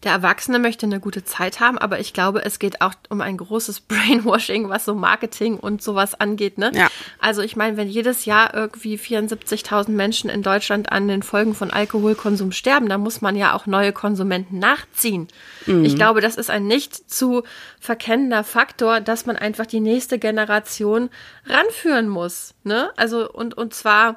Der 0.03 0.13
Erwachsene 0.13 0.59
möchte 0.59 0.87
eine 0.87 0.99
gute 0.99 1.25
Zeit 1.25 1.61
haben, 1.61 1.77
aber 1.77 2.01
ich 2.01 2.15
glaube, 2.15 2.43
es 2.43 2.59
geht 2.59 2.81
auch 2.81 2.95
um 3.11 3.21
ein 3.21 3.37
großes 3.37 3.81
Brainwashing, 3.89 4.69
was 4.69 4.87
so 4.87 4.95
Marketing 4.95 5.59
und 5.59 5.83
sowas 5.83 6.19
angeht. 6.19 6.57
Ne? 6.57 6.71
Ja. 6.75 6.89
Also 7.19 7.43
ich 7.43 7.55
meine, 7.55 7.77
wenn 7.77 7.89
jedes 7.89 8.25
Jahr 8.25 8.55
irgendwie 8.55 8.97
74.000 8.97 9.91
Menschen 9.91 10.31
in 10.31 10.43
Deutschland 10.43 10.91
an 10.91 11.07
den 11.07 11.23
Folgen 11.23 11.55
von 11.55 11.71
Alkoholkonsum 11.71 12.53
sterben, 12.53 12.89
dann 12.89 13.03
muss 13.03 13.21
man 13.21 13.37
ja 13.37 13.55
auch 13.55 13.67
neue 13.67 13.93
Konsumenten 13.93 14.59
nachziehen. 14.59 15.29
Mhm. 15.67 15.85
Ich 15.85 15.97
glaube, 15.97 16.21
das 16.23 16.37
ist 16.37 16.49
ein 16.49 16.67
nicht 16.67 17.11
zu 17.11 17.43
verkennender 17.79 18.43
Faktor, 18.43 19.01
dass 19.01 19.27
man 19.27 19.37
einfach 19.37 19.67
die 19.67 19.81
nächste 19.81 20.19
Generation 20.19 21.11
ranführen 21.47 22.09
muss. 22.09 22.55
Ne? 22.65 22.91
Also 22.97 23.31
und, 23.31 23.57
und 23.57 23.75
zwar 23.75 24.17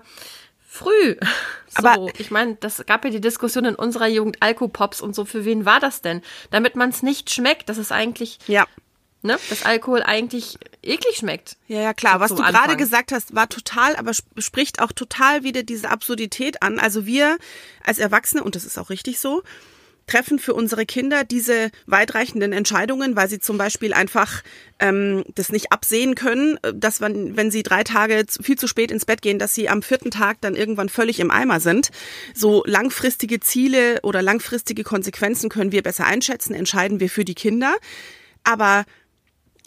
früh. 0.73 1.15
So, 1.75 1.88
aber 1.88 2.13
ich 2.19 2.29
meine, 2.29 2.53
das 2.59 2.86
gab 2.86 3.03
ja 3.03 3.09
die 3.09 3.19
Diskussion 3.19 3.65
in 3.65 3.73
unserer 3.73 4.05
Jugend 4.05 4.38
Alkopops 4.41 5.01
und 5.01 5.15
so. 5.15 5.25
Für 5.25 5.43
wen 5.43 5.65
war 5.65 5.79
das 5.79 6.03
denn? 6.03 6.21
Damit 6.51 6.75
man 6.75 6.91
es 6.91 7.01
nicht 7.01 7.31
schmeckt, 7.31 7.67
dass 7.67 7.79
es 7.79 7.91
eigentlich, 7.91 8.38
ja. 8.45 8.67
ne, 9.23 9.39
dass 9.49 9.65
Alkohol 9.65 10.03
eigentlich 10.03 10.59
eklig 10.83 11.17
schmeckt. 11.17 11.57
Ja, 11.67 11.81
ja, 11.81 11.95
klar. 11.95 12.13
So 12.13 12.19
Was 12.19 12.29
du 12.36 12.43
gerade 12.43 12.77
gesagt 12.77 13.12
hast, 13.12 13.33
war 13.33 13.49
total, 13.49 13.95
aber 13.95 14.12
spricht 14.38 14.83
auch 14.83 14.91
total 14.91 15.41
wieder 15.41 15.63
diese 15.63 15.89
Absurdität 15.89 16.62
an. 16.62 16.77
Also 16.77 17.07
wir 17.07 17.39
als 17.83 17.97
Erwachsene, 17.97 18.43
und 18.43 18.53
das 18.53 18.63
ist 18.63 18.77
auch 18.77 18.91
richtig 18.91 19.19
so, 19.19 19.41
treffen 20.07 20.39
für 20.39 20.53
unsere 20.53 20.85
Kinder 20.85 21.23
diese 21.23 21.69
weitreichenden 21.85 22.53
Entscheidungen, 22.53 23.15
weil 23.15 23.29
sie 23.29 23.39
zum 23.39 23.57
Beispiel 23.57 23.93
einfach 23.93 24.43
ähm, 24.79 25.23
das 25.35 25.51
nicht 25.51 25.71
absehen 25.71 26.15
können, 26.15 26.57
dass 26.73 27.01
wenn, 27.01 27.37
wenn 27.37 27.51
sie 27.51 27.63
drei 27.63 27.83
Tage 27.83 28.25
viel 28.41 28.57
zu 28.57 28.67
spät 28.67 28.91
ins 28.91 29.05
Bett 29.05 29.21
gehen, 29.21 29.39
dass 29.39 29.55
sie 29.55 29.69
am 29.69 29.81
vierten 29.81 30.11
Tag 30.11 30.41
dann 30.41 30.55
irgendwann 30.55 30.89
völlig 30.89 31.19
im 31.19 31.31
Eimer 31.31 31.59
sind. 31.59 31.89
So 32.33 32.63
langfristige 32.65 33.39
Ziele 33.39 33.99
oder 34.03 34.21
langfristige 34.21 34.83
Konsequenzen 34.83 35.49
können 35.49 35.71
wir 35.71 35.83
besser 35.83 36.05
einschätzen, 36.05 36.53
entscheiden 36.53 36.99
wir 36.99 37.09
für 37.09 37.25
die 37.25 37.35
Kinder. 37.35 37.75
Aber 38.43 38.85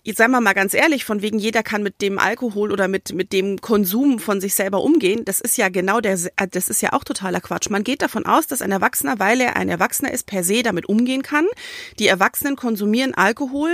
jetzt 0.06 0.18
sagen 0.18 0.30
wir 0.30 0.40
mal 0.40 0.52
ganz 0.54 0.72
ehrlich, 0.72 1.04
von 1.04 1.20
wegen 1.20 1.40
jeder 1.40 1.64
kann 1.64 1.82
mit 1.82 2.00
dem 2.00 2.20
Alkohol 2.20 2.70
oder 2.70 2.86
mit, 2.86 3.12
mit 3.12 3.32
dem 3.32 3.60
Konsum 3.60 4.20
von 4.20 4.40
sich 4.40 4.54
selber 4.54 4.82
umgehen, 4.82 5.24
das 5.24 5.40
ist 5.40 5.58
ja 5.58 5.68
genau 5.68 6.00
der, 6.00 6.12
äh, 6.36 6.46
das 6.48 6.68
ist 6.68 6.80
ja 6.80 6.92
auch 6.92 7.02
totaler 7.02 7.40
Quatsch. 7.40 7.70
Man 7.70 7.82
geht 7.82 8.02
davon 8.02 8.24
aus, 8.24 8.46
dass 8.46 8.62
ein 8.62 8.70
Erwachsener, 8.70 9.18
weil 9.18 9.40
er 9.40 9.56
ein 9.56 9.68
Erwachsener 9.68 10.12
ist, 10.12 10.26
per 10.26 10.44
se 10.44 10.62
damit 10.62 10.88
umgehen 10.88 11.22
kann. 11.22 11.46
Die 11.98 12.06
Erwachsenen 12.06 12.54
konsumieren 12.54 13.14
Alkohol 13.14 13.72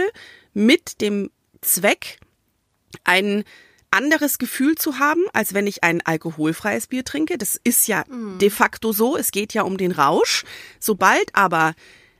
mit 0.54 1.02
dem 1.02 1.30
Zweck, 1.60 2.18
ein 3.04 3.44
anderes 3.90 4.38
Gefühl 4.38 4.76
zu 4.76 4.98
haben, 4.98 5.20
als 5.34 5.52
wenn 5.52 5.66
ich 5.66 5.84
ein 5.84 6.00
alkoholfreies 6.00 6.86
Bier 6.86 7.04
trinke. 7.04 7.36
Das 7.36 7.60
ist 7.62 7.88
ja 7.88 8.04
mhm. 8.08 8.38
de 8.38 8.48
facto 8.48 8.92
so. 8.92 9.18
Es 9.18 9.32
geht 9.32 9.52
ja 9.52 9.62
um 9.62 9.76
den 9.76 9.92
Rausch. 9.92 10.44
Sobald 10.80 11.34
aber 11.34 11.74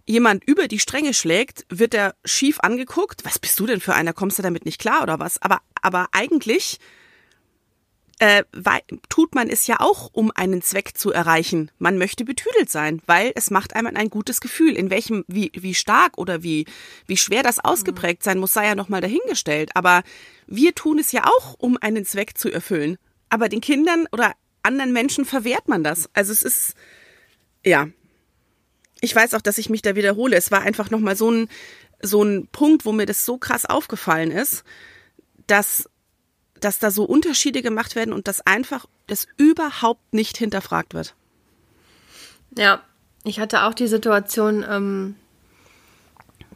jemand 0.07 0.45
über 0.45 0.69
die 0.69 0.79
Stränge 0.79 1.15
schlägt, 1.15 1.65
wird 1.69 1.95
er 1.95 2.15
schief 2.25 2.61
angeguckt. 2.61 3.25
Was 3.25 3.39
bist 3.39 3.59
du 3.61 3.67
denn 3.67 3.81
für 3.81 3.95
einer? 3.95 4.13
Kommst 4.13 4.39
du 4.39 4.43
damit 4.43 4.65
nicht 4.65 4.81
klar 4.81 5.03
oder 5.03 5.19
was? 5.19 5.41
Aber, 5.41 5.61
aber 5.81 6.09
eigentlich 6.13 6.79
äh, 8.23 8.45
tut 9.09 9.35
man 9.35 9.49
es 9.49 9.67
ja 9.67 9.81
auch, 9.81 10.11
um 10.13 10.31
einen 10.33 10.63
Zweck 10.63 10.97
zu 10.97 11.11
erreichen. 11.13 11.73
Man 11.81 11.99
möchte 11.99 12.25
betüdelt 12.25 12.71
sein, 12.71 13.03
weil 13.07 13.33
es 13.35 13.51
macht 13.51 13.75
einem 13.75 13.97
ein 13.97 14.11
gutes 14.11 14.41
Gefühl. 14.41 14.77
In 14.77 14.91
welchem, 14.91 15.25
wie, 15.27 15.51
wie 15.55 15.75
stark 15.75 16.19
oder 16.19 16.45
wie, 16.45 16.67
wie 17.07 17.17
schwer 17.17 17.43
das 17.43 17.59
ausgeprägt 17.59 18.23
sein 18.23 18.39
muss, 18.39 18.53
sei 18.53 18.67
ja 18.67 18.75
nochmal 18.77 19.01
dahingestellt. 19.01 19.71
Aber 19.75 20.05
wir 20.47 20.73
tun 20.75 21.01
es 21.01 21.11
ja 21.11 21.25
auch, 21.25 21.57
um 21.59 21.79
einen 21.81 22.05
Zweck 22.05 22.39
zu 22.39 22.49
erfüllen. 22.49 22.97
Aber 23.29 23.49
den 23.49 23.61
Kindern 23.61 24.07
oder 24.13 24.35
anderen 24.63 24.93
Menschen 24.93 25.25
verwehrt 25.25 25.67
man 25.67 25.83
das. 25.83 26.09
Also 26.13 26.31
es 26.33 26.45
ist, 26.45 26.75
ja, 27.65 27.89
ich 29.03 29.15
weiß 29.15 29.35
auch, 29.35 29.41
dass 29.43 29.59
ich 29.59 29.69
mich 29.69 29.83
da 29.83 29.97
wiederhole. 29.97 30.37
Es 30.37 30.51
war 30.51 30.63
einfach 30.63 30.91
nochmal 30.91 31.17
so 31.17 31.31
ein, 31.31 31.49
so 32.01 32.23
ein 32.23 32.47
Punkt, 32.47 32.87
wo 32.87 32.93
mir 32.93 33.05
das 33.05 33.27
so 33.27 33.37
krass 33.37 33.67
aufgefallen 33.67 34.31
ist, 34.31 34.63
dass, 35.49 35.91
dass 36.61 36.79
da 36.79 36.93
so 36.93 37.05
Unterschiede 37.05 37.63
gemacht 37.63 37.97
werden 37.97 38.15
und 38.15 38.29
dass 38.29 38.47
einfach 38.47 38.87
das 39.09 39.27
überhaupt 39.37 40.15
nicht 40.15 40.39
hinterfragt 40.39 40.95
wird. 40.95 41.17
Ja, 42.57 42.81
ich 43.25 43.41
hatte 43.41 43.65
auch 43.65 43.75
die 43.75 43.89
Situation, 43.89 44.65
ähm, 44.69 45.17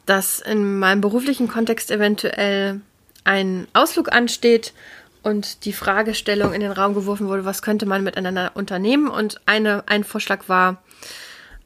dass 0.07 0.39
in 0.39 0.79
meinem 0.79 1.01
beruflichen 1.01 1.49
Kontext 1.49 1.91
eventuell 1.91 2.81
ein 3.25 3.67
Ausflug 3.73 4.13
ansteht 4.13 4.73
und 5.25 5.65
die 5.65 5.73
Fragestellung 5.73 6.53
in 6.53 6.61
den 6.61 6.71
Raum 6.71 6.95
geworfen 6.95 7.27
wurde, 7.27 7.45
was 7.45 7.61
könnte 7.61 7.87
man 7.87 8.05
miteinander 8.05 8.53
unternehmen? 8.55 9.09
Und 9.09 9.41
eine, 9.47 9.83
ein 9.89 10.05
Vorschlag 10.05 10.49
war 10.49 10.81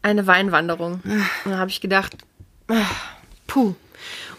eine 0.03 0.27
Weinwanderung. 0.27 1.01
Und 1.45 1.51
da 1.51 1.59
habe 1.59 1.71
ich 1.71 1.81
gedacht, 1.81 2.17
ah, 2.69 2.85
puh. 3.47 3.75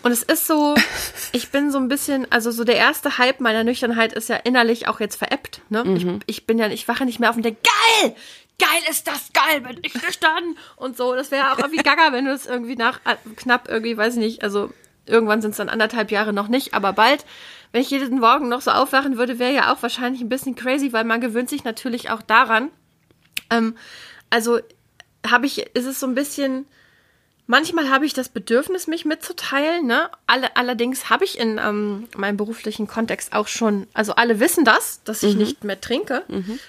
Und 0.04 0.12
es 0.12 0.24
ist 0.24 0.48
so, 0.48 0.76
ich 1.32 1.50
bin 1.50 1.72
so 1.72 1.78
ein 1.78 1.88
bisschen, 1.88 2.30
also 2.32 2.52
so 2.52 2.64
der 2.64 2.78
erste 2.78 3.18
Hype 3.18 3.40
meiner 3.40 3.64
Nüchternheit 3.64 4.14
ist 4.14 4.30
ja 4.30 4.38
innerlich 4.38 4.88
auch 4.88 5.00
jetzt 5.00 5.18
veräppt. 5.18 5.62
Ne? 5.70 5.84
Mhm. 5.84 6.20
Ich, 6.26 6.38
ich, 6.38 6.48
bin 6.48 6.58
ja, 6.58 6.68
ich 6.68 6.88
wache 6.88 7.06
nicht 7.06 7.20
mehr 7.20 7.30
auf 7.30 7.36
und 7.36 7.44
denke, 7.44 7.62
geil, 8.02 8.16
geil 8.60 8.82
ist 8.90 9.08
das, 9.08 9.32
geil, 9.34 9.62
bin 9.62 9.80
ich 9.84 9.94
nüchtern 9.94 10.56
und 10.76 10.98
so. 10.98 11.16
Das 11.16 11.32
wäre 11.32 11.52
auch 11.52 11.60
irgendwie 11.60 11.78
gaga, 11.84 12.12
wenn 12.12 12.26
du 12.26 12.32
es 12.32 12.46
irgendwie 12.46 12.76
nach 12.76 13.00
äh, 13.06 13.16
knapp 13.36 13.68
irgendwie, 13.70 13.98
weiß 13.98 14.16
ich 14.16 14.20
nicht, 14.20 14.44
also 14.44 14.72
irgendwann 15.06 15.42
sind 15.42 15.52
es 15.52 15.58
dann 15.58 15.70
anderthalb 15.70 16.12
Jahre 16.12 16.34
noch 16.34 16.48
nicht, 16.48 16.74
aber 16.74 16.94
bald 16.94 17.26
wenn 17.72 17.82
ich 17.82 17.90
jeden 17.90 18.20
Morgen 18.20 18.50
noch 18.50 18.62
so 18.62 18.72
aufwachen 18.72 19.18
würde, 19.18 19.40
wäre 19.40 19.54
ja 19.54 19.74
auch 19.74 19.82
wahrscheinlich 19.82 20.22
ein 20.22 20.30
bisschen 20.30 20.56
crazy, 20.56 20.92
weil 20.92 21.06
man 21.06 21.22
gewöhnt 21.22 21.50
sich 21.50 21.64
natürlich 21.64 22.10
auch 22.10 22.22
daran. 22.22 22.70
Ähm, 23.50 23.76
also 24.30 24.60
habe 25.30 25.46
ich, 25.46 25.60
ist 25.76 25.86
es 25.86 26.00
so 26.00 26.08
ein 26.08 26.16
bisschen, 26.16 26.66
manchmal 27.48 27.90
habe 27.90 28.06
ich 28.06 28.14
das 28.14 28.30
Bedürfnis, 28.30 28.88
mich 28.88 29.06
mitzuteilen. 29.06 29.86
Ne? 29.86 30.10
Alle, 30.28 30.56
allerdings 30.56 31.10
habe 31.10 31.26
ich 31.26 31.38
in 31.38 31.60
ähm, 31.64 32.08
meinem 32.16 32.38
beruflichen 32.38 32.88
Kontext 32.88 33.34
auch 33.34 33.48
schon, 33.48 33.88
also 33.94 34.16
alle 34.16 34.40
wissen 34.40 34.66
das, 34.66 35.04
dass 35.04 35.24
ich 35.24 35.34
mhm. 35.34 35.40
nicht 35.42 35.64
mehr 35.64 35.80
trinke 35.80 36.24
mhm. 36.28 36.60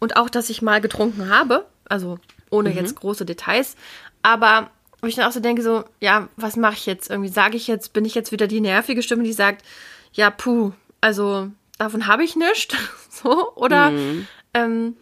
und 0.00 0.16
auch, 0.16 0.28
dass 0.28 0.50
ich 0.50 0.62
mal 0.62 0.80
getrunken 0.80 1.30
habe, 1.30 1.66
also 1.88 2.18
ohne 2.50 2.70
mhm. 2.70 2.76
jetzt 2.76 2.96
große 2.96 3.24
Details. 3.24 3.76
Aber 4.22 4.70
wo 5.00 5.06
ich 5.06 5.16
dann 5.16 5.26
auch 5.26 5.32
so 5.32 5.40
denke, 5.40 5.62
so, 5.62 5.84
ja, 6.00 6.28
was 6.36 6.56
mache 6.56 6.74
ich 6.74 6.86
jetzt? 6.86 7.10
Irgendwie 7.10 7.30
sage 7.30 7.56
ich 7.56 7.66
jetzt, 7.66 7.92
bin 7.92 8.04
ich 8.04 8.14
jetzt 8.14 8.32
wieder 8.32 8.46
die 8.46 8.60
nervige 8.60 9.02
Stimme, 9.02 9.22
die 9.22 9.34
sagt, 9.34 9.64
ja, 10.14 10.30
puh, 10.30 10.72
also 11.00 11.50
davon 11.78 12.06
habe 12.06 12.24
ich 12.24 12.36
nichts. 12.36 12.74
so, 13.10 13.54
oder, 13.54 13.90
mhm. 13.90 14.26
ähm, 14.54 14.96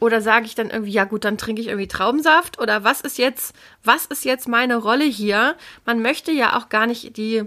oder 0.00 0.20
sage 0.20 0.46
ich 0.46 0.54
dann 0.54 0.70
irgendwie, 0.70 0.92
ja 0.92 1.04
gut, 1.04 1.24
dann 1.24 1.38
trinke 1.38 1.60
ich 1.60 1.68
irgendwie 1.68 1.88
Traubensaft? 1.88 2.58
Oder 2.60 2.84
was 2.84 3.00
ist 3.00 3.18
jetzt, 3.18 3.54
was 3.82 4.06
ist 4.06 4.24
jetzt 4.24 4.48
meine 4.48 4.76
Rolle 4.76 5.04
hier? 5.04 5.56
Man 5.84 6.02
möchte 6.02 6.32
ja 6.32 6.56
auch 6.56 6.68
gar 6.68 6.86
nicht 6.86 7.16
die, 7.16 7.44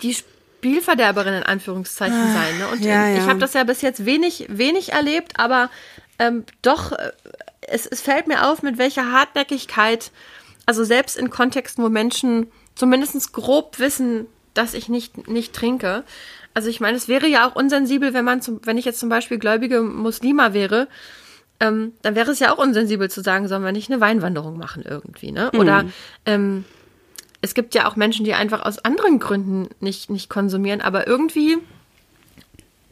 die 0.00 0.14
Spielverderberin 0.14 1.34
in 1.34 1.42
Anführungszeichen 1.42 2.16
ah, 2.16 2.32
sein. 2.32 2.58
Ne? 2.58 2.68
Und 2.68 2.84
ja, 2.84 3.08
ja. 3.08 3.16
ich 3.16 3.28
habe 3.28 3.38
das 3.38 3.52
ja 3.52 3.64
bis 3.64 3.82
jetzt 3.82 4.06
wenig, 4.06 4.46
wenig 4.48 4.92
erlebt, 4.92 5.38
aber 5.38 5.70
ähm, 6.18 6.44
doch, 6.62 6.92
äh, 6.92 7.12
es, 7.60 7.86
es 7.86 8.00
fällt 8.00 8.26
mir 8.26 8.46
auf, 8.48 8.62
mit 8.62 8.78
welcher 8.78 9.12
Hartnäckigkeit, 9.12 10.10
also 10.64 10.84
selbst 10.84 11.16
in 11.16 11.30
Kontexten, 11.30 11.84
wo 11.84 11.88
Menschen 11.88 12.50
zumindest 12.74 13.32
grob 13.32 13.78
wissen, 13.78 14.26
dass 14.54 14.74
ich 14.74 14.88
nicht, 14.88 15.28
nicht 15.28 15.52
trinke. 15.52 16.04
Also 16.54 16.68
ich 16.68 16.80
meine, 16.80 16.96
es 16.96 17.08
wäre 17.08 17.26
ja 17.26 17.48
auch 17.48 17.54
unsensibel, 17.54 18.14
wenn 18.14 18.24
man 18.24 18.42
zum, 18.42 18.60
wenn 18.64 18.78
ich 18.78 18.84
jetzt 18.84 19.00
zum 19.00 19.08
Beispiel 19.08 19.38
gläubige 19.38 19.82
Muslima 19.82 20.52
wäre, 20.52 20.88
ähm, 21.60 21.92
dann 22.02 22.14
wäre 22.14 22.30
es 22.30 22.40
ja 22.40 22.52
auch 22.52 22.58
unsensibel 22.58 23.10
zu 23.10 23.22
sagen, 23.22 23.48
sollen 23.48 23.64
wir 23.64 23.72
nicht 23.72 23.90
eine 23.90 24.00
Weinwanderung 24.00 24.58
machen 24.58 24.84
irgendwie, 24.86 25.32
ne? 25.32 25.50
Oder 25.52 25.84
mhm. 25.84 25.92
ähm, 26.26 26.64
es 27.40 27.54
gibt 27.54 27.74
ja 27.74 27.88
auch 27.88 27.96
Menschen, 27.96 28.24
die 28.24 28.34
einfach 28.34 28.64
aus 28.64 28.78
anderen 28.78 29.18
Gründen 29.18 29.68
nicht, 29.80 30.10
nicht 30.10 30.28
konsumieren, 30.28 30.80
aber 30.80 31.06
irgendwie 31.06 31.58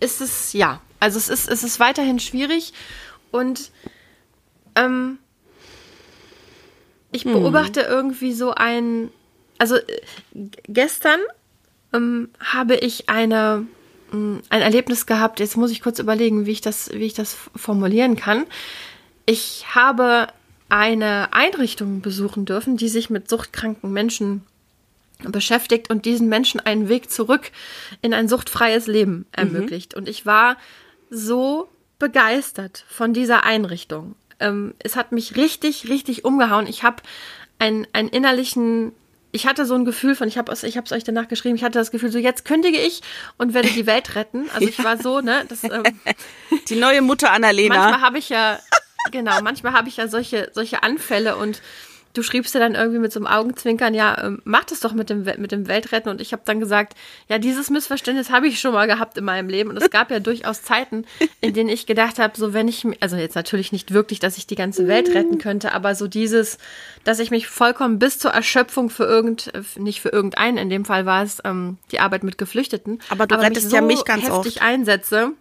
ist 0.00 0.20
es, 0.20 0.52
ja, 0.52 0.80
also 0.98 1.18
es 1.18 1.28
ist, 1.28 1.48
es 1.48 1.62
ist 1.62 1.80
weiterhin 1.80 2.18
schwierig 2.18 2.72
und 3.30 3.70
ähm, 4.74 5.18
ich 7.12 7.24
mhm. 7.24 7.32
beobachte 7.32 7.80
mhm. 7.82 7.86
irgendwie 7.88 8.32
so 8.32 8.52
ein, 8.52 9.10
also 9.58 9.76
äh, 9.76 10.00
gestern 10.68 11.20
ähm, 11.92 12.28
habe 12.40 12.76
ich 12.76 13.08
eine, 13.08 13.66
ähm, 14.12 14.42
ein 14.48 14.62
Erlebnis 14.62 15.06
gehabt. 15.06 15.40
Jetzt 15.40 15.56
muss 15.56 15.70
ich 15.70 15.82
kurz 15.82 15.98
überlegen, 15.98 16.46
wie 16.46 16.52
ich 16.52 16.60
das, 16.60 16.90
wie 16.92 17.06
ich 17.06 17.14
das 17.14 17.36
formulieren 17.54 18.16
kann. 18.16 18.46
Ich 19.26 19.74
habe 19.74 20.28
eine 20.68 21.32
Einrichtung 21.32 22.00
besuchen 22.00 22.44
dürfen, 22.44 22.76
die 22.76 22.88
sich 22.88 23.10
mit 23.10 23.28
suchtkranken 23.28 23.92
Menschen 23.92 24.42
beschäftigt 25.24 25.90
und 25.90 26.06
diesen 26.06 26.28
Menschen 26.28 26.60
einen 26.60 26.88
Weg 26.88 27.10
zurück 27.10 27.50
in 28.00 28.14
ein 28.14 28.28
suchtfreies 28.28 28.86
Leben 28.86 29.12
mhm. 29.12 29.24
ermöglicht. 29.32 29.92
Mhm. 29.92 29.98
Und 29.98 30.08
ich 30.08 30.26
war 30.26 30.56
so 31.10 31.68
begeistert 31.98 32.84
von 32.88 33.12
dieser 33.12 33.44
Einrichtung. 33.44 34.14
Ähm, 34.38 34.74
es 34.78 34.96
hat 34.96 35.12
mich 35.12 35.36
richtig, 35.36 35.88
richtig 35.88 36.24
umgehauen. 36.24 36.66
Ich 36.66 36.82
habe 36.82 37.02
einen, 37.58 37.86
einen 37.92 38.08
innerlichen 38.08 38.92
ich 39.32 39.46
hatte 39.46 39.64
so 39.64 39.74
ein 39.74 39.84
Gefühl 39.84 40.14
von, 40.14 40.28
ich 40.28 40.38
habe 40.38 40.50
es 40.50 40.62
ich 40.62 40.76
hab's 40.76 40.92
euch 40.92 41.04
danach 41.04 41.28
geschrieben, 41.28 41.54
ich 41.56 41.64
hatte 41.64 41.78
das 41.78 41.90
Gefühl, 41.90 42.10
so 42.10 42.18
jetzt 42.18 42.44
kündige 42.44 42.78
ich 42.78 43.00
und 43.38 43.54
werde 43.54 43.68
die 43.68 43.86
Welt 43.86 44.14
retten. 44.16 44.50
Also 44.54 44.68
ich 44.68 44.82
war 44.82 44.96
so, 44.96 45.20
ne? 45.20 45.44
Das, 45.48 45.62
ähm, 45.64 45.84
die 46.68 46.76
neue 46.76 47.02
Mutter 47.02 47.30
Annalena. 47.30 47.76
Manchmal 47.76 48.00
habe 48.00 48.18
ich 48.18 48.28
ja, 48.28 48.58
genau, 49.12 49.40
manchmal 49.42 49.72
habe 49.72 49.88
ich 49.88 49.96
ja 49.98 50.08
solche, 50.08 50.50
solche 50.52 50.82
Anfälle 50.82 51.36
und 51.36 51.62
du 52.12 52.22
schriebst 52.22 52.54
ja 52.54 52.60
dann 52.60 52.74
irgendwie 52.74 52.98
mit 52.98 53.12
so 53.12 53.20
einem 53.20 53.26
Augenzwinkern, 53.26 53.94
ja, 53.94 54.24
ähm, 54.24 54.42
mach 54.44 54.64
das 54.64 54.80
doch 54.80 54.92
mit 54.92 55.10
dem, 55.10 55.22
mit 55.22 55.52
dem 55.52 55.68
Weltretten. 55.68 56.10
Und 56.10 56.20
ich 56.20 56.32
habe 56.32 56.42
dann 56.44 56.58
gesagt, 56.58 56.94
ja, 57.28 57.38
dieses 57.38 57.70
Missverständnis 57.70 58.30
habe 58.30 58.48
ich 58.48 58.60
schon 58.60 58.72
mal 58.72 58.86
gehabt 58.86 59.16
in 59.16 59.24
meinem 59.24 59.48
Leben. 59.48 59.70
Und 59.70 59.76
es 59.76 59.90
gab 59.90 60.10
ja 60.10 60.20
durchaus 60.20 60.62
Zeiten, 60.62 61.04
in 61.40 61.54
denen 61.54 61.68
ich 61.68 61.86
gedacht 61.86 62.18
habe, 62.18 62.36
so 62.36 62.52
wenn 62.52 62.68
ich, 62.68 62.86
also 63.00 63.16
jetzt 63.16 63.36
natürlich 63.36 63.72
nicht 63.72 63.92
wirklich, 63.92 64.18
dass 64.18 64.36
ich 64.36 64.46
die 64.46 64.56
ganze 64.56 64.88
Welt 64.88 65.14
retten 65.14 65.38
könnte, 65.38 65.72
aber 65.72 65.94
so 65.94 66.08
dieses, 66.08 66.58
dass 67.04 67.20
ich 67.20 67.30
mich 67.30 67.46
vollkommen 67.46 67.98
bis 67.98 68.18
zur 68.18 68.32
Erschöpfung 68.32 68.90
für 68.90 69.04
irgend, 69.04 69.52
nicht 69.76 70.00
für 70.00 70.08
irgendeinen, 70.10 70.58
in 70.58 70.70
dem 70.70 70.84
Fall 70.84 71.06
war 71.06 71.22
es 71.22 71.38
ähm, 71.44 71.78
die 71.92 72.00
Arbeit 72.00 72.24
mit 72.24 72.38
Geflüchteten. 72.38 73.00
Aber 73.08 73.26
du 73.26 73.36
aber 73.36 73.44
rettest 73.44 73.66
mich 73.66 73.70
so 73.70 73.76
ja 73.76 73.82
mich 73.82 74.04
ganz 74.04 74.24
heftig 74.24 74.56
oft. 74.56 74.62
einsetze. 74.62 75.32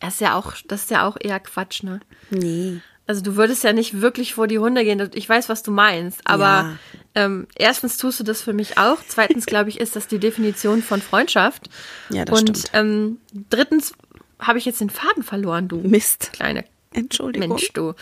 Das 0.00 0.14
ist 0.14 0.20
ja 0.20 0.34
auch, 0.34 0.54
das 0.66 0.82
ist 0.82 0.90
ja 0.90 1.06
auch 1.06 1.16
eher 1.20 1.38
Quatsch, 1.38 1.84
ne? 1.84 2.00
Nee. 2.30 2.80
Also 3.06 3.20
du 3.20 3.36
würdest 3.36 3.64
ja 3.64 3.72
nicht 3.72 4.00
wirklich 4.00 4.34
vor 4.34 4.46
die 4.46 4.58
Hunde 4.58 4.84
gehen. 4.84 5.10
Ich 5.14 5.28
weiß, 5.28 5.48
was 5.48 5.62
du 5.62 5.70
meinst. 5.70 6.20
Aber 6.24 6.44
ja. 6.44 6.78
ähm, 7.14 7.46
erstens 7.56 7.96
tust 7.96 8.20
du 8.20 8.24
das 8.24 8.42
für 8.42 8.52
mich 8.52 8.78
auch. 8.78 8.98
Zweitens, 9.06 9.46
glaube 9.46 9.70
ich, 9.70 9.80
ist 9.80 9.96
das 9.96 10.06
die 10.06 10.18
Definition 10.18 10.82
von 10.82 11.02
Freundschaft. 11.02 11.68
Ja, 12.10 12.24
das 12.24 12.40
Und, 12.40 12.58
stimmt. 12.58 12.70
Ähm, 12.72 13.18
drittens 13.50 13.92
habe 14.38 14.58
ich 14.58 14.64
jetzt 14.64 14.80
den 14.80 14.90
Faden 14.90 15.22
verloren, 15.22 15.68
du. 15.68 15.78
Mist. 15.78 16.32
Kleine 16.32 16.64
Entschuldigung. 16.92 17.48
Mensch, 17.48 17.72
du. 17.72 17.94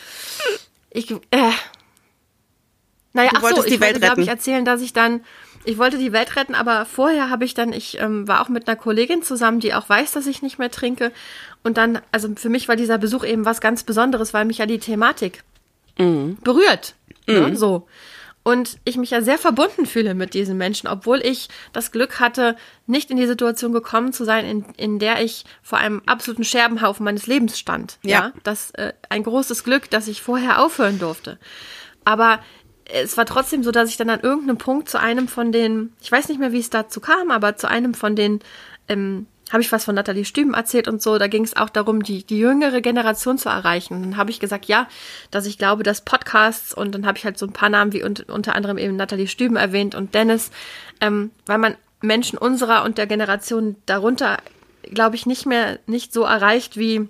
Ich, 0.91 1.11
äh, 1.11 1.51
naja, 3.13 3.31
du 3.31 3.37
ach 3.39 3.57
so, 3.57 3.65
ich 3.65 3.81
wollte, 3.81 4.01
glaube 4.01 4.23
ich, 4.23 4.29
erzählen, 4.29 4.65
dass 4.65 4.83
ich 4.83 4.93
dann 4.93 5.23
ich 5.65 5.79
wollte 5.79 5.99
die 5.99 6.13
Welt 6.13 6.37
retten, 6.37 6.55
aber 6.55 6.87
vorher 6.87 7.29
habe 7.29 7.45
ich 7.45 7.55
dann, 7.55 7.73
ich 7.73 8.01
ähm, 8.01 8.27
war 8.27 8.41
auch 8.41 8.49
mit 8.49 8.67
einer 8.67 8.77
Kollegin 8.77 9.23
zusammen, 9.23 9.61
die 9.61 9.75
auch 9.75 9.89
weiß, 9.89 10.13
dass 10.13 10.27
ich 10.27 10.43
nicht 10.43 10.59
mehr 10.59 10.71
trinke. 10.71 11.13
Und 11.63 11.77
dann, 11.77 12.01
also 12.13 12.29
für 12.35 12.49
mich 12.49 12.69
war 12.69 12.77
dieser 12.77 12.99
Besuch 12.99 13.25
eben 13.25 13.45
was 13.45 13.61
ganz 13.61 13.85
Besonderes, 13.85 14.33
weil 14.33 14.47
mich 14.47 14.59
ja 14.59 14.67
die 14.67 14.79
Thematik 14.79 15.43
mhm. 15.99 16.39
berührt. 16.43 16.95
Ne, 17.27 17.41
mhm. 17.41 17.47
Ne, 17.51 17.57
so. 17.57 17.87
Und 18.43 18.79
ich 18.85 18.97
mich 18.97 19.11
ja 19.11 19.21
sehr 19.21 19.37
verbunden 19.37 19.85
fühle 19.85 20.15
mit 20.15 20.33
diesen 20.33 20.57
Menschen, 20.57 20.89
obwohl 20.89 21.21
ich 21.21 21.49
das 21.75 21.93
Glück 21.93 22.21
hatte, 22.21 22.57
nicht 22.87 23.11
in 23.11 23.19
die 23.19 23.27
Situation 23.27 23.73
gekommen 23.73 24.15
zu 24.15 24.25
sein, 24.25 24.47
in, 24.47 24.65
in 24.79 24.99
der 24.99 25.23
ich 25.23 25.45
vor 25.63 25.79
einem 25.79 26.01
absoluten 26.07 26.45
Scherbenhaufen 26.45 27.05
meines 27.05 27.27
Lebens 27.27 27.59
stand. 27.59 27.99
Ja. 28.03 28.11
ja? 28.11 28.33
Das 28.43 28.71
äh, 28.73 28.95
ein 29.11 29.25
großes 29.25 29.63
Glück, 29.63 29.91
dass 29.91 30.09
ich 30.09 30.23
vorher 30.23 30.65
aufhören 30.65 30.99
durfte. 30.99 31.39
Aber 32.07 32.41
es 32.93 33.17
war 33.17 33.27
trotzdem 33.27 33.63
so, 33.63 33.71
dass 33.71 33.91
ich 33.91 33.97
dann 33.97 34.11
an 34.11 34.21
irgendeinem 34.21 34.59
Punkt 34.59 34.89
zu 34.89 34.99
einem 34.99 35.29
von 35.29 35.53
den, 35.53 35.93
ich 36.01 36.11
weiß 36.11 36.29
nicht 36.29 36.41
mehr, 36.41 36.53
wie 36.53 36.61
es 36.61 36.71
dazu 36.71 37.01
kam, 37.01 37.31
aber 37.31 37.57
zu 37.57 37.69
einem 37.69 37.95
von 37.95 38.17
den, 38.17 38.41
ähm, 38.89 39.27
habe 39.51 39.63
ich 39.63 39.73
was 39.73 39.85
von 39.85 39.95
Nathalie 39.95 40.25
Stüben 40.25 40.55
erzählt 40.55 40.87
und 40.87 41.03
so. 41.03 41.19
Da 41.19 41.27
ging 41.27 41.43
es 41.43 41.57
auch 41.57 41.71
darum, 41.71 42.03
die, 42.03 42.25
die 42.25 42.39
jüngere 42.39 42.81
Generation 42.81 43.37
zu 43.37 43.49
erreichen. 43.49 43.95
Und 43.95 44.03
dann 44.03 44.17
habe 44.17 44.31
ich 44.31 44.39
gesagt, 44.39 44.67
ja, 44.67 44.87
dass 45.31 45.47
ich 45.47 45.59
glaube, 45.59 45.83
dass 45.83 46.05
Podcasts 46.05 46.73
und 46.73 46.95
dann 46.95 47.05
habe 47.05 47.19
ich 47.19 47.25
halt 47.25 47.37
so 47.37 47.47
ein 47.47 47.53
paar 47.53 47.69
Namen 47.69 47.93
wie 47.93 48.05
un 48.05 48.15
unter 48.29 48.55
anderem 48.55 48.79
eben 48.79 48.97
Nathalie 48.97 49.27
Stüben 49.27 49.57
erwähnt 49.57 49.95
und 49.95 50.15
Dennis, 50.15 50.51
ähm, 51.01 51.31
weil 51.47 51.59
man 51.59 51.77
Menschen 52.01 52.39
unserer 52.39 52.85
und 52.85 52.97
der 52.97 53.07
Generation 53.07 53.77
darunter, 53.87 54.39
glaube 54.83 55.17
ich, 55.17 55.27
nicht 55.27 55.47
mehr 55.47 55.79
nicht 55.87 56.13
so 56.13 56.23
erreicht 56.23 56.77
wie 56.77 57.09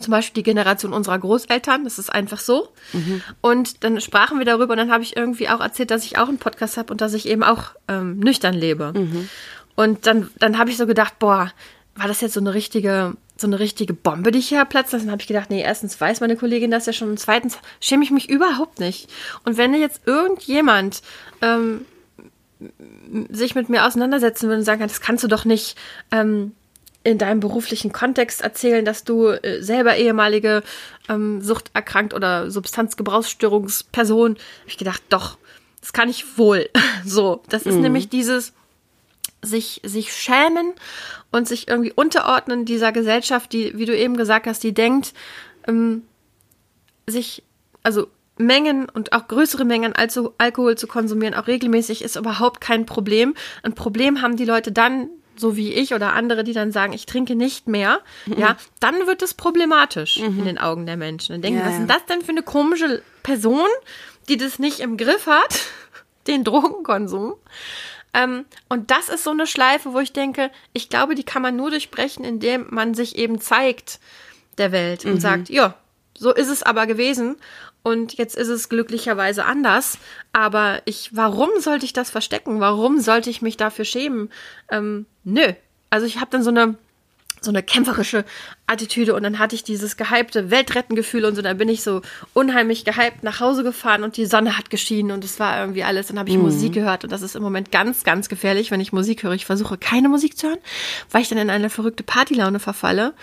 zum 0.00 0.10
Beispiel 0.10 0.42
die 0.42 0.48
Generation 0.48 0.92
unserer 0.92 1.18
Großeltern, 1.18 1.84
das 1.84 1.98
ist 1.98 2.10
einfach 2.10 2.40
so. 2.40 2.68
Mhm. 2.92 3.22
Und 3.40 3.84
dann 3.84 4.00
sprachen 4.00 4.38
wir 4.38 4.46
darüber 4.46 4.72
und 4.72 4.78
dann 4.78 4.90
habe 4.90 5.02
ich 5.02 5.16
irgendwie 5.16 5.48
auch 5.48 5.60
erzählt, 5.60 5.90
dass 5.90 6.04
ich 6.04 6.18
auch 6.18 6.28
einen 6.28 6.38
Podcast 6.38 6.76
habe 6.76 6.92
und 6.92 7.00
dass 7.00 7.14
ich 7.14 7.26
eben 7.26 7.42
auch 7.42 7.64
ähm, 7.88 8.18
nüchtern 8.18 8.54
lebe. 8.54 8.92
Mhm. 8.94 9.28
Und 9.74 10.06
dann, 10.06 10.30
dann 10.38 10.58
habe 10.58 10.70
ich 10.70 10.76
so 10.76 10.86
gedacht, 10.86 11.18
boah, 11.18 11.52
war 11.94 12.08
das 12.08 12.20
jetzt 12.20 12.34
so 12.34 12.40
eine 12.40 12.54
richtige, 12.54 13.14
so 13.36 13.46
eine 13.46 13.58
richtige 13.58 13.92
Bombe, 13.92 14.30
die 14.32 14.38
ich 14.38 14.48
hier 14.48 14.64
platzt? 14.64 14.92
Dann 14.92 15.10
habe 15.10 15.20
ich 15.20 15.28
gedacht, 15.28 15.50
nee, 15.50 15.62
erstens 15.62 16.00
weiß 16.00 16.20
meine 16.20 16.36
Kollegin 16.36 16.70
das 16.70 16.86
ja 16.86 16.92
schon 16.92 17.10
und 17.10 17.20
zweitens 17.20 17.58
schäme 17.80 18.04
ich 18.04 18.10
mich 18.10 18.30
überhaupt 18.30 18.80
nicht. 18.80 19.10
Und 19.44 19.56
wenn 19.56 19.74
jetzt 19.74 20.02
irgendjemand 20.06 21.02
ähm, 21.42 21.84
sich 23.30 23.54
mit 23.54 23.68
mir 23.68 23.86
auseinandersetzen 23.86 24.48
würde 24.48 24.58
und 24.60 24.64
sagen 24.64 24.80
kann, 24.80 24.88
das 24.88 25.00
kannst 25.00 25.24
du 25.24 25.28
doch 25.28 25.44
nicht, 25.44 25.76
ähm, 26.10 26.52
in 27.04 27.18
deinem 27.18 27.40
beruflichen 27.40 27.92
Kontext 27.92 28.42
erzählen, 28.42 28.84
dass 28.84 29.04
du 29.04 29.28
äh, 29.28 29.62
selber 29.62 29.96
ehemalige 29.96 30.62
ähm, 31.08 31.40
suchterkrankt 31.40 32.14
oder 32.14 32.50
Substanzgebrauchsstörungsperson. 32.50 34.32
Habe 34.32 34.68
ich 34.68 34.78
gedacht, 34.78 35.02
doch, 35.08 35.38
das 35.80 35.92
kann 35.92 36.08
ich 36.08 36.38
wohl. 36.38 36.68
so, 37.04 37.42
das 37.48 37.62
ist 37.62 37.76
mhm. 37.76 37.82
nämlich 37.82 38.08
dieses, 38.08 38.52
sich, 39.42 39.80
sich 39.84 40.12
schämen 40.12 40.72
und 41.30 41.48
sich 41.48 41.68
irgendwie 41.68 41.92
unterordnen 41.92 42.64
dieser 42.64 42.92
Gesellschaft, 42.92 43.52
die, 43.52 43.76
wie 43.76 43.86
du 43.86 43.96
eben 43.96 44.16
gesagt 44.16 44.46
hast, 44.46 44.62
die 44.62 44.72
denkt, 44.72 45.12
ähm, 45.66 46.02
sich, 47.06 47.42
also 47.82 48.08
Mengen 48.38 48.88
und 48.88 49.12
auch 49.12 49.28
größere 49.28 49.64
Mengen 49.64 49.94
Alkohol 50.38 50.76
zu 50.76 50.86
konsumieren, 50.86 51.34
auch 51.34 51.48
regelmäßig, 51.48 52.02
ist 52.02 52.16
überhaupt 52.16 52.60
kein 52.60 52.86
Problem. 52.86 53.34
Ein 53.62 53.74
Problem 53.74 54.22
haben 54.22 54.36
die 54.36 54.44
Leute 54.44 54.72
dann, 54.72 55.10
so 55.42 55.56
wie 55.56 55.74
ich 55.74 55.92
oder 55.92 56.14
andere, 56.14 56.44
die 56.44 56.54
dann 56.54 56.72
sagen, 56.72 56.94
ich 56.94 57.04
trinke 57.04 57.34
nicht 57.34 57.68
mehr, 57.68 58.00
mhm. 58.24 58.38
ja, 58.38 58.56
dann 58.80 59.06
wird 59.06 59.20
es 59.20 59.34
problematisch 59.34 60.18
mhm. 60.18 60.38
in 60.38 60.44
den 60.46 60.58
Augen 60.58 60.86
der 60.86 60.96
Menschen. 60.96 61.34
Dann 61.34 61.42
denken, 61.42 61.60
ja, 61.60 61.66
was 61.66 61.72
ist 61.72 61.80
denn 61.80 61.88
das 61.88 62.06
denn 62.06 62.22
für 62.22 62.30
eine 62.32 62.42
komische 62.42 63.02
Person, 63.22 63.68
die 64.30 64.38
das 64.38 64.58
nicht 64.58 64.80
im 64.80 64.96
Griff 64.96 65.26
hat, 65.26 65.60
den 66.26 66.44
Drogenkonsum? 66.44 67.34
Ähm, 68.14 68.46
und 68.70 68.90
das 68.90 69.10
ist 69.10 69.24
so 69.24 69.30
eine 69.30 69.46
Schleife, 69.46 69.92
wo 69.92 69.98
ich 69.98 70.14
denke, 70.14 70.50
ich 70.72 70.88
glaube, 70.88 71.14
die 71.14 71.24
kann 71.24 71.42
man 71.42 71.56
nur 71.56 71.70
durchbrechen, 71.70 72.24
indem 72.24 72.66
man 72.70 72.94
sich 72.94 73.18
eben 73.18 73.40
zeigt 73.40 74.00
der 74.58 74.72
Welt 74.72 75.04
und 75.04 75.14
mhm. 75.14 75.20
sagt, 75.20 75.50
ja, 75.50 75.74
so 76.16 76.32
ist 76.32 76.48
es 76.48 76.62
aber 76.62 76.86
gewesen 76.86 77.36
und 77.82 78.14
jetzt 78.14 78.36
ist 78.36 78.48
es 78.48 78.68
glücklicherweise 78.68 79.44
anders. 79.44 79.98
Aber 80.32 80.82
ich, 80.84 81.10
warum 81.12 81.50
sollte 81.58 81.84
ich 81.84 81.92
das 81.92 82.10
verstecken? 82.10 82.60
Warum 82.60 83.00
sollte 83.00 83.30
ich 83.30 83.42
mich 83.42 83.56
dafür 83.56 83.84
schämen? 83.84 84.30
Ähm, 84.70 85.06
nö. 85.24 85.52
Also 85.90 86.06
ich 86.06 86.20
habe 86.20 86.30
dann 86.30 86.42
so 86.42 86.50
eine 86.50 86.76
so 87.44 87.50
eine 87.50 87.62
kämpferische 87.62 88.24
Attitüde 88.66 89.14
und 89.14 89.22
dann 89.22 89.38
hatte 89.38 89.54
ich 89.54 89.64
dieses 89.64 89.96
gehypte 89.96 90.50
Weltrettengefühl 90.50 91.24
und 91.24 91.34
so, 91.34 91.42
dann 91.42 91.58
bin 91.58 91.68
ich 91.68 91.82
so 91.82 92.02
unheimlich 92.34 92.84
gehypt 92.84 93.22
nach 93.22 93.40
Hause 93.40 93.64
gefahren 93.64 94.04
und 94.04 94.16
die 94.16 94.26
Sonne 94.26 94.56
hat 94.56 94.70
geschienen 94.70 95.10
und 95.10 95.24
es 95.24 95.40
war 95.40 95.60
irgendwie 95.60 95.82
alles. 95.82 96.06
Dann 96.06 96.18
habe 96.18 96.30
ich 96.30 96.36
mhm. 96.36 96.42
Musik 96.42 96.72
gehört 96.72 97.04
und 97.04 97.10
das 97.10 97.22
ist 97.22 97.34
im 97.34 97.42
Moment 97.42 97.72
ganz, 97.72 98.04
ganz 98.04 98.28
gefährlich, 98.28 98.70
wenn 98.70 98.80
ich 98.80 98.92
Musik 98.92 99.22
höre. 99.22 99.32
Ich 99.32 99.44
versuche 99.44 99.76
keine 99.76 100.08
Musik 100.08 100.38
zu 100.38 100.48
hören, 100.48 100.58
weil 101.10 101.22
ich 101.22 101.28
dann 101.28 101.38
in 101.38 101.50
eine 101.50 101.70
verrückte 101.70 102.02
Partylaune 102.02 102.60
verfalle. 102.60 103.14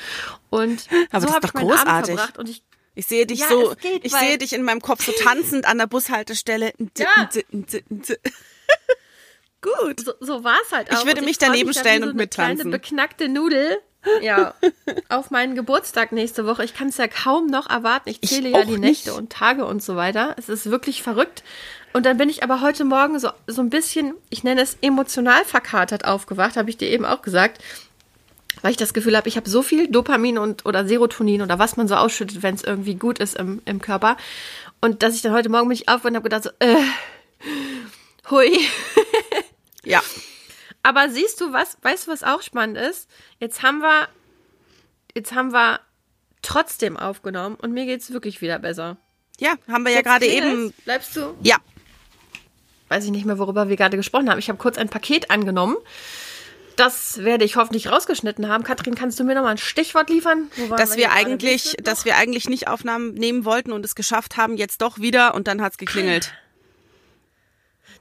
Und 0.50 0.88
Aber 1.12 1.28
so 1.28 1.34
habe 1.34 1.46
ich 1.46 1.54
meinen 1.54 1.68
großartig. 1.68 1.90
Abend 1.94 2.08
verbracht 2.08 2.38
und 2.38 2.50
ich 2.50 2.62
ich 3.00 3.08
sehe 3.08 3.26
dich 3.26 3.40
ja, 3.40 3.48
so, 3.48 3.74
geht, 3.82 4.04
ich 4.04 4.14
sehe 4.14 4.38
dich 4.38 4.52
in 4.52 4.64
meinem 4.64 4.82
Kopf 4.82 5.06
so 5.06 5.14
tanzend 5.14 5.66
an 5.66 5.78
der 5.78 5.88
Bushaltestelle. 5.88 6.74
Ja. 6.98 7.30
Gut. 9.62 10.02
So, 10.02 10.14
so 10.20 10.44
war 10.44 10.58
es 10.66 10.72
halt 10.74 10.92
auch. 10.92 11.00
Ich 11.00 11.06
würde 11.06 11.22
mich 11.22 11.38
daneben 11.38 11.70
mich 11.70 11.80
stellen 11.80 12.04
und 12.04 12.10
so 12.10 12.16
mittanzen. 12.16 12.68
Eine 12.68 12.72
beknackte 12.72 13.30
Nudel. 13.30 13.78
Ja, 14.22 14.54
auf 15.10 15.30
meinen 15.30 15.56
Geburtstag 15.56 16.14
nächste 16.14 16.46
Woche. 16.46 16.64
Ich 16.64 16.74
kann 16.74 16.88
es 16.88 16.96
ja 16.96 17.10
kaum 17.10 17.48
noch 17.48 17.70
erwarten. 17.70 18.08
Ich 18.08 18.22
zähle 18.22 18.48
ich 18.48 18.56
ja 18.56 18.64
die 18.64 18.78
Nächte 18.78 19.14
und 19.14 19.30
Tage 19.30 19.66
und 19.66 19.84
so 19.84 19.98
weiter. 19.98 20.36
Es 20.38 20.48
ist 20.48 20.72
wirklich 20.72 21.04
verrückt. 21.04 21.44
Und 21.92 22.06
dann 22.06 22.16
bin 22.16 22.30
ich 22.30 22.42
aber 22.42 22.62
heute 22.62 22.86
Morgen 22.86 23.20
so, 23.20 23.30
so 23.46 23.62
ein 23.62 23.70
bisschen, 23.70 24.14
ich 24.30 24.46
nenne 24.46 24.62
es 24.62 24.78
emotional 24.80 25.44
verkatert 25.44 26.06
aufgewacht, 26.06 26.56
habe 26.56 26.70
ich 26.70 26.78
dir 26.78 26.88
eben 26.88 27.04
auch 27.04 27.22
gesagt 27.22 27.62
weil 28.62 28.72
ich 28.72 28.78
das 28.78 28.94
Gefühl 28.94 29.16
habe, 29.16 29.28
ich 29.30 29.38
habe 29.38 29.50
so 29.50 29.62
viel 29.62 29.88
Dopamin 29.88 30.38
und 30.38 30.66
oder 30.66 30.86
Serotonin 30.86 31.42
oder 31.42 31.60
was 31.60 31.78
man 31.78 31.88
so 31.88 31.96
ausschüttet, 31.96 32.44
wenn 32.44 32.56
es 32.56 32.64
irgendwie 32.64 32.96
gut 32.96 33.20
ist 33.20 33.36
im, 33.36 33.62
im 33.66 33.82
Körper. 33.82 34.18
Und 34.82 35.04
dass 35.04 35.16
ich 35.16 35.22
dann 35.22 35.34
heute 35.34 35.50
Morgen 35.50 35.70
bin 35.70 35.76
ich 35.76 35.90
auf 35.90 36.04
und 36.06 36.16
habe 36.16 36.24
gedacht 36.24 36.44
so, 36.44 36.50
äh, 36.60 36.76
hui. 38.30 38.60
ja. 39.84 40.02
Aber 40.84 41.10
siehst 41.10 41.42
du 41.42 41.52
was, 41.54 41.78
weißt 41.82 42.08
du, 42.08 42.12
was 42.12 42.24
auch 42.24 42.42
spannend 42.42 42.78
ist? 42.78 43.10
Jetzt 43.40 43.64
haben 43.64 43.80
wir, 43.80 44.08
jetzt 45.16 45.34
haben 45.34 45.52
wir 45.52 45.80
trotzdem 46.42 46.98
aufgenommen 46.98 47.56
und 47.56 47.74
mir 47.74 47.86
geht's 47.86 48.12
wirklich 48.12 48.42
wieder 48.42 48.60
besser. 48.60 48.98
Ja, 49.40 49.54
haben 49.68 49.86
wir 49.86 49.94
ja 49.94 50.02
gerade 50.02 50.26
eben. 50.26 50.74
Bleibst 50.86 51.16
du? 51.16 51.36
Ja. 51.44 51.58
Weiß 52.88 53.06
ich 53.06 53.12
nicht 53.12 53.26
mehr, 53.26 53.38
worüber 53.38 53.70
wir 53.70 53.78
gerade 53.78 53.98
gesprochen 53.98 54.30
haben. 54.30 54.40
Ich 54.40 54.50
habe 54.50 54.58
kurz 54.58 54.78
ein 54.78 54.90
Paket 54.90 55.30
angenommen 55.30 55.78
das 56.80 57.24
werde 57.24 57.44
ich 57.46 57.56
hoffentlich 57.58 57.92
rausgeschnitten 57.92 58.48
haben. 58.48 58.64
Kathrin, 58.64 58.96
kannst 58.96 59.20
du 59.20 59.24
mir 59.24 59.36
noch 59.36 59.44
mal 59.44 59.50
ein 59.50 59.58
Stichwort 59.58 60.10
liefern? 60.10 60.50
Dass 60.78 60.92
wir, 60.92 61.10
wir 61.10 61.12
eigentlich, 61.12 61.76
dass 61.84 62.06
wir 62.06 62.16
eigentlich 62.16 62.48
nicht 62.48 62.68
Aufnahmen 62.68 63.14
nehmen 63.14 63.44
wollten 63.46 63.72
und 63.72 63.84
es 63.84 63.96
geschafft 63.96 64.38
haben, 64.38 64.56
jetzt 64.56 64.82
doch 64.82 65.00
wieder 65.00 65.36
und 65.36 65.48
dann 65.48 65.62
hat's 65.62 65.78
geklingelt. 65.78 66.34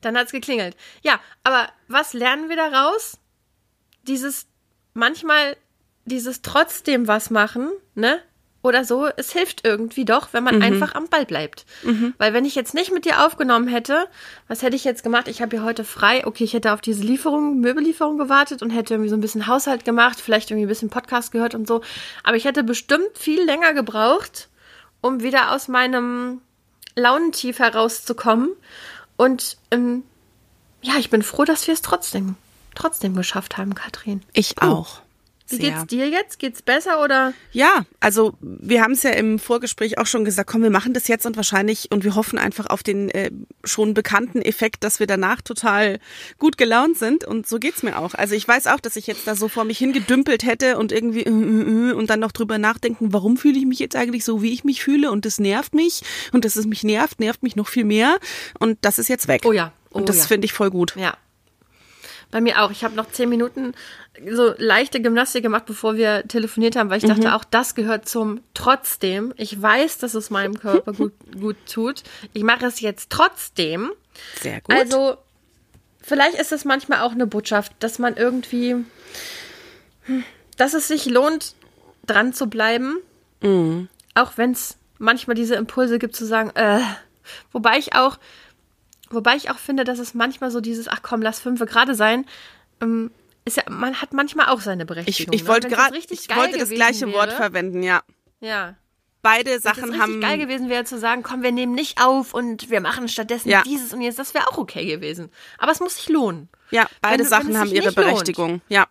Dann 0.00 0.16
hat's 0.16 0.30
geklingelt. 0.30 0.76
Ja, 1.02 1.20
aber 1.42 1.68
was 1.88 2.12
lernen 2.12 2.48
wir 2.48 2.56
daraus? 2.56 3.18
Dieses 4.02 4.46
manchmal 4.94 5.56
dieses 6.04 6.42
trotzdem 6.42 7.06
was 7.06 7.30
machen, 7.30 7.70
ne? 7.94 8.22
Oder 8.60 8.84
so, 8.84 9.06
es 9.16 9.32
hilft 9.32 9.64
irgendwie 9.64 10.04
doch, 10.04 10.32
wenn 10.32 10.42
man 10.42 10.56
mhm. 10.56 10.62
einfach 10.62 10.94
am 10.94 11.08
Ball 11.08 11.24
bleibt. 11.24 11.64
Mhm. 11.84 12.14
Weil 12.18 12.32
wenn 12.32 12.44
ich 12.44 12.56
jetzt 12.56 12.74
nicht 12.74 12.92
mit 12.92 13.04
dir 13.04 13.24
aufgenommen 13.24 13.68
hätte, 13.68 14.08
was 14.48 14.62
hätte 14.62 14.74
ich 14.74 14.84
jetzt 14.84 15.04
gemacht? 15.04 15.28
Ich 15.28 15.40
habe 15.40 15.56
ja 15.56 15.62
heute 15.62 15.84
frei. 15.84 16.26
Okay, 16.26 16.42
ich 16.42 16.54
hätte 16.54 16.72
auf 16.72 16.80
diese 16.80 17.04
Lieferung, 17.04 17.60
Möbellieferung 17.60 18.18
gewartet 18.18 18.62
und 18.62 18.70
hätte 18.70 18.94
irgendwie 18.94 19.10
so 19.10 19.16
ein 19.16 19.20
bisschen 19.20 19.46
Haushalt 19.46 19.84
gemacht, 19.84 20.20
vielleicht 20.20 20.50
irgendwie 20.50 20.66
ein 20.66 20.68
bisschen 20.68 20.90
Podcast 20.90 21.30
gehört 21.30 21.54
und 21.54 21.68
so. 21.68 21.82
Aber 22.24 22.36
ich 22.36 22.44
hätte 22.44 22.64
bestimmt 22.64 23.16
viel 23.16 23.42
länger 23.44 23.74
gebraucht, 23.74 24.48
um 25.00 25.22
wieder 25.22 25.52
aus 25.52 25.68
meinem 25.68 26.40
Launentief 26.96 27.60
herauszukommen. 27.60 28.50
Und 29.16 29.56
ähm, 29.70 30.02
ja, 30.82 30.94
ich 30.98 31.10
bin 31.10 31.22
froh, 31.22 31.44
dass 31.44 31.66
wir 31.68 31.74
es 31.74 31.82
trotzdem, 31.82 32.34
trotzdem 32.74 33.14
geschafft 33.14 33.56
haben, 33.56 33.76
Katrin. 33.76 34.22
Ich 34.32 34.56
oh. 34.60 34.66
auch. 34.66 35.02
Wie 35.50 35.56
sehr. 35.56 35.70
geht's 35.70 35.86
dir 35.86 36.08
jetzt? 36.08 36.38
Geht's 36.38 36.62
besser 36.62 37.02
oder? 37.02 37.32
Ja, 37.52 37.86
also 38.00 38.34
wir 38.40 38.82
haben 38.82 38.92
es 38.92 39.02
ja 39.02 39.10
im 39.10 39.38
Vorgespräch 39.38 39.98
auch 39.98 40.06
schon 40.06 40.24
gesagt, 40.24 40.50
komm, 40.50 40.62
wir 40.62 40.70
machen 40.70 40.92
das 40.92 41.08
jetzt 41.08 41.26
und 41.26 41.36
wahrscheinlich 41.36 41.90
und 41.90 42.04
wir 42.04 42.14
hoffen 42.14 42.38
einfach 42.38 42.66
auf 42.66 42.82
den 42.82 43.08
äh, 43.10 43.30
schon 43.64 43.94
bekannten 43.94 44.42
Effekt, 44.42 44.84
dass 44.84 45.00
wir 45.00 45.06
danach 45.06 45.40
total 45.40 45.98
gut 46.38 46.58
gelaunt 46.58 46.98
sind 46.98 47.24
und 47.24 47.46
so 47.46 47.58
geht's 47.58 47.82
mir 47.82 47.98
auch. 47.98 48.14
Also 48.14 48.34
ich 48.34 48.46
weiß 48.46 48.66
auch, 48.66 48.80
dass 48.80 48.96
ich 48.96 49.06
jetzt 49.06 49.26
da 49.26 49.34
so 49.34 49.48
vor 49.48 49.64
mich 49.64 49.78
hingedümpelt 49.78 50.44
hätte 50.44 50.78
und 50.78 50.92
irgendwie 50.92 51.22
äh, 51.22 51.30
äh, 51.30 51.90
äh, 51.90 51.92
und 51.92 52.10
dann 52.10 52.20
noch 52.20 52.32
drüber 52.32 52.58
nachdenken, 52.58 53.12
warum 53.12 53.36
fühle 53.36 53.58
ich 53.58 53.66
mich 53.66 53.78
jetzt 53.78 53.96
eigentlich 53.96 54.24
so, 54.24 54.42
wie 54.42 54.52
ich 54.52 54.64
mich 54.64 54.82
fühle 54.82 55.10
und 55.10 55.24
das 55.24 55.38
nervt 55.38 55.74
mich 55.74 56.02
und 56.32 56.44
dass 56.44 56.56
es 56.56 56.66
mich 56.66 56.84
nervt, 56.84 57.20
nervt 57.20 57.42
mich 57.42 57.56
noch 57.56 57.68
viel 57.68 57.84
mehr 57.84 58.18
und 58.58 58.78
das 58.82 58.98
ist 58.98 59.08
jetzt 59.08 59.28
weg. 59.28 59.42
Oh 59.44 59.52
ja. 59.52 59.72
Oh 59.90 59.98
und 59.98 60.08
das 60.08 60.18
ja. 60.18 60.24
finde 60.26 60.44
ich 60.44 60.52
voll 60.52 60.70
gut. 60.70 60.94
Ja, 60.96 61.16
bei 62.30 62.40
mir 62.40 62.62
auch. 62.62 62.70
Ich 62.70 62.84
habe 62.84 62.94
noch 62.94 63.10
zehn 63.10 63.28
Minuten 63.28 63.74
so 64.30 64.54
leichte 64.58 65.00
Gymnastik 65.00 65.42
gemacht, 65.42 65.64
bevor 65.66 65.96
wir 65.96 66.26
telefoniert 66.26 66.76
haben, 66.76 66.90
weil 66.90 66.98
ich 66.98 67.08
dachte, 67.08 67.28
mhm. 67.28 67.34
auch 67.34 67.44
das 67.44 67.74
gehört 67.74 68.08
zum 68.08 68.40
trotzdem. 68.54 69.32
Ich 69.36 69.60
weiß, 69.60 69.98
dass 69.98 70.14
es 70.14 70.30
meinem 70.30 70.58
Körper 70.58 70.92
gut, 70.92 71.12
gut 71.40 71.56
tut. 71.70 72.02
Ich 72.32 72.42
mache 72.42 72.66
es 72.66 72.80
jetzt 72.80 73.10
trotzdem. 73.10 73.92
Sehr 74.40 74.60
gut. 74.60 74.74
Also, 74.74 75.16
vielleicht 76.02 76.38
ist 76.38 76.52
es 76.52 76.64
manchmal 76.64 77.00
auch 77.00 77.12
eine 77.12 77.26
Botschaft, 77.26 77.72
dass 77.78 77.98
man 77.98 78.16
irgendwie, 78.16 78.76
dass 80.56 80.74
es 80.74 80.88
sich 80.88 81.06
lohnt, 81.06 81.54
dran 82.06 82.32
zu 82.32 82.48
bleiben. 82.48 82.98
Mhm. 83.40 83.88
Auch 84.14 84.32
wenn 84.36 84.52
es 84.52 84.76
manchmal 84.98 85.36
diese 85.36 85.54
Impulse 85.54 85.98
gibt 85.98 86.16
zu 86.16 86.26
sagen, 86.26 86.50
äh, 86.56 86.80
wobei 87.52 87.78
ich 87.78 87.94
auch 87.94 88.18
Wobei 89.10 89.36
ich 89.36 89.50
auch 89.50 89.58
finde, 89.58 89.84
dass 89.84 89.98
es 89.98 90.14
manchmal 90.14 90.50
so 90.50 90.60
dieses, 90.60 90.88
ach 90.88 91.00
komm, 91.02 91.22
lass 91.22 91.40
fünfe 91.40 91.66
gerade 91.66 91.94
sein, 91.94 92.26
ähm, 92.80 93.10
ist 93.44 93.56
ja, 93.56 93.64
man 93.68 94.00
hat 94.00 94.12
manchmal 94.12 94.48
auch 94.48 94.60
seine 94.60 94.84
Berechtigung. 94.84 95.32
Ich, 95.32 95.40
ich 95.40 95.46
ne? 95.46 95.48
wollte 95.48 95.68
gerade, 95.68 95.96
ich 95.96 96.28
wollte 96.36 96.58
das 96.58 96.70
gleiche 96.70 97.06
wäre, 97.06 97.16
Wort 97.16 97.32
verwenden, 97.32 97.82
ja. 97.82 98.02
Ja. 98.40 98.76
Beide 99.22 99.58
Sachen 99.58 99.92
Wenn 99.92 100.00
haben. 100.00 100.20
geil 100.20 100.38
gewesen 100.38 100.68
wäre 100.68 100.84
zu 100.84 100.98
sagen, 100.98 101.22
komm, 101.22 101.42
wir 101.42 101.50
nehmen 101.50 101.74
nicht 101.74 102.00
auf 102.00 102.34
und 102.34 102.70
wir 102.70 102.80
machen 102.80 103.08
stattdessen 103.08 103.48
ja. 103.48 103.62
dieses 103.62 103.92
und 103.92 104.00
jetzt, 104.00 104.18
das 104.18 104.32
wäre 104.34 104.48
auch 104.48 104.58
okay 104.58 104.86
gewesen. 104.86 105.30
Aber 105.58 105.72
es 105.72 105.80
muss 105.80 105.96
sich 105.96 106.08
lohnen. 106.08 106.48
Ja, 106.70 106.86
beide 107.00 107.24
wenn, 107.24 107.28
Sachen 107.28 107.48
wenn 107.48 107.58
haben 107.58 107.72
ihre 107.72 107.92
Berechtigung. 107.92 108.50
Lohnt. 108.50 108.62
Ja. 108.68 108.86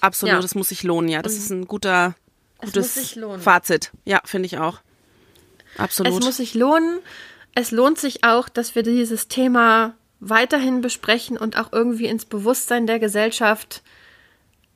Absolut, 0.00 0.34
ja. 0.34 0.38
es 0.40 0.54
muss 0.54 0.68
sich 0.68 0.82
lohnen, 0.82 1.08
ja. 1.08 1.22
Das 1.22 1.32
ist 1.32 1.50
ein 1.50 1.66
guter, 1.66 2.14
gutes 2.60 3.18
Fazit. 3.40 3.90
Ja, 4.04 4.20
finde 4.24 4.46
ich 4.46 4.58
auch. 4.58 4.80
Absolut. 5.78 6.12
Es 6.12 6.24
muss 6.24 6.36
sich 6.36 6.54
lohnen 6.54 7.00
es 7.54 7.70
lohnt 7.70 7.98
sich 7.98 8.24
auch, 8.24 8.48
dass 8.48 8.74
wir 8.74 8.82
dieses 8.82 9.28
Thema 9.28 9.94
weiterhin 10.20 10.80
besprechen 10.80 11.36
und 11.36 11.58
auch 11.58 11.72
irgendwie 11.72 12.06
ins 12.06 12.24
Bewusstsein 12.24 12.86
der 12.86 12.98
Gesellschaft 12.98 13.82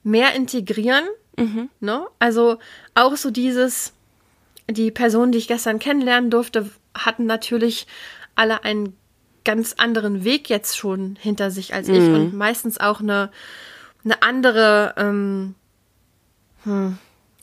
mehr 0.03 0.35
integrieren. 0.35 1.05
Mhm. 1.37 1.71
Ne? 1.81 2.07
Also 2.19 2.59
auch 2.95 3.17
so 3.17 3.31
dieses, 3.31 3.93
die 4.71 4.91
Personen, 4.91 5.33
die 5.33 5.39
ich 5.39 5.49
gestern 5.49 5.79
kennenlernen 5.79 6.31
durfte, 6.31 6.71
hatten 6.95 7.27
natürlich 7.27 7.87
alle 8.35 8.65
einen 8.65 8.97
ganz 9.45 9.75
anderen 9.79 10.25
Weg 10.25 10.51
jetzt 10.51 10.77
schon 10.77 11.17
hinter 11.19 11.51
sich 11.51 11.73
als 11.75 11.89
mhm. 11.89 11.95
ich 11.95 12.03
und 12.03 12.35
meistens 12.35 12.79
auch 12.79 13.01
eine, 13.01 13.31
eine 14.05 14.23
andere, 14.23 14.95
ähm, 14.99 15.55
hm, 16.65 16.99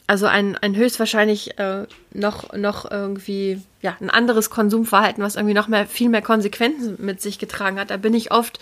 also 0.07 0.27
ein, 0.27 0.57
ein 0.57 0.75
höchstwahrscheinlich 0.75 1.57
äh, 1.57 1.85
noch, 2.13 2.53
noch 2.53 2.89
irgendwie, 2.89 3.61
ja, 3.81 3.97
ein 3.99 4.09
anderes 4.09 4.49
Konsumverhalten, 4.49 5.23
was 5.23 5.35
irgendwie 5.35 5.55
noch 5.55 5.67
mehr, 5.67 5.87
viel 5.87 6.09
mehr 6.09 6.21
Konsequenzen 6.21 6.95
mit 6.99 7.21
sich 7.21 7.39
getragen 7.39 7.79
hat. 7.79 7.89
Da 7.89 7.97
bin 7.97 8.13
ich 8.13 8.31
oft 8.31 8.59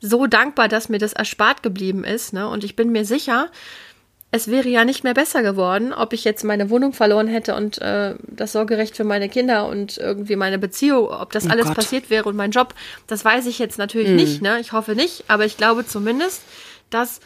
so 0.00 0.26
dankbar, 0.26 0.68
dass 0.68 0.88
mir 0.88 0.98
das 0.98 1.14
erspart 1.14 1.62
geblieben 1.62 2.04
ist. 2.04 2.32
Ne? 2.32 2.48
Und 2.48 2.64
ich 2.64 2.76
bin 2.76 2.92
mir 2.92 3.04
sicher, 3.04 3.50
es 4.30 4.48
wäre 4.48 4.68
ja 4.68 4.84
nicht 4.84 5.04
mehr 5.04 5.14
besser 5.14 5.42
geworden, 5.42 5.94
ob 5.94 6.12
ich 6.12 6.24
jetzt 6.24 6.44
meine 6.44 6.68
Wohnung 6.68 6.92
verloren 6.92 7.28
hätte 7.28 7.54
und 7.54 7.80
äh, 7.80 8.14
das 8.22 8.52
Sorgerecht 8.52 8.96
für 8.96 9.04
meine 9.04 9.28
Kinder 9.28 9.66
und 9.68 9.96
irgendwie 9.96 10.36
meine 10.36 10.58
Beziehung, 10.58 11.08
ob 11.08 11.32
das 11.32 11.46
oh 11.46 11.50
alles 11.50 11.66
Gott. 11.66 11.76
passiert 11.76 12.10
wäre 12.10 12.28
und 12.28 12.36
mein 12.36 12.50
Job, 12.50 12.74
das 13.06 13.24
weiß 13.24 13.46
ich 13.46 13.58
jetzt 13.58 13.78
natürlich 13.78 14.08
hm. 14.08 14.16
nicht, 14.16 14.42
ne? 14.42 14.58
Ich 14.60 14.72
hoffe 14.72 14.94
nicht, 14.94 15.24
aber 15.28 15.46
ich 15.46 15.56
glaube 15.56 15.86
zumindest, 15.86 16.42
dass 16.90 17.20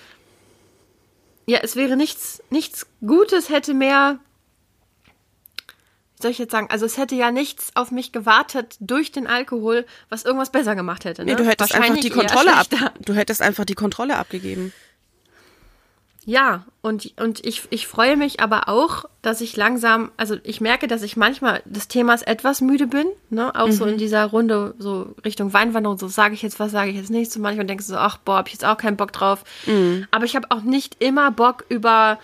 ja, 1.51 1.59
es 1.63 1.75
wäre 1.75 1.97
nichts, 1.97 2.43
nichts 2.51 2.87
Gutes, 3.05 3.49
hätte 3.51 3.75
mehr, 3.75 4.21
wie 6.17 6.23
soll 6.23 6.31
ich 6.31 6.39
jetzt 6.39 6.53
sagen, 6.53 6.69
also 6.71 6.87
es 6.87 6.97
hätte 6.97 7.17
ja 7.17 7.33
nichts 7.33 7.73
auf 7.75 7.91
mich 7.91 8.13
gewartet 8.13 8.77
durch 8.79 9.11
den 9.11 9.27
Alkohol, 9.27 9.85
was 10.09 10.25
irgendwas 10.25 10.53
besser 10.53 10.77
gemacht 10.77 11.05
hätte. 11.05 11.25
Ne? 11.25 11.33
Nee, 11.33 11.37
du 11.37 11.45
hättest 11.45 11.75
einfach 11.75 11.97
die 11.97 12.11
Kontrolle 12.11 12.55
ab, 12.57 12.67
du 13.01 13.15
hättest 13.15 13.43
einfach 13.43 13.65
die 13.65 13.75
Kontrolle 13.75 14.17
abgegeben. 14.17 14.73
Ja, 16.31 16.65
und, 16.81 17.13
und 17.19 17.45
ich, 17.45 17.63
ich 17.71 17.89
freue 17.89 18.17
mich 18.17 18.39
aber 18.39 18.69
auch, 18.69 19.05
dass 19.21 19.41
ich 19.41 19.57
langsam, 19.57 20.13
also 20.17 20.37
ich 20.45 20.61
merke, 20.61 20.87
dass 20.87 21.03
ich 21.03 21.17
manchmal 21.17 21.61
des 21.65 21.89
Themas 21.89 22.23
etwas 22.23 22.61
müde 22.61 22.87
bin, 22.87 23.07
ne? 23.31 23.53
Auch 23.57 23.67
mhm. 23.67 23.73
so 23.73 23.85
in 23.85 23.99
dieser 23.99 24.27
Runde, 24.27 24.77
so 24.79 25.13
Richtung 25.25 25.53
Weinwanderung, 25.53 25.99
so 25.99 26.07
sage 26.07 26.35
ich 26.35 26.43
jetzt 26.43 26.61
was, 26.61 26.71
sage 26.71 26.93
ich 26.93 26.97
jetzt 26.97 27.11
nicht. 27.11 27.33
So 27.33 27.41
manchmal 27.41 27.67
denkst 27.67 27.89
du 27.89 27.95
so, 27.95 27.99
ach 27.99 28.17
boah, 28.19 28.37
hab 28.37 28.47
ich 28.47 28.53
jetzt 28.53 28.65
auch 28.65 28.77
keinen 28.77 28.97
Bock 28.97 29.13
drauf. 29.13 29.43
Mhm. 29.67 30.07
Aber 30.13 30.25
ich 30.25 30.37
habe 30.37 30.47
auch 30.53 30.61
nicht 30.61 31.03
immer 31.03 31.33
Bock 31.33 31.65
über. 31.69 32.21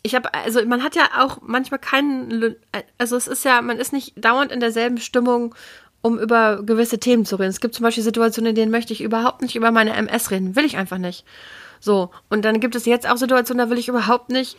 Ich 0.00 0.14
habe, 0.14 0.32
also 0.32 0.64
man 0.64 0.82
hat 0.82 0.96
ja 0.96 1.02
auch 1.18 1.42
manchmal 1.42 1.80
keinen, 1.80 2.56
also 2.96 3.14
es 3.14 3.26
ist 3.26 3.44
ja, 3.44 3.60
man 3.60 3.76
ist 3.76 3.92
nicht 3.92 4.14
dauernd 4.24 4.52
in 4.52 4.60
derselben 4.60 4.96
Stimmung, 4.96 5.54
um 6.00 6.18
über 6.18 6.62
gewisse 6.62 6.98
Themen 6.98 7.26
zu 7.26 7.36
reden. 7.36 7.50
Es 7.50 7.60
gibt 7.60 7.74
zum 7.74 7.82
Beispiel 7.82 8.04
Situationen, 8.04 8.50
in 8.50 8.56
denen 8.56 8.72
möchte 8.72 8.94
ich 8.94 9.02
überhaupt 9.02 9.42
nicht 9.42 9.54
über 9.54 9.70
meine 9.70 9.92
MS 9.92 10.30
reden. 10.30 10.56
Will 10.56 10.64
ich 10.64 10.78
einfach 10.78 10.96
nicht. 10.96 11.26
So, 11.86 12.10
und 12.28 12.44
dann 12.44 12.58
gibt 12.58 12.74
es 12.74 12.84
jetzt 12.84 13.08
auch 13.08 13.16
Situationen, 13.16 13.64
da 13.64 13.70
will 13.70 13.78
ich 13.78 13.86
überhaupt 13.86 14.28
nicht 14.28 14.56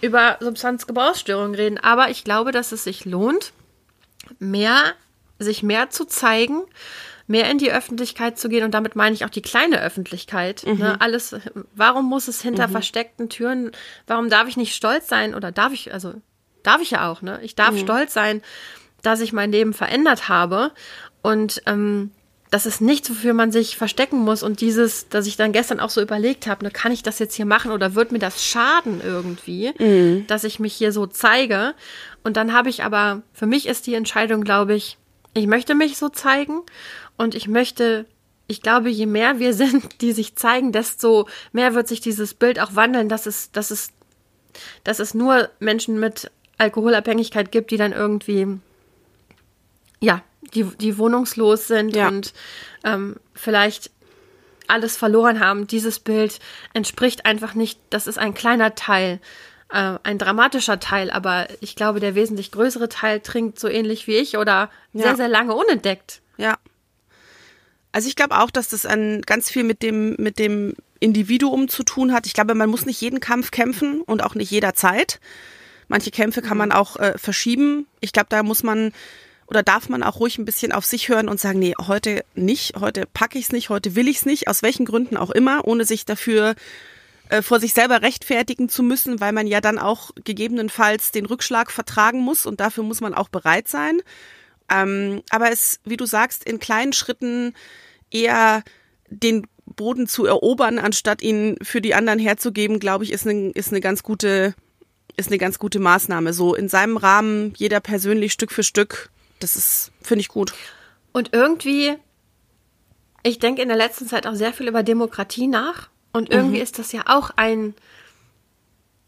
über 0.00 0.38
Substanzgebrauchsstörungen 0.40 1.54
reden. 1.54 1.76
Aber 1.76 2.08
ich 2.08 2.24
glaube, 2.24 2.52
dass 2.52 2.72
es 2.72 2.84
sich 2.84 3.04
lohnt, 3.04 3.52
mehr, 4.38 4.94
sich 5.38 5.62
mehr 5.62 5.90
zu 5.90 6.06
zeigen, 6.06 6.62
mehr 7.26 7.50
in 7.50 7.58
die 7.58 7.70
Öffentlichkeit 7.70 8.38
zu 8.38 8.48
gehen 8.48 8.64
und 8.64 8.72
damit 8.72 8.96
meine 8.96 9.14
ich 9.14 9.26
auch 9.26 9.30
die 9.30 9.42
kleine 9.42 9.82
Öffentlichkeit. 9.82 10.64
Mhm. 10.66 10.78
Ne? 10.78 11.00
Alles, 11.02 11.36
warum 11.74 12.08
muss 12.08 12.28
es 12.28 12.40
hinter 12.40 12.66
mhm. 12.68 12.72
versteckten 12.72 13.28
Türen, 13.28 13.72
warum 14.06 14.30
darf 14.30 14.48
ich 14.48 14.56
nicht 14.56 14.74
stolz 14.74 15.06
sein 15.06 15.34
oder 15.34 15.52
darf 15.52 15.74
ich, 15.74 15.92
also 15.92 16.14
darf 16.62 16.80
ich 16.80 16.92
ja 16.92 17.10
auch, 17.10 17.20
ne? 17.20 17.40
Ich 17.42 17.56
darf 17.56 17.72
mhm. 17.72 17.80
stolz 17.80 18.14
sein, 18.14 18.40
dass 19.02 19.20
ich 19.20 19.34
mein 19.34 19.52
Leben 19.52 19.74
verändert 19.74 20.30
habe 20.30 20.72
und 21.20 21.60
ähm, 21.66 22.10
das 22.50 22.66
ist 22.66 22.80
nichts, 22.80 23.08
wofür 23.08 23.32
man 23.32 23.52
sich 23.52 23.76
verstecken 23.76 24.18
muss. 24.18 24.42
Und 24.42 24.60
dieses, 24.60 25.08
dass 25.08 25.26
ich 25.26 25.36
dann 25.36 25.52
gestern 25.52 25.78
auch 25.78 25.90
so 25.90 26.02
überlegt 26.02 26.48
habe, 26.48 26.64
ne, 26.64 26.70
kann 26.70 26.90
ich 26.90 27.02
das 27.02 27.20
jetzt 27.20 27.34
hier 27.34 27.46
machen 27.46 27.70
oder 27.70 27.94
wird 27.94 28.10
mir 28.10 28.18
das 28.18 28.44
schaden 28.44 29.00
irgendwie, 29.02 29.72
mhm. 29.78 30.26
dass 30.26 30.42
ich 30.42 30.58
mich 30.58 30.74
hier 30.74 30.92
so 30.92 31.06
zeige? 31.06 31.74
Und 32.24 32.36
dann 32.36 32.52
habe 32.52 32.68
ich 32.68 32.82
aber, 32.82 33.22
für 33.32 33.46
mich 33.46 33.66
ist 33.66 33.86
die 33.86 33.94
Entscheidung, 33.94 34.42
glaube 34.42 34.74
ich, 34.74 34.98
ich 35.32 35.46
möchte 35.46 35.76
mich 35.76 35.96
so 35.96 36.08
zeigen 36.08 36.60
und 37.16 37.36
ich 37.36 37.46
möchte, 37.46 38.04
ich 38.48 38.62
glaube, 38.62 38.90
je 38.90 39.06
mehr 39.06 39.38
wir 39.38 39.54
sind, 39.54 40.00
die 40.00 40.12
sich 40.12 40.34
zeigen, 40.34 40.72
desto 40.72 41.28
mehr 41.52 41.74
wird 41.74 41.86
sich 41.86 42.00
dieses 42.00 42.34
Bild 42.34 42.58
auch 42.58 42.74
wandeln, 42.74 43.08
dass 43.08 43.26
es, 43.26 43.52
dass 43.52 43.70
es, 43.70 43.92
dass 44.82 44.98
es 44.98 45.14
nur 45.14 45.50
Menschen 45.60 46.00
mit 46.00 46.32
Alkoholabhängigkeit 46.58 47.52
gibt, 47.52 47.70
die 47.70 47.76
dann 47.76 47.92
irgendwie 47.92 48.58
ja, 50.00 50.22
die, 50.54 50.64
die 50.64 50.98
wohnungslos 50.98 51.68
sind 51.68 51.94
ja. 51.94 52.08
und 52.08 52.32
ähm, 52.84 53.16
vielleicht 53.34 53.90
alles 54.66 54.96
verloren 54.96 55.40
haben. 55.40 55.66
Dieses 55.66 55.98
Bild 55.98 56.38
entspricht 56.72 57.26
einfach 57.26 57.54
nicht, 57.54 57.78
das 57.90 58.06
ist 58.06 58.18
ein 58.18 58.34
kleiner 58.34 58.74
Teil, 58.74 59.20
äh, 59.70 59.98
ein 60.02 60.18
dramatischer 60.18 60.80
Teil, 60.80 61.10
aber 61.10 61.48
ich 61.60 61.76
glaube, 61.76 62.00
der 62.00 62.14
wesentlich 62.14 62.52
größere 62.52 62.88
Teil 62.88 63.20
trinkt 63.20 63.58
so 63.58 63.68
ähnlich 63.68 64.06
wie 64.06 64.16
ich 64.16 64.36
oder 64.36 64.70
ja. 64.92 65.02
sehr, 65.02 65.16
sehr 65.16 65.28
lange 65.28 65.54
unentdeckt. 65.54 66.22
Ja. 66.36 66.56
Also 67.92 68.08
ich 68.08 68.16
glaube 68.16 68.38
auch, 68.38 68.50
dass 68.50 68.68
das 68.68 68.86
ein, 68.86 69.22
ganz 69.22 69.50
viel 69.50 69.64
mit 69.64 69.82
dem, 69.82 70.14
mit 70.18 70.38
dem 70.38 70.74
Individuum 71.00 71.68
zu 71.68 71.82
tun 71.82 72.12
hat. 72.12 72.26
Ich 72.26 72.34
glaube, 72.34 72.54
man 72.54 72.70
muss 72.70 72.86
nicht 72.86 73.00
jeden 73.00 73.20
Kampf 73.20 73.50
kämpfen 73.50 74.02
und 74.02 74.22
auch 74.22 74.34
nicht 74.34 74.50
jederzeit. 74.50 75.18
Manche 75.88 76.12
Kämpfe 76.12 76.40
kann 76.40 76.52
mhm. 76.52 76.58
man 76.58 76.72
auch 76.72 76.96
äh, 76.96 77.18
verschieben. 77.18 77.86
Ich 78.00 78.12
glaube, 78.12 78.28
da 78.30 78.44
muss 78.44 78.62
man 78.62 78.92
oder 79.50 79.64
darf 79.64 79.88
man 79.88 80.04
auch 80.04 80.20
ruhig 80.20 80.38
ein 80.38 80.44
bisschen 80.44 80.70
auf 80.70 80.86
sich 80.86 81.08
hören 81.08 81.28
und 81.28 81.40
sagen, 81.40 81.58
nee, 81.58 81.74
heute 81.76 82.24
nicht, 82.34 82.76
heute 82.78 83.04
packe 83.12 83.36
ich 83.36 83.46
es 83.46 83.52
nicht, 83.52 83.68
heute 83.68 83.96
will 83.96 84.08
ich 84.08 84.18
es 84.18 84.26
nicht, 84.26 84.46
aus 84.46 84.62
welchen 84.62 84.86
Gründen 84.86 85.16
auch 85.16 85.30
immer, 85.30 85.66
ohne 85.66 85.84
sich 85.84 86.04
dafür 86.04 86.54
äh, 87.28 87.42
vor 87.42 87.58
sich 87.58 87.74
selber 87.74 88.00
rechtfertigen 88.00 88.68
zu 88.68 88.84
müssen, 88.84 89.20
weil 89.20 89.32
man 89.32 89.48
ja 89.48 89.60
dann 89.60 89.80
auch 89.80 90.12
gegebenenfalls 90.24 91.10
den 91.10 91.26
Rückschlag 91.26 91.72
vertragen 91.72 92.20
muss 92.20 92.46
und 92.46 92.60
dafür 92.60 92.84
muss 92.84 93.00
man 93.00 93.12
auch 93.12 93.28
bereit 93.28 93.66
sein. 93.66 94.00
Ähm, 94.70 95.22
aber 95.30 95.50
es, 95.50 95.80
wie 95.84 95.96
du 95.96 96.06
sagst, 96.06 96.44
in 96.44 96.60
kleinen 96.60 96.92
Schritten 96.92 97.54
eher 98.08 98.62
den 99.08 99.48
Boden 99.66 100.06
zu 100.06 100.26
erobern, 100.26 100.78
anstatt 100.78 101.22
ihn 101.22 101.56
für 101.60 101.80
die 101.80 101.94
anderen 101.94 102.20
herzugeben, 102.20 102.78
glaube 102.78 103.02
ich, 103.02 103.10
ist 103.10 103.26
eine, 103.26 103.50
ist 103.50 103.72
eine 103.72 103.80
ganz 103.80 104.04
gute, 104.04 104.54
ist 105.16 105.28
eine 105.28 105.38
ganz 105.38 105.58
gute 105.58 105.80
Maßnahme. 105.80 106.32
So 106.32 106.54
in 106.54 106.68
seinem 106.68 106.96
Rahmen, 106.96 107.52
jeder 107.56 107.80
persönlich 107.80 108.32
Stück 108.32 108.52
für 108.52 108.62
Stück 108.62 109.10
das 109.40 109.56
ist, 109.56 109.92
finde 110.02 110.20
ich 110.20 110.28
gut. 110.28 110.52
Und 111.12 111.32
irgendwie, 111.32 111.96
ich 113.22 113.38
denke 113.38 113.62
in 113.62 113.68
der 113.68 113.76
letzten 113.76 114.06
Zeit 114.06 114.26
auch 114.26 114.34
sehr 114.34 114.52
viel 114.52 114.68
über 114.68 114.82
Demokratie 114.82 115.48
nach. 115.48 115.88
Und 116.12 116.30
irgendwie 116.30 116.56
mhm. 116.56 116.62
ist 116.62 116.78
das 116.78 116.92
ja 116.92 117.02
auch 117.06 117.30
ein, 117.36 117.74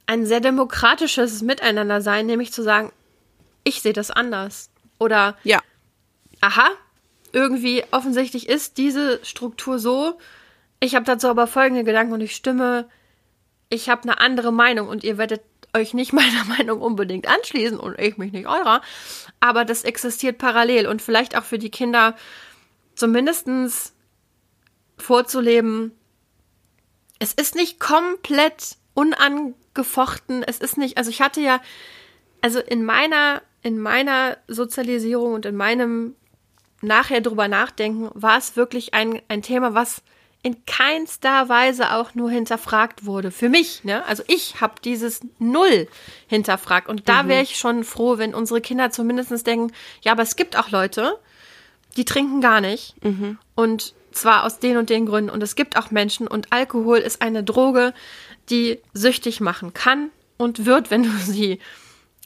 ein 0.06 0.26
sehr 0.26 0.40
demokratisches 0.40 1.42
Miteinander 1.42 2.00
sein, 2.00 2.26
nämlich 2.26 2.52
zu 2.52 2.62
sagen, 2.62 2.92
ich 3.64 3.82
sehe 3.82 3.92
das 3.92 4.10
anders. 4.10 4.70
Oder 4.98 5.36
ja. 5.44 5.60
aha, 6.40 6.68
irgendwie 7.32 7.84
offensichtlich 7.90 8.48
ist 8.48 8.78
diese 8.78 9.24
Struktur 9.24 9.78
so. 9.78 10.18
Ich 10.80 10.94
habe 10.94 11.04
dazu 11.04 11.28
aber 11.28 11.46
folgende 11.46 11.84
Gedanken 11.84 12.12
und 12.12 12.20
ich 12.20 12.34
stimme, 12.34 12.88
ich 13.68 13.88
habe 13.88 14.02
eine 14.02 14.20
andere 14.20 14.52
Meinung 14.52 14.88
und 14.88 15.02
ihr 15.04 15.18
werdet 15.18 15.42
euch 15.74 15.94
nicht 15.94 16.12
meiner 16.12 16.44
Meinung 16.44 16.80
unbedingt 16.80 17.28
anschließen 17.28 17.78
und 17.78 17.98
ich 17.98 18.16
mich 18.18 18.32
nicht 18.32 18.46
eurer, 18.46 18.82
aber 19.40 19.64
das 19.64 19.84
existiert 19.84 20.38
parallel 20.38 20.86
und 20.86 21.02
vielleicht 21.02 21.36
auch 21.36 21.44
für 21.44 21.58
die 21.58 21.70
Kinder 21.70 22.16
zumindestens 22.94 23.94
vorzuleben. 24.98 25.92
Es 27.18 27.32
ist 27.32 27.54
nicht 27.54 27.80
komplett 27.80 28.76
unangefochten. 28.94 30.42
Es 30.42 30.58
ist 30.58 30.76
nicht, 30.76 30.98
also 30.98 31.10
ich 31.10 31.20
hatte 31.20 31.40
ja, 31.40 31.60
also 32.40 32.58
in 32.58 32.84
meiner, 32.84 33.42
in 33.62 33.78
meiner 33.78 34.36
Sozialisierung 34.48 35.32
und 35.34 35.46
in 35.46 35.56
meinem 35.56 36.16
nachher 36.82 37.20
drüber 37.20 37.48
nachdenken, 37.48 38.10
war 38.14 38.36
es 38.36 38.56
wirklich 38.56 38.92
ein, 38.92 39.22
ein 39.28 39.42
Thema, 39.42 39.74
was 39.74 40.02
in 40.42 40.64
keinster 40.66 41.48
Weise 41.48 41.92
auch 41.94 42.14
nur 42.14 42.30
hinterfragt 42.30 43.06
wurde. 43.06 43.30
Für 43.30 43.48
mich, 43.48 43.84
ne? 43.84 44.04
Also 44.06 44.24
ich 44.26 44.60
habe 44.60 44.74
dieses 44.84 45.20
Null 45.38 45.88
hinterfragt. 46.26 46.88
Und 46.88 47.08
da 47.08 47.22
mhm. 47.22 47.28
wäre 47.28 47.42
ich 47.42 47.56
schon 47.56 47.84
froh, 47.84 48.18
wenn 48.18 48.34
unsere 48.34 48.60
Kinder 48.60 48.90
zumindest 48.90 49.46
denken, 49.46 49.72
ja, 50.02 50.12
aber 50.12 50.22
es 50.22 50.34
gibt 50.34 50.56
auch 50.56 50.70
Leute, 50.70 51.18
die 51.96 52.04
trinken 52.04 52.40
gar 52.40 52.60
nicht. 52.60 52.94
Mhm. 53.04 53.38
Und 53.54 53.94
zwar 54.10 54.44
aus 54.44 54.58
den 54.58 54.76
und 54.76 54.90
den 54.90 55.06
Gründen. 55.06 55.30
Und 55.30 55.42
es 55.42 55.54
gibt 55.54 55.76
auch 55.76 55.90
Menschen 55.90 56.26
und 56.26 56.52
Alkohol 56.52 56.98
ist 56.98 57.22
eine 57.22 57.44
Droge, 57.44 57.94
die 58.50 58.80
süchtig 58.92 59.40
machen 59.40 59.72
kann 59.72 60.10
und 60.36 60.66
wird, 60.66 60.90
wenn 60.90 61.04
du 61.04 61.10
sie 61.24 61.60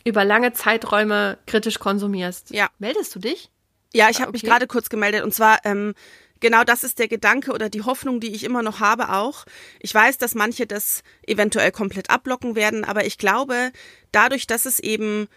über 0.04 0.24
lange 0.24 0.52
Zeiträume 0.52 1.36
kritisch 1.46 1.78
konsumierst. 1.78 2.50
Ja. 2.50 2.68
Meldest 2.78 3.14
du 3.14 3.18
dich? 3.18 3.50
Ja, 3.92 4.08
ich 4.08 4.20
habe 4.20 4.28
okay. 4.28 4.36
mich 4.36 4.42
gerade 4.42 4.66
kurz 4.66 4.88
gemeldet. 4.88 5.22
Und 5.22 5.34
zwar 5.34 5.58
ähm, 5.64 5.94
genau 6.40 6.64
das 6.64 6.84
ist 6.84 6.98
der 6.98 7.08
Gedanke 7.08 7.52
oder 7.52 7.68
die 7.68 7.82
Hoffnung, 7.82 8.20
die 8.20 8.34
ich 8.34 8.44
immer 8.44 8.62
noch 8.62 8.80
habe 8.80 9.12
auch. 9.12 9.44
Ich 9.80 9.94
weiß, 9.94 10.18
dass 10.18 10.34
manche 10.34 10.66
das 10.66 11.02
eventuell 11.26 11.72
komplett 11.72 12.10
abblocken 12.10 12.54
werden, 12.54 12.84
aber 12.84 13.06
ich 13.06 13.18
glaube, 13.18 13.72
dadurch, 14.12 14.46
dass 14.46 14.66
es 14.66 14.78
eben 14.78 15.28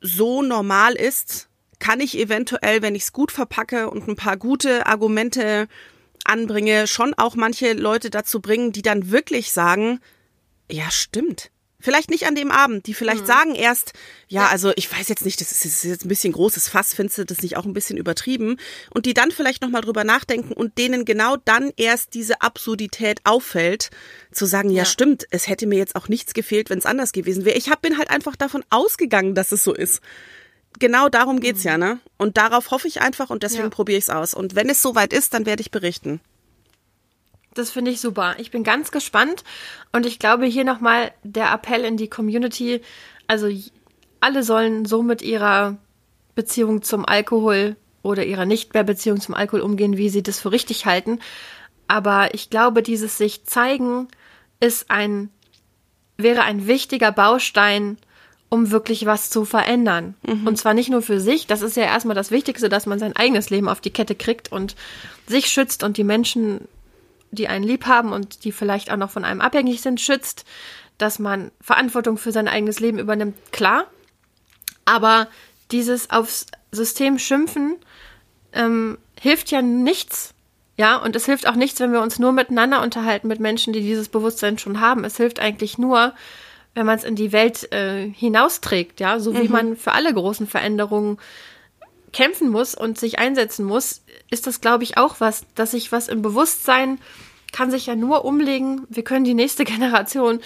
so 0.00 0.42
normal 0.42 0.94
ist, 0.94 1.48
kann 1.78 2.00
ich 2.00 2.18
eventuell, 2.18 2.82
wenn 2.82 2.94
ich 2.94 3.02
es 3.02 3.12
gut 3.12 3.32
verpacke 3.32 3.90
und 3.90 4.08
ein 4.08 4.16
paar 4.16 4.36
gute 4.36 4.86
Argumente 4.86 5.68
anbringe, 6.24 6.86
schon 6.86 7.14
auch 7.14 7.36
manche 7.36 7.72
Leute 7.72 8.10
dazu 8.10 8.40
bringen, 8.40 8.72
die 8.72 8.82
dann 8.82 9.10
wirklich 9.10 9.52
sagen, 9.52 10.00
ja, 10.70 10.90
stimmt. 10.90 11.50
Vielleicht 11.80 12.10
nicht 12.10 12.26
an 12.26 12.34
dem 12.34 12.50
Abend, 12.50 12.88
die 12.88 12.94
vielleicht 12.94 13.22
mhm. 13.22 13.26
sagen 13.26 13.54
erst, 13.54 13.92
ja, 14.26 14.48
also 14.48 14.72
ich 14.74 14.90
weiß 14.92 15.08
jetzt 15.08 15.24
nicht, 15.24 15.40
das 15.40 15.52
ist, 15.52 15.64
das 15.64 15.74
ist 15.76 15.84
jetzt 15.84 16.04
ein 16.04 16.08
bisschen 16.08 16.32
großes 16.32 16.68
Fass, 16.68 16.92
findest 16.92 17.18
du 17.18 17.24
das 17.24 17.40
nicht 17.40 17.56
auch 17.56 17.66
ein 17.66 17.72
bisschen 17.72 17.96
übertrieben? 17.96 18.56
Und 18.90 19.06
die 19.06 19.14
dann 19.14 19.30
vielleicht 19.30 19.62
nochmal 19.62 19.82
drüber 19.82 20.02
nachdenken 20.02 20.52
und 20.52 20.76
denen 20.76 21.04
genau 21.04 21.36
dann 21.36 21.70
erst 21.76 22.14
diese 22.14 22.40
Absurdität 22.40 23.20
auffällt, 23.22 23.90
zu 24.32 24.44
sagen, 24.44 24.70
ja, 24.70 24.78
ja. 24.78 24.84
stimmt, 24.84 25.26
es 25.30 25.46
hätte 25.46 25.68
mir 25.68 25.78
jetzt 25.78 25.94
auch 25.94 26.08
nichts 26.08 26.34
gefehlt, 26.34 26.68
wenn 26.68 26.78
es 26.78 26.86
anders 26.86 27.12
gewesen 27.12 27.44
wäre. 27.44 27.56
Ich 27.56 27.70
hab, 27.70 27.80
bin 27.80 27.96
halt 27.96 28.10
einfach 28.10 28.34
davon 28.34 28.64
ausgegangen, 28.70 29.36
dass 29.36 29.52
es 29.52 29.62
so 29.62 29.72
ist. 29.72 30.02
Genau 30.80 31.08
darum 31.08 31.38
geht's 31.38 31.62
mhm. 31.62 31.68
ja, 31.68 31.78
ne? 31.78 32.00
Und 32.16 32.36
darauf 32.38 32.72
hoffe 32.72 32.88
ich 32.88 33.00
einfach 33.00 33.30
und 33.30 33.44
deswegen 33.44 33.64
ja. 33.64 33.70
probiere 33.70 33.98
ich 33.98 34.04
es 34.04 34.10
aus. 34.10 34.34
Und 34.34 34.56
wenn 34.56 34.68
es 34.68 34.82
soweit 34.82 35.12
ist, 35.12 35.32
dann 35.32 35.46
werde 35.46 35.60
ich 35.60 35.70
berichten. 35.70 36.20
Das 37.58 37.70
finde 37.70 37.90
ich 37.90 38.00
super. 38.00 38.36
Ich 38.38 38.52
bin 38.52 38.62
ganz 38.62 38.92
gespannt 38.92 39.42
und 39.92 40.06
ich 40.06 40.20
glaube 40.20 40.46
hier 40.46 40.64
nochmal 40.64 41.10
der 41.24 41.52
Appell 41.52 41.84
in 41.84 41.96
die 41.96 42.08
Community. 42.08 42.80
Also 43.26 43.48
alle 44.20 44.44
sollen 44.44 44.84
so 44.84 45.02
mit 45.02 45.22
ihrer 45.22 45.76
Beziehung 46.36 46.82
zum 46.82 47.04
Alkohol 47.04 47.74
oder 48.02 48.24
ihrer 48.24 48.46
nicht 48.46 48.74
mehr 48.74 48.84
Beziehung 48.84 49.20
zum 49.20 49.34
Alkohol 49.34 49.62
umgehen, 49.62 49.96
wie 49.96 50.08
sie 50.08 50.22
das 50.22 50.38
für 50.38 50.52
richtig 50.52 50.86
halten. 50.86 51.18
Aber 51.88 52.32
ich 52.32 52.48
glaube, 52.48 52.84
dieses 52.84 53.18
sich 53.18 53.44
zeigen 53.44 54.06
ist 54.60 54.88
ein, 54.88 55.30
wäre 56.16 56.42
ein 56.42 56.68
wichtiger 56.68 57.10
Baustein, 57.10 57.98
um 58.50 58.70
wirklich 58.70 59.04
was 59.04 59.30
zu 59.30 59.44
verändern. 59.44 60.14
Mhm. 60.24 60.46
Und 60.46 60.58
zwar 60.58 60.74
nicht 60.74 60.90
nur 60.90 61.02
für 61.02 61.20
sich, 61.20 61.48
das 61.48 61.62
ist 61.62 61.76
ja 61.76 61.84
erstmal 61.84 62.14
das 62.14 62.30
Wichtigste, 62.30 62.68
dass 62.68 62.86
man 62.86 63.00
sein 63.00 63.16
eigenes 63.16 63.50
Leben 63.50 63.68
auf 63.68 63.80
die 63.80 63.90
Kette 63.90 64.14
kriegt 64.14 64.52
und 64.52 64.76
sich 65.26 65.46
schützt 65.46 65.82
und 65.82 65.96
die 65.96 66.04
Menschen, 66.04 66.68
die 67.30 67.48
einen 67.48 67.64
lieb 67.64 67.86
haben 67.86 68.12
und 68.12 68.44
die 68.44 68.52
vielleicht 68.52 68.90
auch 68.90 68.96
noch 68.96 69.10
von 69.10 69.24
einem 69.24 69.40
abhängig 69.40 69.80
sind, 69.80 70.00
schützt, 70.00 70.44
dass 70.98 71.18
man 71.18 71.50
Verantwortung 71.60 72.18
für 72.18 72.32
sein 72.32 72.48
eigenes 72.48 72.80
Leben 72.80 72.98
übernimmt, 72.98 73.36
klar. 73.52 73.86
Aber 74.84 75.28
dieses 75.70 76.10
aufs 76.10 76.46
System 76.72 77.18
schimpfen 77.18 77.76
ähm, 78.52 78.98
hilft 79.20 79.50
ja 79.50 79.62
nichts. 79.62 80.34
Ja, 80.76 80.96
und 80.96 81.16
es 81.16 81.26
hilft 81.26 81.48
auch 81.48 81.56
nichts, 81.56 81.80
wenn 81.80 81.92
wir 81.92 82.00
uns 82.00 82.18
nur 82.18 82.32
miteinander 82.32 82.82
unterhalten 82.82 83.26
mit 83.26 83.40
Menschen, 83.40 83.72
die 83.72 83.80
dieses 83.80 84.08
Bewusstsein 84.08 84.58
schon 84.58 84.80
haben. 84.80 85.04
Es 85.04 85.16
hilft 85.16 85.40
eigentlich 85.40 85.76
nur, 85.76 86.14
wenn 86.74 86.86
man 86.86 86.96
es 86.96 87.04
in 87.04 87.16
die 87.16 87.32
Welt 87.32 87.72
äh, 87.72 88.08
hinausträgt, 88.08 89.00
ja, 89.00 89.18
so 89.18 89.34
wie 89.34 89.48
mhm. 89.48 89.52
man 89.52 89.76
für 89.76 89.92
alle 89.92 90.14
großen 90.14 90.46
Veränderungen 90.46 91.18
kämpfen 92.12 92.48
muss 92.48 92.74
und 92.74 92.98
sich 92.98 93.18
einsetzen 93.18 93.64
muss, 93.64 94.02
ist 94.30 94.46
das, 94.46 94.60
glaube 94.60 94.84
ich, 94.84 94.96
auch 94.96 95.20
was, 95.20 95.44
dass 95.54 95.72
sich 95.72 95.92
was 95.92 96.08
im 96.08 96.22
Bewusstsein 96.22 96.98
kann 97.52 97.70
sich 97.70 97.86
ja 97.86 97.96
nur 97.96 98.24
umlegen. 98.24 98.86
Wir 98.88 99.04
können 99.04 99.24
die 99.24 99.34
nächste 99.34 99.64
Generation 99.66 100.40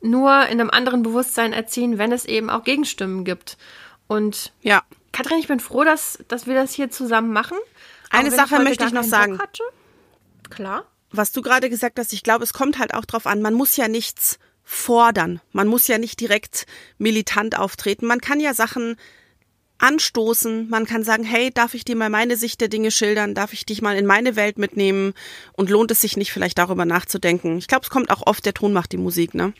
nur 0.00 0.46
in 0.46 0.60
einem 0.60 0.70
anderen 0.70 1.02
Bewusstsein 1.02 1.52
erziehen, 1.52 1.98
wenn 1.98 2.12
es 2.12 2.24
eben 2.24 2.50
auch 2.50 2.64
Gegenstimmen 2.64 3.24
gibt. 3.24 3.56
Und 4.06 4.52
ja, 4.62 4.82
Katrin, 5.12 5.38
ich 5.38 5.48
bin 5.48 5.60
froh, 5.60 5.84
dass, 5.84 6.18
dass 6.28 6.46
wir 6.46 6.54
das 6.54 6.72
hier 6.72 6.90
zusammen 6.90 7.32
machen. 7.32 7.58
Eine 8.10 8.30
Sache 8.30 8.60
möchte 8.60 8.84
ich 8.84 8.92
noch 8.92 9.04
sagen. 9.04 9.38
Klar. 10.50 10.84
Was 11.10 11.32
du 11.32 11.42
gerade 11.42 11.70
gesagt 11.70 11.98
hast, 11.98 12.12
ich 12.12 12.22
glaube, 12.22 12.44
es 12.44 12.52
kommt 12.52 12.78
halt 12.78 12.94
auch 12.94 13.04
drauf 13.04 13.26
an, 13.26 13.42
man 13.42 13.54
muss 13.54 13.76
ja 13.76 13.88
nichts 13.88 14.38
fordern. 14.62 15.40
Man 15.52 15.66
muss 15.66 15.86
ja 15.88 15.98
nicht 15.98 16.20
direkt 16.20 16.66
militant 16.98 17.58
auftreten. 17.58 18.06
Man 18.06 18.20
kann 18.20 18.38
ja 18.38 18.52
Sachen 18.52 18.96
anstoßen. 19.78 20.68
Man 20.68 20.86
kann 20.86 21.04
sagen, 21.04 21.24
hey, 21.24 21.50
darf 21.52 21.74
ich 21.74 21.84
dir 21.84 21.96
mal 21.96 22.10
meine 22.10 22.36
Sicht 22.36 22.60
der 22.60 22.68
Dinge 22.68 22.90
schildern? 22.90 23.34
Darf 23.34 23.52
ich 23.52 23.64
dich 23.64 23.82
mal 23.82 23.96
in 23.96 24.06
meine 24.06 24.36
Welt 24.36 24.58
mitnehmen? 24.58 25.14
Und 25.52 25.70
lohnt 25.70 25.90
es 25.90 26.00
sich 26.00 26.16
nicht 26.16 26.32
vielleicht 26.32 26.58
darüber 26.58 26.84
nachzudenken? 26.84 27.58
Ich 27.58 27.68
glaube, 27.68 27.84
es 27.84 27.90
kommt 27.90 28.10
auch 28.10 28.26
oft, 28.26 28.44
der 28.44 28.54
Ton 28.54 28.72
macht 28.72 28.92
die 28.92 28.96
Musik, 28.96 29.34
ne? 29.34 29.52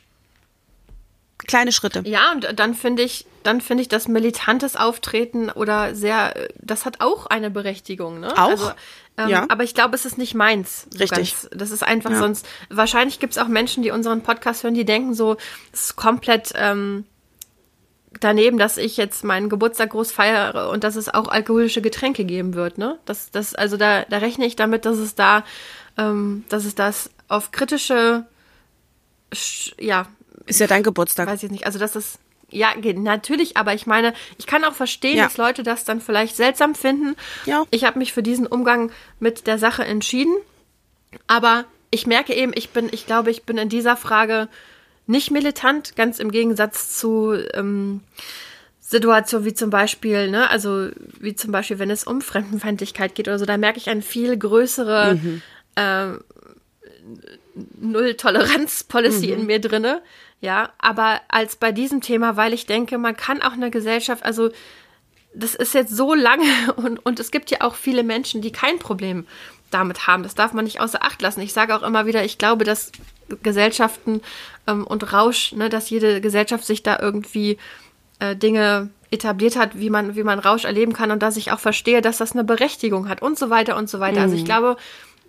Kleine 1.46 1.70
Schritte. 1.70 2.02
Ja, 2.04 2.32
und 2.32 2.58
dann 2.58 2.74
finde 2.74 3.02
ich, 3.02 3.24
dann 3.44 3.60
finde 3.60 3.82
ich 3.82 3.88
das 3.88 4.08
militantes 4.08 4.74
Auftreten 4.74 5.50
oder 5.50 5.94
sehr, 5.94 6.34
das 6.56 6.84
hat 6.84 7.00
auch 7.00 7.26
eine 7.26 7.48
Berechtigung, 7.50 8.18
ne? 8.18 8.32
Auch. 8.32 8.50
Also, 8.50 8.70
ähm, 9.16 9.28
ja. 9.28 9.46
Aber 9.48 9.62
ich 9.62 9.74
glaube, 9.74 9.94
es 9.94 10.04
ist 10.04 10.18
nicht 10.18 10.34
meins. 10.34 10.86
So 10.90 10.98
Richtig. 10.98 11.34
Ganz. 11.34 11.50
Das 11.52 11.70
ist 11.70 11.84
einfach 11.84 12.10
ja. 12.10 12.18
sonst. 12.18 12.46
Wahrscheinlich 12.70 13.20
gibt 13.20 13.34
es 13.34 13.38
auch 13.38 13.46
Menschen, 13.46 13.84
die 13.84 13.92
unseren 13.92 14.22
Podcast 14.22 14.64
hören, 14.64 14.74
die 14.74 14.84
denken 14.84 15.14
so, 15.14 15.36
es 15.72 15.86
ist 15.86 15.96
komplett 15.96 16.52
ähm, 16.56 17.04
daneben, 18.20 18.58
dass 18.58 18.76
ich 18.76 18.96
jetzt 18.96 19.24
meinen 19.24 19.48
Geburtstag 19.48 19.90
groß 19.90 20.12
feiere 20.12 20.70
und 20.70 20.84
dass 20.84 20.96
es 20.96 21.12
auch 21.12 21.28
alkoholische 21.28 21.82
Getränke 21.82 22.24
geben 22.24 22.54
wird. 22.54 22.78
Ne? 22.78 22.98
Das, 23.04 23.30
das, 23.30 23.54
also 23.54 23.76
da, 23.76 24.04
da 24.04 24.18
rechne 24.18 24.46
ich 24.46 24.56
damit, 24.56 24.84
dass 24.84 24.98
es 24.98 25.14
da, 25.14 25.44
ähm, 25.96 26.44
dass 26.48 26.64
es 26.64 26.74
das 26.74 27.10
auf 27.28 27.50
kritische, 27.50 28.24
ja. 29.78 30.06
Ist 30.46 30.60
ja 30.60 30.66
dein 30.66 30.82
Geburtstag. 30.82 31.28
Weiß 31.28 31.42
ich 31.42 31.50
nicht. 31.50 31.66
Also 31.66 31.78
dass 31.78 31.94
es 31.94 32.18
ja, 32.50 32.70
natürlich, 32.94 33.58
aber 33.58 33.74
ich 33.74 33.86
meine, 33.86 34.14
ich 34.38 34.46
kann 34.46 34.64
auch 34.64 34.72
verstehen, 34.72 35.18
ja. 35.18 35.24
dass 35.24 35.36
Leute 35.36 35.62
das 35.62 35.84
dann 35.84 36.00
vielleicht 36.00 36.34
seltsam 36.34 36.74
finden. 36.74 37.14
Ja. 37.44 37.64
Ich 37.70 37.84
habe 37.84 37.98
mich 37.98 38.14
für 38.14 38.22
diesen 38.22 38.46
Umgang 38.46 38.90
mit 39.20 39.46
der 39.46 39.58
Sache 39.58 39.84
entschieden, 39.84 40.34
aber 41.26 41.66
ich 41.90 42.06
merke 42.06 42.34
eben, 42.34 42.52
ich 42.54 42.70
bin, 42.70 42.88
ich 42.90 43.04
glaube, 43.04 43.30
ich 43.30 43.44
bin 43.44 43.58
in 43.58 43.68
dieser 43.68 43.96
Frage 43.96 44.48
nicht 45.08 45.30
militant, 45.30 45.96
ganz 45.96 46.18
im 46.18 46.30
Gegensatz 46.30 46.96
zu 46.98 47.32
ähm, 47.54 48.02
Situationen 48.78 49.46
wie 49.46 49.54
zum 49.54 49.70
Beispiel, 49.70 50.30
ne, 50.30 50.48
also 50.50 50.90
wie 51.18 51.34
zum 51.34 51.50
Beispiel, 51.50 51.78
wenn 51.78 51.90
es 51.90 52.04
um 52.04 52.20
Fremdenfeindlichkeit 52.20 53.14
geht 53.14 53.26
oder 53.26 53.38
so, 53.38 53.46
da 53.46 53.56
merke 53.56 53.78
ich 53.78 53.88
eine 53.88 54.02
viel 54.02 54.36
größere 54.36 55.14
mhm. 55.14 55.42
äh, 55.74 56.08
Null-Toleranz-Policy 57.80 59.28
mhm. 59.28 59.32
in 59.32 59.46
mir 59.46 59.60
drinne. 59.60 60.02
Ja, 60.40 60.72
aber 60.78 61.20
als 61.28 61.56
bei 61.56 61.72
diesem 61.72 62.00
Thema, 62.00 62.36
weil 62.36 62.52
ich 62.52 62.66
denke, 62.66 62.98
man 62.98 63.16
kann 63.16 63.42
auch 63.42 63.52
eine 63.52 63.70
Gesellschaft, 63.70 64.24
also 64.24 64.50
das 65.34 65.54
ist 65.54 65.74
jetzt 65.74 65.96
so 65.96 66.14
lange 66.14 66.44
und, 66.76 67.04
und 67.04 67.18
es 67.18 67.30
gibt 67.30 67.50
ja 67.50 67.62
auch 67.62 67.74
viele 67.74 68.02
Menschen, 68.02 68.42
die 68.42 68.52
kein 68.52 68.78
Problem 68.78 69.26
damit 69.70 70.06
haben. 70.06 70.22
Das 70.22 70.34
darf 70.34 70.52
man 70.52 70.64
nicht 70.64 70.80
außer 70.80 71.02
Acht 71.02 71.20
lassen. 71.22 71.40
Ich 71.40 71.52
sage 71.52 71.74
auch 71.74 71.82
immer 71.82 72.06
wieder, 72.06 72.24
ich 72.24 72.38
glaube, 72.38 72.64
dass 72.64 72.92
Gesellschaften 73.42 74.22
ähm, 74.66 74.86
und 74.86 75.12
Rausch, 75.12 75.52
ne, 75.52 75.68
dass 75.68 75.90
jede 75.90 76.20
Gesellschaft 76.20 76.64
sich 76.64 76.82
da 76.82 76.98
irgendwie 77.00 77.58
äh, 78.18 78.36
Dinge 78.36 78.90
etabliert 79.10 79.56
hat, 79.56 79.78
wie 79.78 79.90
man, 79.90 80.16
wie 80.16 80.22
man 80.22 80.38
Rausch 80.38 80.64
erleben 80.64 80.92
kann 80.92 81.10
und 81.10 81.22
dass 81.22 81.36
ich 81.36 81.52
auch 81.52 81.60
verstehe, 81.60 82.02
dass 82.02 82.18
das 82.18 82.32
eine 82.32 82.44
Berechtigung 82.44 83.08
hat 83.08 83.22
und 83.22 83.38
so 83.38 83.50
weiter 83.50 83.76
und 83.76 83.88
so 83.88 84.00
weiter. 84.00 84.18
Mhm. 84.18 84.22
Also 84.22 84.34
ich 84.34 84.42
mhm. 84.42 84.46
glaube, 84.46 84.76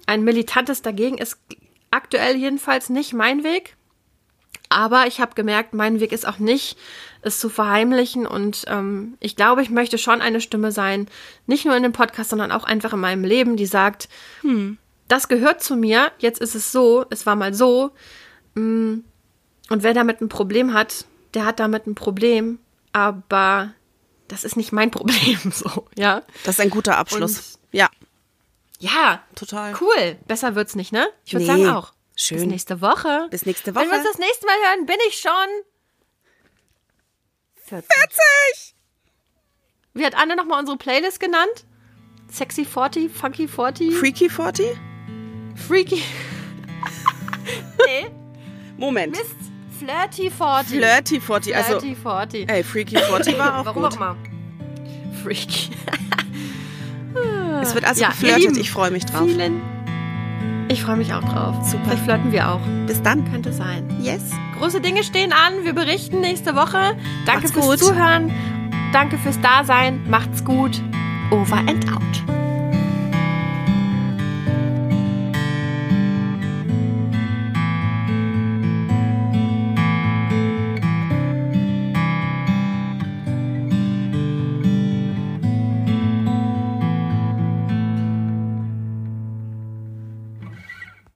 ein 0.05 0.23
militantes 0.23 0.81
dagegen 0.81 1.17
ist 1.17 1.37
aktuell 1.91 2.35
jedenfalls 2.35 2.89
nicht 2.89 3.13
mein 3.13 3.43
Weg. 3.43 3.75
Aber 4.69 5.07
ich 5.07 5.19
habe 5.19 5.33
gemerkt, 5.33 5.73
mein 5.73 5.99
Weg 5.99 6.11
ist 6.11 6.27
auch 6.27 6.37
nicht, 6.37 6.77
es 7.21 7.39
zu 7.39 7.49
verheimlichen. 7.49 8.27
Und 8.27 8.65
ähm, 8.67 9.17
ich 9.19 9.35
glaube, 9.35 9.63
ich 9.63 9.71
möchte 9.71 9.97
schon 9.97 10.21
eine 10.21 10.41
Stimme 10.41 10.71
sein, 10.71 11.07
nicht 11.47 11.65
nur 11.65 11.75
in 11.75 11.83
dem 11.83 11.91
Podcast, 11.91 12.29
sondern 12.29 12.51
auch 12.51 12.63
einfach 12.63 12.93
in 12.93 12.99
meinem 12.99 13.23
Leben, 13.23 13.57
die 13.57 13.65
sagt, 13.65 14.09
hm, 14.41 14.77
das 15.07 15.27
gehört 15.27 15.63
zu 15.63 15.75
mir, 15.75 16.11
jetzt 16.19 16.39
ist 16.39 16.55
es 16.55 16.71
so, 16.71 17.05
es 17.09 17.25
war 17.25 17.35
mal 17.35 17.53
so. 17.53 17.91
Mm, 18.53 18.99
und 19.69 19.83
wer 19.83 19.93
damit 19.93 20.21
ein 20.21 20.29
Problem 20.29 20.73
hat, 20.73 21.05
der 21.33 21.45
hat 21.45 21.59
damit 21.59 21.87
ein 21.87 21.95
Problem, 21.95 22.59
aber 22.93 23.73
das 24.27 24.43
ist 24.43 24.55
nicht 24.55 24.71
mein 24.71 24.91
Problem, 24.91 25.39
so, 25.51 25.87
ja. 25.97 26.21
Das 26.43 26.55
ist 26.55 26.61
ein 26.61 26.69
guter 26.69 26.97
Abschluss. 26.97 27.55
Und 27.55 27.59
ja. 27.71 27.89
Ja, 28.79 29.21
total. 29.35 29.73
Cool. 29.81 30.15
Besser 30.27 30.55
wird's 30.55 30.75
nicht, 30.75 30.93
ne? 30.93 31.07
Ich 31.25 31.33
würde 31.33 31.45
nee. 31.45 31.51
sagen 31.51 31.69
auch. 31.69 31.91
Schön. 32.19 32.39
Bis 32.39 32.47
nächste 32.47 32.81
Woche. 32.81 33.27
Bis 33.31 33.45
nächste 33.45 33.73
Woche. 33.73 33.85
Wenn 33.85 33.91
wir 33.91 33.97
uns 33.97 34.07
das 34.07 34.17
nächste 34.17 34.45
Mal 34.45 34.55
hören, 34.55 34.85
bin 34.85 34.97
ich 35.07 35.19
schon 35.19 35.31
40. 37.65 37.89
40! 37.89 38.75
Wie 39.93 40.05
hat 40.05 40.15
Anne 40.15 40.35
nochmal 40.35 40.59
unsere 40.59 40.77
Playlist 40.77 41.21
genannt? 41.21 41.65
Sexy 42.29 42.65
40, 42.65 43.09
Funky 43.09 43.47
40? 43.47 43.95
Freaky 43.95 44.29
40? 44.29 44.77
Freaky. 45.55 46.03
nee. 47.87 48.11
Moment. 48.77 49.11
Mist. 49.17 49.35
Flirty 49.79 50.29
40. 50.29 50.77
Flirty 50.77 51.21
40, 51.21 51.55
also. 51.55 51.79
Flirty 51.79 51.95
40. 51.95 52.49
Ey, 52.49 52.63
Freaky 52.65 52.97
40 52.97 53.37
war 53.37 53.59
auch 53.61 53.65
Warum 53.65 53.83
gut. 53.83 53.93
auch 53.93 53.99
mal? 53.99 54.17
Freaky. 55.23 55.69
es 57.61 57.73
wird 57.73 57.85
also 57.85 58.01
ja, 58.01 58.09
geflirtet, 58.09 58.57
ich 58.57 58.71
freue 58.71 58.91
mich 58.91 59.05
drauf. 59.05 59.25
Vielen 59.25 59.78
ich 60.69 60.83
freue 60.83 60.95
mich 60.95 61.13
auch 61.13 61.23
drauf. 61.23 61.55
Super. 61.63 61.83
Vielleicht 61.85 62.03
flirten 62.03 62.31
wir 62.31 62.49
auch. 62.49 62.61
Bis 62.87 63.01
dann. 63.01 63.29
Könnte 63.31 63.51
sein. 63.51 63.83
Yes. 64.01 64.31
Große 64.57 64.81
Dinge 64.81 65.03
stehen 65.03 65.33
an. 65.33 65.65
Wir 65.65 65.73
berichten 65.73 66.21
nächste 66.21 66.55
Woche. 66.55 66.95
Danke 67.25 67.47
Macht's 67.47 67.51
fürs 67.51 67.65
gut. 67.65 67.79
Zuhören. 67.79 68.31
Danke 68.93 69.17
fürs 69.17 69.39
Dasein. 69.41 70.09
Macht's 70.09 70.43
gut. 70.43 70.81
Over 71.31 71.57
and 71.57 71.91
out. 71.91 72.38